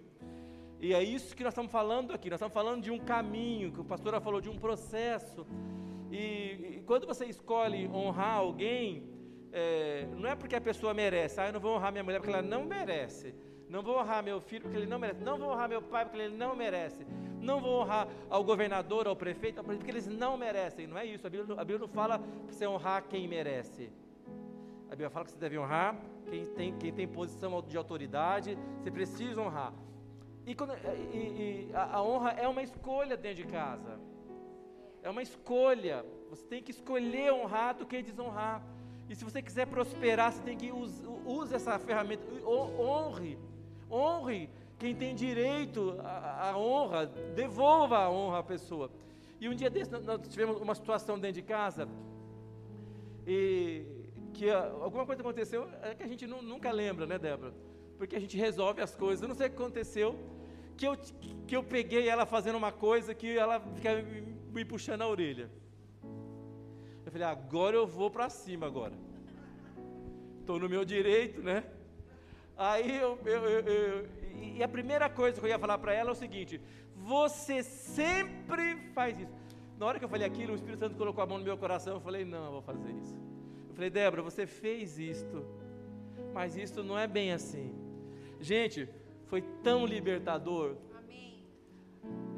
E 0.78 0.92
é 0.92 1.02
isso 1.02 1.34
que 1.34 1.42
nós 1.42 1.52
estamos 1.52 1.72
falando 1.72 2.12
aqui. 2.12 2.28
Nós 2.28 2.36
estamos 2.36 2.52
falando 2.52 2.82
de 2.82 2.90
um 2.90 2.98
caminho, 2.98 3.72
que 3.72 3.80
o 3.80 3.84
pastor 3.84 4.20
falou 4.20 4.42
de 4.42 4.50
um 4.50 4.58
processo. 4.58 5.46
E, 6.12 6.76
e 6.76 6.82
quando 6.86 7.06
você 7.06 7.24
escolhe 7.24 7.88
honrar 7.88 8.36
alguém, 8.36 9.08
é, 9.50 10.06
não 10.18 10.28
é 10.28 10.34
porque 10.34 10.54
a 10.54 10.60
pessoa 10.60 10.92
merece, 10.92 11.40
ah, 11.40 11.46
eu 11.46 11.54
não 11.54 11.60
vou 11.60 11.74
honrar 11.74 11.90
minha 11.90 12.04
mulher 12.04 12.18
porque 12.18 12.30
ela 12.30 12.42
não 12.42 12.66
merece, 12.66 13.34
não 13.70 13.82
vou 13.82 13.98
honrar 13.98 14.22
meu 14.22 14.38
filho 14.38 14.64
porque 14.64 14.76
ele 14.76 14.86
não 14.86 14.98
merece, 14.98 15.22
não 15.22 15.38
vou 15.38 15.48
honrar 15.50 15.66
meu 15.66 15.80
pai 15.80 16.04
porque 16.04 16.18
ele 16.20 16.36
não 16.36 16.54
merece, 16.54 17.06
não 17.44 17.60
vou 17.60 17.82
honrar 17.82 18.08
ao 18.28 18.42
governador, 18.42 19.06
ao 19.06 19.14
prefeito, 19.14 19.62
porque 19.62 19.90
eles 19.90 20.06
não 20.06 20.36
merecem, 20.36 20.86
não 20.86 20.98
é 20.98 21.04
isso, 21.04 21.26
a 21.26 21.30
Bíblia, 21.30 21.54
a 21.54 21.64
Bíblia 21.64 21.78
não 21.78 21.88
fala 21.88 22.18
para 22.18 22.52
você 22.52 22.66
honrar 22.66 23.04
quem 23.08 23.28
merece, 23.28 23.90
a 24.86 24.90
Bíblia 24.90 25.10
fala 25.10 25.24
que 25.24 25.32
você 25.32 25.38
deve 25.38 25.58
honrar 25.58 25.96
quem 26.30 26.44
tem, 26.46 26.78
quem 26.78 26.92
tem 26.92 27.06
posição 27.06 27.62
de 27.62 27.76
autoridade, 27.76 28.58
você 28.78 28.90
precisa 28.90 29.40
honrar, 29.40 29.72
e, 30.46 30.54
quando, 30.54 30.74
e, 31.12 31.16
e 31.16 31.70
a, 31.74 31.96
a 31.96 32.02
honra 32.02 32.30
é 32.32 32.48
uma 32.48 32.62
escolha 32.62 33.16
dentro 33.16 33.44
de 33.44 33.50
casa, 33.50 34.00
é 35.02 35.10
uma 35.10 35.22
escolha, 35.22 36.04
você 36.30 36.44
tem 36.46 36.62
que 36.62 36.70
escolher 36.70 37.32
honrar 37.32 37.74
do 37.74 37.86
que 37.86 38.02
desonrar, 38.02 38.62
e 39.08 39.14
se 39.14 39.22
você 39.22 39.42
quiser 39.42 39.66
prosperar, 39.66 40.32
você 40.32 40.42
tem 40.42 40.56
que 40.56 40.72
use 40.72 41.54
essa 41.54 41.78
ferramenta, 41.78 42.24
honre, 42.46 43.38
honre 43.90 44.48
quem 44.78 44.94
tem 44.94 45.14
direito 45.14 45.96
à, 46.02 46.56
honra, 46.56 47.06
devolva 47.34 47.98
a 47.98 48.10
honra 48.10 48.38
à 48.38 48.42
pessoa. 48.42 48.90
E 49.40 49.48
um 49.48 49.54
dia 49.54 49.70
desse 49.70 49.90
nós 49.90 50.20
tivemos 50.28 50.60
uma 50.60 50.74
situação 50.74 51.18
dentro 51.18 51.40
de 51.40 51.42
casa 51.42 51.88
e 53.26 53.84
que 54.32 54.50
alguma 54.50 55.06
coisa 55.06 55.22
aconteceu 55.22 55.68
é 55.82 55.94
que 55.94 56.02
a 56.02 56.08
gente 56.08 56.26
nunca 56.26 56.70
lembra, 56.70 57.06
né, 57.06 57.18
Débora? 57.18 57.54
Porque 57.96 58.16
a 58.16 58.20
gente 58.20 58.36
resolve 58.36 58.80
as 58.80 58.94
coisas. 58.94 59.22
Eu 59.22 59.28
não 59.28 59.34
sei 59.34 59.46
o 59.46 59.50
que 59.50 59.56
aconteceu, 59.56 60.18
que 60.76 60.86
eu, 60.86 60.96
que 61.46 61.56
eu 61.56 61.62
peguei 61.62 62.08
ela 62.08 62.26
fazendo 62.26 62.56
uma 62.56 62.72
coisa 62.72 63.14
que 63.14 63.38
ela 63.38 63.60
ficava 63.60 64.02
me, 64.02 64.36
me 64.52 64.64
puxando 64.64 65.02
a 65.02 65.08
orelha 65.08 65.50
falei, 67.14 67.28
agora 67.28 67.76
eu 67.76 67.86
vou 67.86 68.10
para 68.10 68.28
cima 68.28 68.66
agora. 68.66 68.92
Estou 70.40 70.58
no 70.58 70.68
meu 70.68 70.84
direito, 70.84 71.40
né? 71.40 71.62
Aí 72.56 72.98
eu, 72.98 73.18
eu, 73.24 73.44
eu, 73.44 74.08
e 74.40 74.62
a 74.62 74.68
primeira 74.68 75.08
coisa 75.08 75.38
que 75.38 75.46
eu 75.46 75.50
ia 75.50 75.58
falar 75.58 75.78
para 75.78 75.92
ela 75.92 76.10
é 76.10 76.12
o 76.12 76.16
seguinte: 76.16 76.60
você 76.96 77.62
sempre 77.62 78.76
faz 78.94 79.18
isso. 79.18 79.32
Na 79.78 79.86
hora 79.86 79.98
que 79.98 80.04
eu 80.04 80.08
falei 80.08 80.26
aquilo, 80.26 80.52
o 80.52 80.54
Espírito 80.54 80.80
Santo 80.80 80.96
colocou 80.96 81.22
a 81.22 81.26
mão 81.26 81.38
no 81.38 81.44
meu 81.44 81.58
coração. 81.58 81.94
Eu 81.94 82.00
falei, 82.00 82.24
não, 82.24 82.46
eu 82.46 82.52
vou 82.52 82.62
fazer 82.62 82.90
isso. 82.92 83.14
Eu 83.68 83.74
falei, 83.74 83.90
Débora, 83.90 84.22
você 84.22 84.46
fez 84.46 84.98
isto, 84.98 85.44
mas 86.32 86.56
isto 86.56 86.82
não 86.84 86.98
é 86.98 87.06
bem 87.06 87.32
assim. 87.32 87.74
Gente, 88.40 88.88
foi 89.26 89.42
tão 89.62 89.84
libertador. 89.84 90.76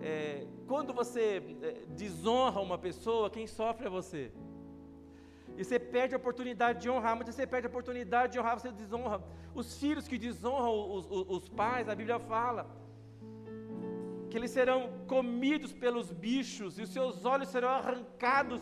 É, 0.01 0.47
quando 0.67 0.93
você 0.93 1.43
é, 1.63 1.85
desonra 1.95 2.61
uma 2.61 2.79
pessoa, 2.79 3.29
quem 3.29 3.47
sofre 3.47 3.87
é 3.87 3.91
você. 3.91 4.33
E 5.57 5.65
você 5.65 5.79
perde 5.79 6.15
a 6.15 6.19
oportunidade 6.19 6.81
de 6.83 6.91
honrar, 6.91 7.17
mas 7.17 7.35
você 7.35 7.47
perde 7.47 7.67
a 7.67 7.71
oportunidade 7.71 8.33
de 8.33 8.39
honrar, 8.39 8.59
você 8.59 8.71
desonra. 8.71 9.23
Os 9.55 9.79
filhos 9.79 10.07
que 10.07 10.19
desonram 10.19 10.73
os, 10.95 11.07
os, 11.11 11.27
os 11.29 11.49
pais, 11.49 11.89
a 11.89 11.95
Bíblia 11.95 12.19
fala, 12.19 12.67
que 14.31 14.37
eles 14.37 14.51
serão 14.51 14.91
comidos 15.07 15.73
pelos 15.73 16.13
bichos 16.13 16.79
e 16.79 16.83
os 16.83 16.91
seus 16.91 17.25
olhos 17.25 17.49
serão 17.49 17.71
arrancados 17.71 18.61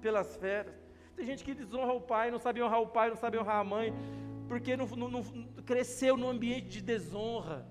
pelas 0.00 0.36
feras. 0.36 0.74
Tem 1.16 1.24
gente 1.24 1.42
que 1.42 1.54
desonra 1.54 1.92
o 1.94 2.00
pai, 2.00 2.30
não 2.30 2.38
sabe 2.38 2.62
honrar 2.62 2.82
o 2.82 2.88
pai, 2.88 3.08
não 3.08 3.16
sabe 3.16 3.38
honrar 3.38 3.60
a 3.60 3.64
mãe, 3.64 3.94
porque 4.46 4.76
não, 4.76 4.86
não, 4.88 5.08
não 5.08 5.22
cresceu 5.64 6.16
no 6.16 6.28
ambiente 6.28 6.68
de 6.68 6.82
desonra. 6.82 7.66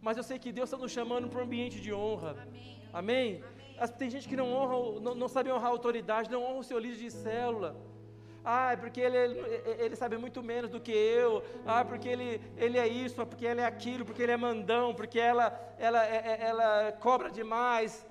Mas 0.00 0.16
eu 0.16 0.22
sei 0.22 0.38
que 0.38 0.52
Deus 0.52 0.68
está 0.68 0.76
nos 0.76 0.90
chamando 0.90 1.28
para 1.28 1.40
um 1.40 1.44
ambiente 1.44 1.80
de 1.80 1.92
honra. 1.92 2.30
Amém? 2.30 2.82
Amém? 2.92 3.42
Amém? 3.42 3.55
Tem 3.98 4.08
gente 4.08 4.28
que 4.28 4.36
não 4.36 4.52
honra, 4.52 5.00
não, 5.00 5.14
não 5.14 5.28
sabe 5.28 5.50
honrar 5.50 5.66
a 5.66 5.70
autoridade, 5.70 6.30
não 6.30 6.42
honra 6.42 6.60
o 6.60 6.64
seu 6.64 6.78
líder 6.78 6.96
de 6.96 7.10
célula. 7.10 7.76
Ah, 8.48 8.72
é 8.72 8.76
porque 8.76 9.00
ele, 9.00 9.16
ele 9.78 9.96
sabe 9.96 10.16
muito 10.16 10.40
menos 10.40 10.70
do 10.70 10.80
que 10.80 10.92
eu. 10.92 11.42
Ah, 11.66 11.84
porque 11.84 12.08
ele, 12.08 12.40
ele 12.56 12.78
é 12.78 12.86
isso, 12.86 13.26
porque 13.26 13.44
ele 13.44 13.60
é 13.60 13.64
aquilo, 13.64 14.04
porque 14.04 14.22
ele 14.22 14.30
é 14.30 14.36
mandão, 14.36 14.94
porque 14.94 15.18
ela, 15.18 15.46
ela, 15.78 16.06
é, 16.06 16.16
é, 16.16 16.48
ela 16.48 16.92
cobra 16.92 17.28
demais. 17.28 18.06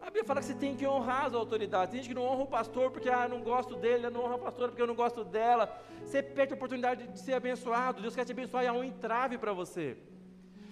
A 0.00 0.06
Bíblia 0.06 0.24
fala 0.24 0.40
que 0.40 0.46
você 0.46 0.54
tem 0.54 0.74
que 0.74 0.84
honrar 0.84 1.26
as 1.26 1.34
autoridades. 1.34 1.92
Tem 1.92 2.00
gente 2.00 2.08
que 2.08 2.14
não 2.14 2.24
honra 2.24 2.42
o 2.42 2.46
pastor 2.48 2.90
porque 2.90 3.08
ah, 3.08 3.28
não 3.28 3.40
gosto 3.40 3.76
dele, 3.76 4.10
não 4.10 4.24
honra 4.24 4.34
a 4.34 4.38
pastora 4.38 4.68
porque 4.68 4.82
eu 4.82 4.86
não 4.86 4.96
gosto 4.96 5.24
dela. 5.24 5.72
Você 6.04 6.24
perde 6.24 6.52
a 6.52 6.56
oportunidade 6.56 7.06
de 7.06 7.18
ser 7.20 7.34
abençoado. 7.34 8.02
Deus 8.02 8.16
quer 8.16 8.24
te 8.24 8.32
abençoar 8.32 8.64
e 8.64 8.66
há 8.66 8.72
um 8.72 8.82
entrave 8.82 9.38
para 9.38 9.52
você. 9.52 9.96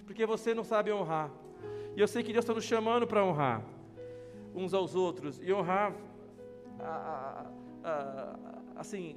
Porque 0.05 0.25
você 0.25 0.53
não 0.53 0.65
sabe 0.65 0.91
honrar. 0.91 1.31
E 1.95 2.01
eu 2.01 2.07
sei 2.09 2.23
que 2.23 2.33
Deus 2.33 2.43
está 2.43 2.53
nos 2.53 2.65
chamando 2.65 3.07
para 3.07 3.23
honrar 3.23 3.76
uns 4.57 4.73
aos 4.73 4.95
outros 4.95 5.39
e 5.41 5.53
honrar 5.53 5.95
a, 6.79 7.45
a, 7.83 7.89
a, 7.89 8.35
assim 8.75 9.15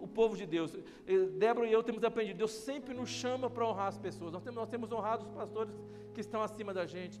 o 0.00 0.08
povo 0.08 0.36
de 0.36 0.46
Deus. 0.46 0.74
Débora 1.36 1.68
e 1.68 1.72
eu 1.72 1.82
temos 1.82 2.02
aprendido. 2.02 2.38
Deus 2.38 2.52
sempre 2.52 2.94
nos 2.94 3.10
chama 3.10 3.50
para 3.50 3.66
honrar 3.66 3.88
as 3.88 3.98
pessoas. 3.98 4.32
Nós 4.32 4.42
temos, 4.42 4.56
nós 4.56 4.68
temos 4.68 4.90
honrado 4.90 5.24
os 5.24 5.30
pastores 5.30 5.74
que 6.14 6.20
estão 6.20 6.42
acima 6.42 6.72
da 6.72 6.86
gente. 6.86 7.20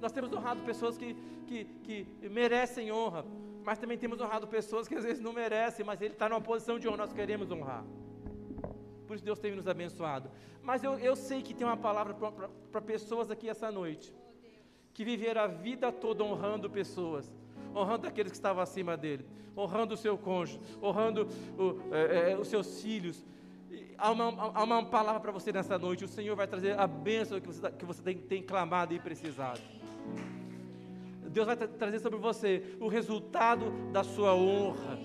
Nós 0.00 0.12
temos 0.12 0.32
honrado 0.32 0.62
pessoas 0.62 0.96
que, 0.96 1.14
que, 1.46 1.64
que 1.82 2.28
merecem 2.28 2.92
honra. 2.92 3.24
Mas 3.64 3.78
também 3.78 3.98
temos 3.98 4.20
honrado 4.20 4.46
pessoas 4.46 4.86
que 4.88 4.94
às 4.94 5.04
vezes 5.04 5.20
não 5.20 5.32
merecem, 5.32 5.84
mas 5.84 6.00
Ele 6.00 6.14
está 6.14 6.28
numa 6.28 6.40
posição 6.40 6.78
de 6.78 6.88
honra, 6.88 6.98
nós 6.98 7.12
queremos 7.12 7.50
honrar. 7.50 7.84
Por 9.06 9.16
isso 9.16 9.24
Deus 9.24 9.38
tem 9.40 9.54
nos 9.54 9.66
abençoado. 9.66 10.30
Mas 10.62 10.84
eu, 10.84 10.98
eu 10.98 11.16
sei 11.16 11.42
que 11.42 11.52
tem 11.52 11.66
uma 11.66 11.76
palavra 11.76 12.14
para 12.70 12.80
pessoas 12.80 13.30
aqui 13.30 13.48
essa 13.48 13.70
noite 13.70 14.14
que 14.92 15.04
viveram 15.04 15.42
a 15.42 15.46
vida 15.46 15.92
toda 15.92 16.24
honrando 16.24 16.68
pessoas, 16.68 17.30
honrando 17.74 18.06
aqueles 18.06 18.32
que 18.32 18.36
estavam 18.36 18.62
acima 18.62 18.96
dele, 18.96 19.24
honrando 19.56 19.94
o 19.94 19.96
seu 19.96 20.16
cônjuge, 20.18 20.60
honrando 20.82 21.28
o, 21.58 21.94
é, 21.94 22.32
é, 22.32 22.38
os 22.38 22.48
seus 22.48 22.80
filhos. 22.80 23.24
Há 23.96 24.10
uma, 24.10 24.52
há 24.54 24.64
uma 24.64 24.84
palavra 24.84 25.20
para 25.20 25.32
você 25.32 25.52
nessa 25.52 25.78
noite: 25.78 26.04
o 26.04 26.08
Senhor 26.08 26.34
vai 26.34 26.46
trazer 26.46 26.78
a 26.78 26.86
bênção 26.86 27.40
que 27.40 27.46
você, 27.46 27.70
que 27.72 27.84
você 27.84 28.02
tem, 28.02 28.16
tem 28.16 28.42
clamado 28.42 28.94
e 28.94 28.98
precisado. 28.98 29.60
Deus 31.30 31.46
vai 31.46 31.56
tra 31.56 31.68
trazer 31.68 32.00
sobre 32.00 32.18
você 32.18 32.76
o 32.80 32.88
resultado 32.88 33.70
da 33.92 34.02
sua 34.02 34.34
honra. 34.34 34.98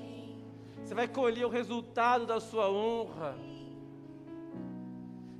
Você 0.83 0.95
vai 0.95 1.07
colher 1.07 1.45
o 1.45 1.49
resultado 1.49 2.25
da 2.25 2.39
sua 2.39 2.69
honra. 2.69 3.35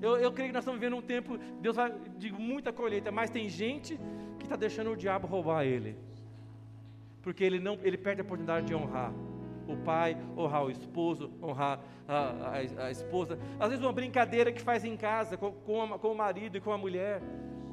Eu, 0.02 0.18
eu 0.18 0.32
creio 0.32 0.50
que 0.50 0.54
nós 0.54 0.64
estamos 0.64 0.80
vivendo 0.80 0.98
um 0.98 1.02
tempo, 1.02 1.38
Deus 1.62 1.76
vai 1.76 1.94
de 2.18 2.32
muita 2.32 2.74
colheita, 2.74 3.12
mas 3.12 3.30
tem 3.30 3.50
gente 3.50 4.00
que 4.38 4.46
está 4.46 4.56
deixando 4.56 4.92
o 4.92 4.96
diabo 4.96 5.28
roubar 5.28 5.66
ele. 5.66 5.98
Porque 7.22 7.44
ele 7.44 7.60
não, 7.60 7.80
ele 7.82 7.98
perde 7.98 8.22
a 8.22 8.24
oportunidade 8.24 8.68
de 8.68 8.76
honrar 8.76 9.14
o 9.68 9.76
pai, 9.78 10.16
honrar 10.38 10.64
o 10.64 10.70
esposo, 10.70 11.32
honrar 11.42 11.80
a, 12.08 12.16
a, 12.18 12.86
a 12.86 12.92
esposa. 12.92 13.40
Às 13.60 13.70
vezes 13.70 13.84
uma 13.84 13.94
brincadeira 13.94 14.52
que 14.52 14.62
faz 14.62 14.86
em 14.86 14.96
casa 14.96 15.38
com, 15.38 15.52
com, 15.52 15.82
a, 15.82 16.00
com 16.00 16.12
o 16.12 16.16
marido 16.16 16.58
e 16.58 16.62
com 16.62 16.72
a 16.72 16.78
mulher. 16.78 17.22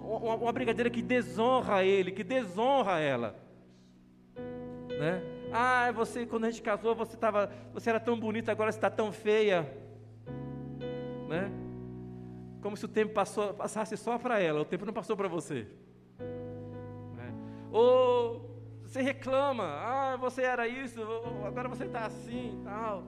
uma, 0.01 0.37
uma 0.37 0.53
brigadeira 0.53 0.89
que 0.89 1.03
desonra 1.03 1.85
ele, 1.85 2.13
que 2.13 2.25
desonra 2.25 2.99
ela. 2.99 3.37
Né? 4.89 5.23
Ah, 5.53 5.93
você, 5.93 6.25
quando 6.25 6.45
a 6.45 6.51
gente 6.51 6.63
casou, 6.63 6.95
você, 6.95 7.17
tava, 7.17 7.53
você 7.75 7.91
era 7.91 8.01
tão 8.01 8.19
bonita, 8.19 8.51
agora 8.51 8.71
está 8.71 8.89
tão 8.89 9.13
feia. 9.13 9.71
Né? 11.29 11.51
Como 12.63 12.77
se 12.77 12.85
o 12.85 12.89
tempo 12.89 13.13
passou, 13.13 13.53
passasse 13.53 13.97
só 13.97 14.17
para 14.19 14.39
ela, 14.39 14.61
o 14.61 14.65
tempo 14.65 14.87
não 14.87 14.93
passou 14.93 15.17
para 15.17 15.29
você. 15.29 15.67
Né? 17.17 17.35
Ou 17.73 18.49
você 18.83 19.03
reclama, 19.03 19.65
ah, 19.65 20.17
você 20.17 20.43
era 20.43 20.69
isso, 20.69 21.01
agora 21.45 21.69
você 21.69 21.85
está 21.85 22.07
assim 22.07 22.61
tal. 22.63 23.05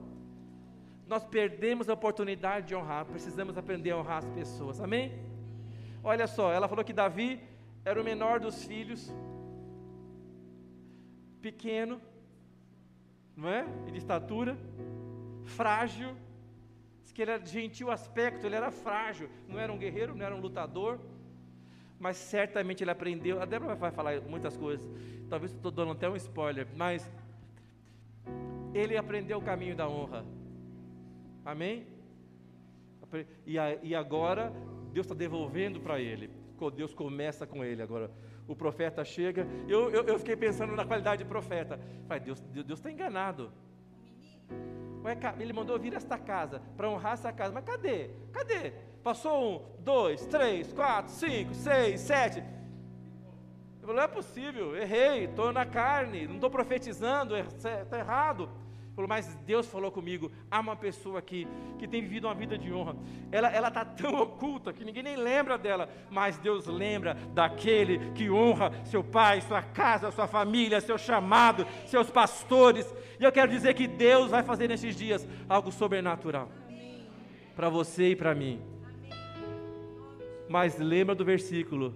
Nós 1.07 1.23
perdemos 1.23 1.87
a 1.87 1.93
oportunidade 1.93 2.67
de 2.67 2.75
honrar, 2.75 3.05
precisamos 3.05 3.57
aprender 3.57 3.91
a 3.91 3.97
honrar 3.97 4.17
as 4.17 4.29
pessoas, 4.29 4.81
amém? 4.81 5.13
Olha 6.03 6.27
só, 6.27 6.51
ela 6.51 6.67
falou 6.67 6.83
que 6.83 6.91
Davi 6.91 7.41
era 7.85 8.01
o 8.01 8.03
menor 8.03 8.39
dos 8.39 8.63
filhos, 8.65 9.13
pequeno, 11.41 12.01
não 13.37 13.47
é? 13.47 13.65
De 13.91 13.97
estatura, 13.97 14.57
frágil, 15.43 16.15
que 17.15 17.21
ele 17.21 17.31
era 17.31 17.41
de 17.41 17.49
gentil 17.49 17.89
aspecto, 17.89 18.45
ele 18.45 18.57
era 18.57 18.69
frágil, 18.69 19.29
não 19.47 19.57
era 19.57 19.71
um 19.71 19.77
guerreiro, 19.77 20.13
não 20.13 20.25
era 20.25 20.35
um 20.35 20.41
lutador, 20.41 20.99
mas 21.97 22.17
certamente 22.17 22.83
ele 22.83 22.91
aprendeu. 22.91 23.41
A 23.41 23.45
Débora 23.45 23.73
vai 23.73 23.89
falar 23.89 24.19
muitas 24.21 24.57
coisas, 24.57 24.85
talvez 25.29 25.53
estou 25.53 25.71
dando 25.71 25.93
até 25.93 26.09
um 26.09 26.17
spoiler, 26.17 26.67
mas 26.75 27.09
ele 28.73 28.97
aprendeu 28.97 29.37
o 29.37 29.41
caminho 29.41 29.77
da 29.77 29.87
honra. 29.87 30.25
Amém? 31.45 31.87
E, 33.45 33.57
a, 33.57 33.75
e 33.81 33.95
agora 33.95 34.51
Deus 34.91 35.05
está 35.05 35.15
devolvendo 35.15 35.79
para 35.79 36.01
ele. 36.01 36.29
Deus 36.75 36.93
começa 36.93 37.47
com 37.47 37.63
ele 37.63 37.81
agora. 37.81 38.11
O 38.45 38.55
profeta 38.55 39.05
chega. 39.05 39.47
Eu, 39.69 39.89
eu, 39.89 40.03
eu 40.03 40.19
fiquei 40.19 40.35
pensando 40.35 40.75
na 40.75 40.85
qualidade 40.85 41.23
de 41.23 41.29
profeta. 41.29 41.77
Deus 42.23 42.39
está 42.39 42.51
Deus, 42.51 42.65
Deus 42.65 42.85
enganado. 42.85 43.51
Ele 45.39 45.53
mandou 45.53 45.77
vir 45.79 45.93
esta 45.93 46.17
casa 46.17 46.61
para 46.75 46.89
honrar 46.89 47.13
essa 47.13 47.31
casa. 47.31 47.53
Mas 47.53 47.63
cadê? 47.63 48.09
Cadê? 48.31 48.73
Passou 49.03 49.43
um, 49.43 49.61
dois, 49.83 50.25
três, 50.25 50.73
quatro, 50.73 51.11
cinco, 51.13 51.53
seis, 51.53 52.01
sete. 52.01 52.39
Eu 53.81 53.87
falei, 53.87 53.95
não 53.97 54.03
é 54.03 54.07
possível, 54.07 54.75
errei, 54.75 55.25
estou 55.25 55.53
na 55.53 55.63
carne, 55.63 56.25
não 56.25 56.35
estou 56.35 56.49
profetizando, 56.49 57.37
está 57.37 57.69
er, 57.69 57.99
errado. 57.99 58.49
Falou, 58.95 59.09
mas 59.09 59.35
Deus 59.45 59.67
falou 59.67 59.91
comigo, 59.91 60.31
há 60.49 60.61
uma 60.61 60.75
pessoa 60.75 61.19
aqui 61.19 61.45
que 61.77 61.85
tem 61.85 62.01
vivido 62.01 62.27
uma 62.27 62.33
vida 62.33 62.57
de 62.57 62.71
honra. 62.71 62.95
Ela 63.29 63.67
está 63.67 63.83
tão 63.83 64.15
oculta 64.23 64.71
que 64.71 64.85
ninguém 64.85 65.03
nem 65.03 65.17
lembra 65.17 65.57
dela, 65.57 65.89
mas 66.09 66.37
Deus 66.37 66.65
lembra 66.65 67.13
daquele 67.33 68.11
que 68.13 68.29
honra 68.29 68.71
seu 68.85 69.03
pai, 69.03 69.41
sua 69.41 69.61
casa, 69.61 70.11
sua 70.11 70.27
família, 70.27 70.79
seu 70.79 70.97
chamado, 70.97 71.67
seus 71.85 72.09
pastores. 72.09 72.93
E 73.19 73.23
eu 73.25 73.31
quero 73.33 73.51
dizer 73.51 73.73
que 73.73 73.85
Deus 73.85 74.31
vai 74.31 74.43
fazer 74.43 74.69
nesses 74.69 74.95
dias 74.95 75.27
algo 75.49 75.73
sobrenatural 75.73 76.49
para 77.53 77.69
você 77.69 78.11
e 78.11 78.15
para 78.15 78.33
mim. 78.33 78.61
Mas 80.47 80.77
lembra 80.77 81.13
do 81.13 81.25
versículo: 81.25 81.93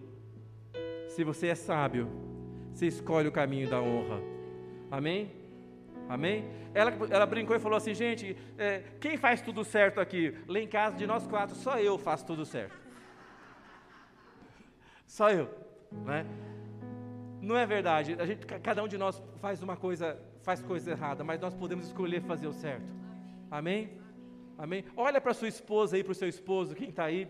se 1.08 1.24
você 1.24 1.48
é 1.48 1.56
sábio, 1.56 2.10
você 2.74 2.88
escolhe 2.88 3.30
o 3.30 3.32
caminho 3.32 3.70
da 3.70 3.82
honra. 3.82 4.22
Amém? 4.92 5.39
Amém? 6.10 6.44
Ela, 6.74 6.92
ela 7.12 7.26
brincou 7.28 7.56
e 7.56 7.60
falou 7.60 7.78
assim, 7.78 7.94
gente, 7.94 8.36
é, 8.58 8.82
quem 9.00 9.16
faz 9.16 9.42
tudo 9.42 9.64
certo 9.64 10.02
aqui? 10.02 10.36
Lá 10.48 10.60
em 10.60 10.68
casa, 10.68 10.98
de 10.98 11.06
nós 11.06 11.28
quatro, 11.28 11.56
só 11.56 11.78
eu 11.78 12.00
faço 12.00 12.26
tudo 12.26 12.48
certo. 12.48 12.76
Só 15.06 15.30
eu, 15.30 15.48
né? 16.04 16.26
Não 17.40 17.56
é 17.56 17.64
verdade. 17.64 18.16
A 18.20 18.26
gente, 18.26 18.44
cada 18.46 18.84
um 18.84 18.88
de 18.88 18.98
nós 18.98 19.22
faz 19.40 19.62
uma 19.62 19.78
coisa, 19.78 20.20
faz 20.42 20.64
coisa 20.64 20.92
errada, 20.92 21.24
mas 21.24 21.40
nós 21.40 21.54
podemos 21.54 21.86
escolher 21.86 22.22
fazer 22.24 22.48
o 22.48 22.54
certo. 22.54 22.92
Amém? 23.52 23.92
Amém? 24.58 24.84
Olha 24.98 25.22
para 25.22 25.34
sua 25.36 25.48
esposa 25.48 25.96
aí, 25.96 26.04
para 26.04 26.12
o 26.12 26.16
seu 26.16 26.28
esposo, 26.28 26.74
quem 26.74 26.90
está 26.90 27.06
aí. 27.06 27.28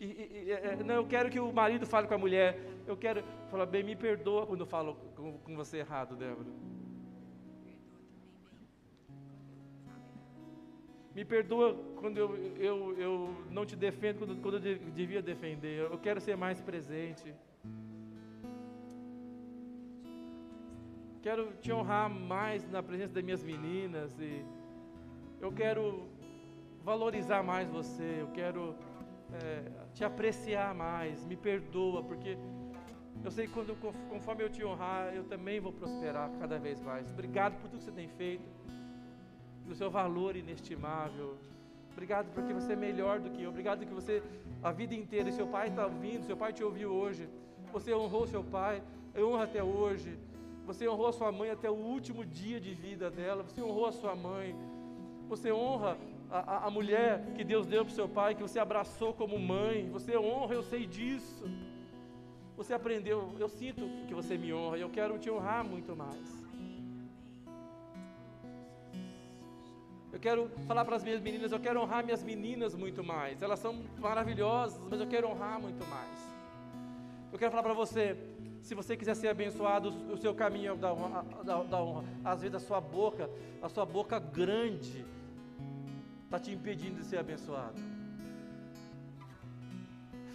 E, 0.00 0.06
e, 0.46 0.50
é, 0.50 0.76
não, 0.82 0.94
eu 0.94 1.06
quero 1.06 1.28
que 1.28 1.38
o 1.38 1.52
marido 1.52 1.84
fale 1.86 2.08
com 2.08 2.14
a 2.14 2.18
mulher. 2.18 2.58
Eu 2.86 2.96
quero 2.96 3.22
falar 3.50 3.66
bem, 3.66 3.82
me 3.82 3.94
perdoa 3.94 4.46
quando 4.46 4.60
eu 4.60 4.66
falo 4.66 4.94
com, 5.14 5.38
com 5.38 5.54
você 5.54 5.78
errado, 5.78 6.16
Débora. 6.16 6.46
Me 11.18 11.24
perdoa 11.24 11.74
quando 11.96 12.16
eu, 12.16 12.36
eu, 12.58 12.96
eu 12.96 13.34
não 13.50 13.66
te 13.66 13.74
defendo, 13.74 14.18
quando, 14.20 14.40
quando 14.40 14.64
eu 14.64 14.78
devia 14.92 15.20
defender. 15.20 15.80
Eu 15.80 15.98
quero 15.98 16.20
ser 16.20 16.36
mais 16.36 16.60
presente. 16.60 17.34
Quero 21.20 21.54
te 21.60 21.72
honrar 21.72 22.08
mais 22.08 22.70
na 22.70 22.84
presença 22.84 23.14
das 23.14 23.24
minhas 23.24 23.42
meninas. 23.42 24.16
E 24.20 24.44
eu 25.40 25.50
quero 25.50 26.06
valorizar 26.84 27.42
mais 27.42 27.68
você. 27.68 28.18
Eu 28.20 28.28
quero 28.28 28.76
é, 29.42 29.72
te 29.92 30.04
apreciar 30.04 30.72
mais. 30.72 31.24
Me 31.24 31.36
perdoa, 31.36 32.04
porque 32.04 32.38
eu 33.24 33.30
sei 33.32 33.48
que 33.48 33.52
quando, 33.52 33.74
conforme 34.08 34.44
eu 34.44 34.50
te 34.50 34.64
honrar, 34.64 35.12
eu 35.12 35.24
também 35.24 35.58
vou 35.58 35.72
prosperar 35.72 36.30
cada 36.38 36.60
vez 36.60 36.80
mais. 36.80 37.10
Obrigado 37.10 37.60
por 37.60 37.68
tudo 37.68 37.78
que 37.78 37.86
você 37.86 37.90
tem 37.90 38.06
feito 38.06 38.57
pelo 39.68 39.76
seu 39.76 39.90
valor 39.90 40.34
inestimável. 40.34 41.36
Obrigado 41.92 42.32
porque 42.32 42.54
você 42.54 42.72
é 42.72 42.76
melhor 42.76 43.20
do 43.20 43.28
que 43.28 43.42
eu. 43.42 43.50
Obrigado 43.50 43.84
que 43.84 43.92
você, 43.92 44.22
a 44.62 44.72
vida 44.72 44.94
inteira, 44.94 45.30
seu 45.30 45.46
pai 45.46 45.68
está 45.68 45.84
ouvindo, 45.84 46.24
seu 46.24 46.36
pai 46.36 46.54
te 46.54 46.64
ouviu 46.64 46.90
hoje. 46.90 47.28
Você 47.70 47.92
honrou 47.92 48.26
seu 48.26 48.42
pai, 48.42 48.82
honra 49.14 49.44
até 49.44 49.62
hoje. 49.62 50.18
Você 50.64 50.88
honrou 50.88 51.08
a 51.08 51.12
sua 51.12 51.30
mãe 51.30 51.50
até 51.50 51.70
o 51.70 51.74
último 51.74 52.24
dia 52.24 52.58
de 52.58 52.72
vida 52.72 53.10
dela. 53.10 53.42
Você 53.42 53.60
honrou 53.62 53.86
a 53.86 53.92
sua 53.92 54.16
mãe. 54.16 54.56
Você 55.28 55.52
honra 55.52 55.98
a, 56.30 56.38
a, 56.38 56.66
a 56.66 56.70
mulher 56.70 57.34
que 57.34 57.44
Deus 57.44 57.66
deu 57.66 57.84
para 57.84 57.92
o 57.92 57.94
seu 57.94 58.08
pai, 58.08 58.34
que 58.34 58.42
você 58.42 58.58
abraçou 58.58 59.12
como 59.12 59.38
mãe. 59.38 59.90
Você 59.90 60.16
honra, 60.16 60.54
eu 60.54 60.62
sei 60.62 60.86
disso. 60.86 61.44
Você 62.56 62.72
aprendeu, 62.72 63.34
eu 63.38 63.48
sinto 63.50 63.82
que 64.06 64.14
você 64.14 64.38
me 64.38 64.52
honra 64.52 64.78
e 64.78 64.80
eu 64.80 64.88
quero 64.88 65.18
te 65.18 65.30
honrar 65.30 65.62
muito 65.62 65.94
mais. 65.94 66.47
Eu 70.18 70.22
quero 70.22 70.50
falar 70.66 70.84
para 70.84 70.96
as 70.96 71.04
minhas 71.04 71.20
meninas, 71.20 71.52
eu 71.52 71.60
quero 71.60 71.80
honrar 71.80 72.04
minhas 72.04 72.24
meninas 72.24 72.74
muito 72.74 73.04
mais. 73.04 73.40
Elas 73.40 73.60
são 73.60 73.84
maravilhosas, 74.00 74.82
mas 74.90 75.00
eu 75.00 75.06
quero 75.06 75.28
honrar 75.28 75.60
muito 75.60 75.86
mais. 75.86 76.18
Eu 77.32 77.38
quero 77.38 77.52
falar 77.52 77.62
para 77.62 77.72
você, 77.72 78.16
se 78.60 78.74
você 78.74 78.96
quiser 78.96 79.14
ser 79.14 79.28
abençoado, 79.28 79.90
o 80.12 80.16
seu 80.16 80.34
caminho 80.34 80.74
da 80.74 80.92
honra, 80.92 81.22
da 81.44 81.80
honra. 81.80 82.04
Às 82.24 82.42
vezes 82.42 82.56
a 82.56 82.58
sua 82.58 82.80
boca, 82.80 83.30
a 83.62 83.68
sua 83.68 83.86
boca 83.86 84.18
grande, 84.18 85.04
está 86.24 86.36
te 86.36 86.50
impedindo 86.50 86.96
de 86.96 87.04
ser 87.04 87.18
abençoado. 87.18 87.80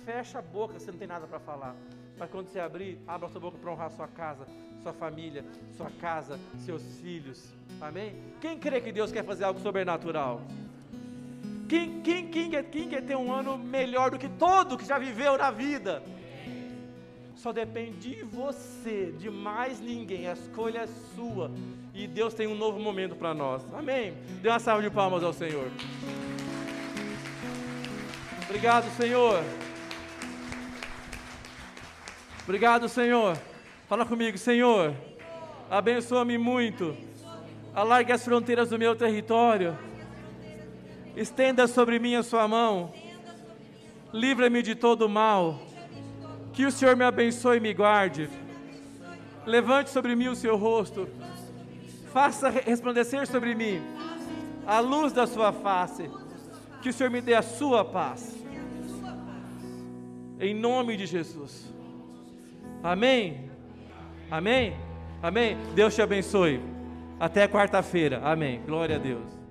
Fecha 0.05 0.39
a 0.39 0.41
boca, 0.41 0.79
você 0.79 0.91
não 0.93 0.97
tem 0.97 1.09
nada 1.09 1.27
para 1.27 1.41
falar. 1.41 1.75
Mas 2.17 2.29
quando 2.29 2.47
você 2.47 2.61
abrir, 2.61 3.01
abra 3.05 3.27
a 3.27 3.29
sua 3.29 3.41
boca 3.41 3.57
para 3.57 3.69
honrar 3.69 3.88
a 3.88 3.89
sua 3.89 4.07
casa, 4.07 4.47
sua 4.84 4.93
família, 4.93 5.45
sua 5.77 5.89
casa, 5.89 6.38
seus 6.57 6.84
filhos. 6.99 7.53
Amém? 7.79 8.15
Quem 8.41 8.59
crê 8.59 8.81
que 8.81 8.91
Deus 8.91 9.11
quer 9.11 9.23
fazer 9.23 9.45
algo 9.45 9.59
sobrenatural? 9.61 10.41
Quem, 11.69 12.01
quem, 12.01 12.27
quem, 12.27 12.49
quer, 12.51 12.63
quem 12.65 12.89
quer 12.89 13.01
ter 13.01 13.15
um 13.15 13.31
ano 13.31 13.57
melhor 13.57 14.11
do 14.11 14.19
que 14.19 14.27
todo 14.27 14.77
que 14.77 14.86
já 14.86 14.99
viveu 14.99 15.38
na 15.38 15.49
vida? 15.49 16.03
Só 17.36 17.51
depende 17.51 18.15
de 18.15 18.23
você, 18.23 19.13
de 19.17 19.29
mais 19.29 19.79
ninguém. 19.79 20.27
A 20.27 20.34
escolha 20.34 20.79
é 20.79 20.88
sua. 21.15 21.49
E 21.93 22.05
Deus 22.05 22.34
tem 22.34 22.47
um 22.47 22.55
novo 22.55 22.79
momento 22.79 23.15
para 23.15 23.34
nós. 23.34 23.63
Amém? 23.73 24.13
Dê 24.41 24.49
uma 24.49 24.59
salva 24.59 24.84
de 24.84 24.89
palmas 24.89 25.23
ao 25.23 25.34
Senhor. 25.34 25.71
Obrigado, 28.45 28.89
Senhor. 28.97 29.43
Obrigado, 32.43 32.89
Senhor. 32.89 33.38
Fala 33.94 34.08
comigo, 34.08 34.36
Senhor. 34.39 34.96
Abençoa-me 35.70 36.36
muito. 36.36 36.98
Alargue 37.76 38.12
as 38.12 38.26
fronteiras 38.26 38.72
do 38.72 38.80
meu 38.80 38.96
território. 38.96 39.78
Estenda 41.16 41.68
sobre 41.68 42.00
mim 42.00 42.16
a 42.16 42.24
sua 42.24 42.48
mão. 42.48 42.91
Livra-me 44.12 44.64
de 44.64 44.74
todo 44.74 45.08
mal. 45.08 45.62
Que 46.54 46.66
o 46.66 46.72
Senhor 46.72 46.96
me 46.96 47.04
abençoe 47.04 47.58
e 47.58 47.60
me 47.60 47.72
guarde. 47.72 48.28
Levante 49.46 49.91
sobre 49.91 50.16
mim 50.16 50.28
o 50.28 50.36
seu 50.36 50.58
rosto. 50.58 51.08
Faça 52.12 52.50
resplandecer 52.50 53.28
sobre 53.28 53.54
mim 53.54 53.80
a 54.66 54.80
luz 54.80 55.14
da 55.14 55.28
sua 55.28 55.54
face. 55.54 56.10
Que 56.82 56.89
o 56.89 56.94
Senhor 56.94 57.12
me 57.12 57.22
dê 57.22 57.36
a 57.36 57.44
sua 57.44 57.86
paz. 57.86 58.44
Em 60.39 60.56
nome 60.56 60.98
de 60.98 61.06
Jesus. 61.06 61.72
Amém? 62.82 63.53
Amém? 64.34 64.73
Amém? 65.21 65.55
Deus 65.75 65.93
te 65.93 66.01
abençoe. 66.01 66.59
Até 67.19 67.47
quarta-feira. 67.47 68.19
Amém. 68.23 68.61
Glória 68.65 68.95
a 68.95 68.99
Deus. 68.99 69.43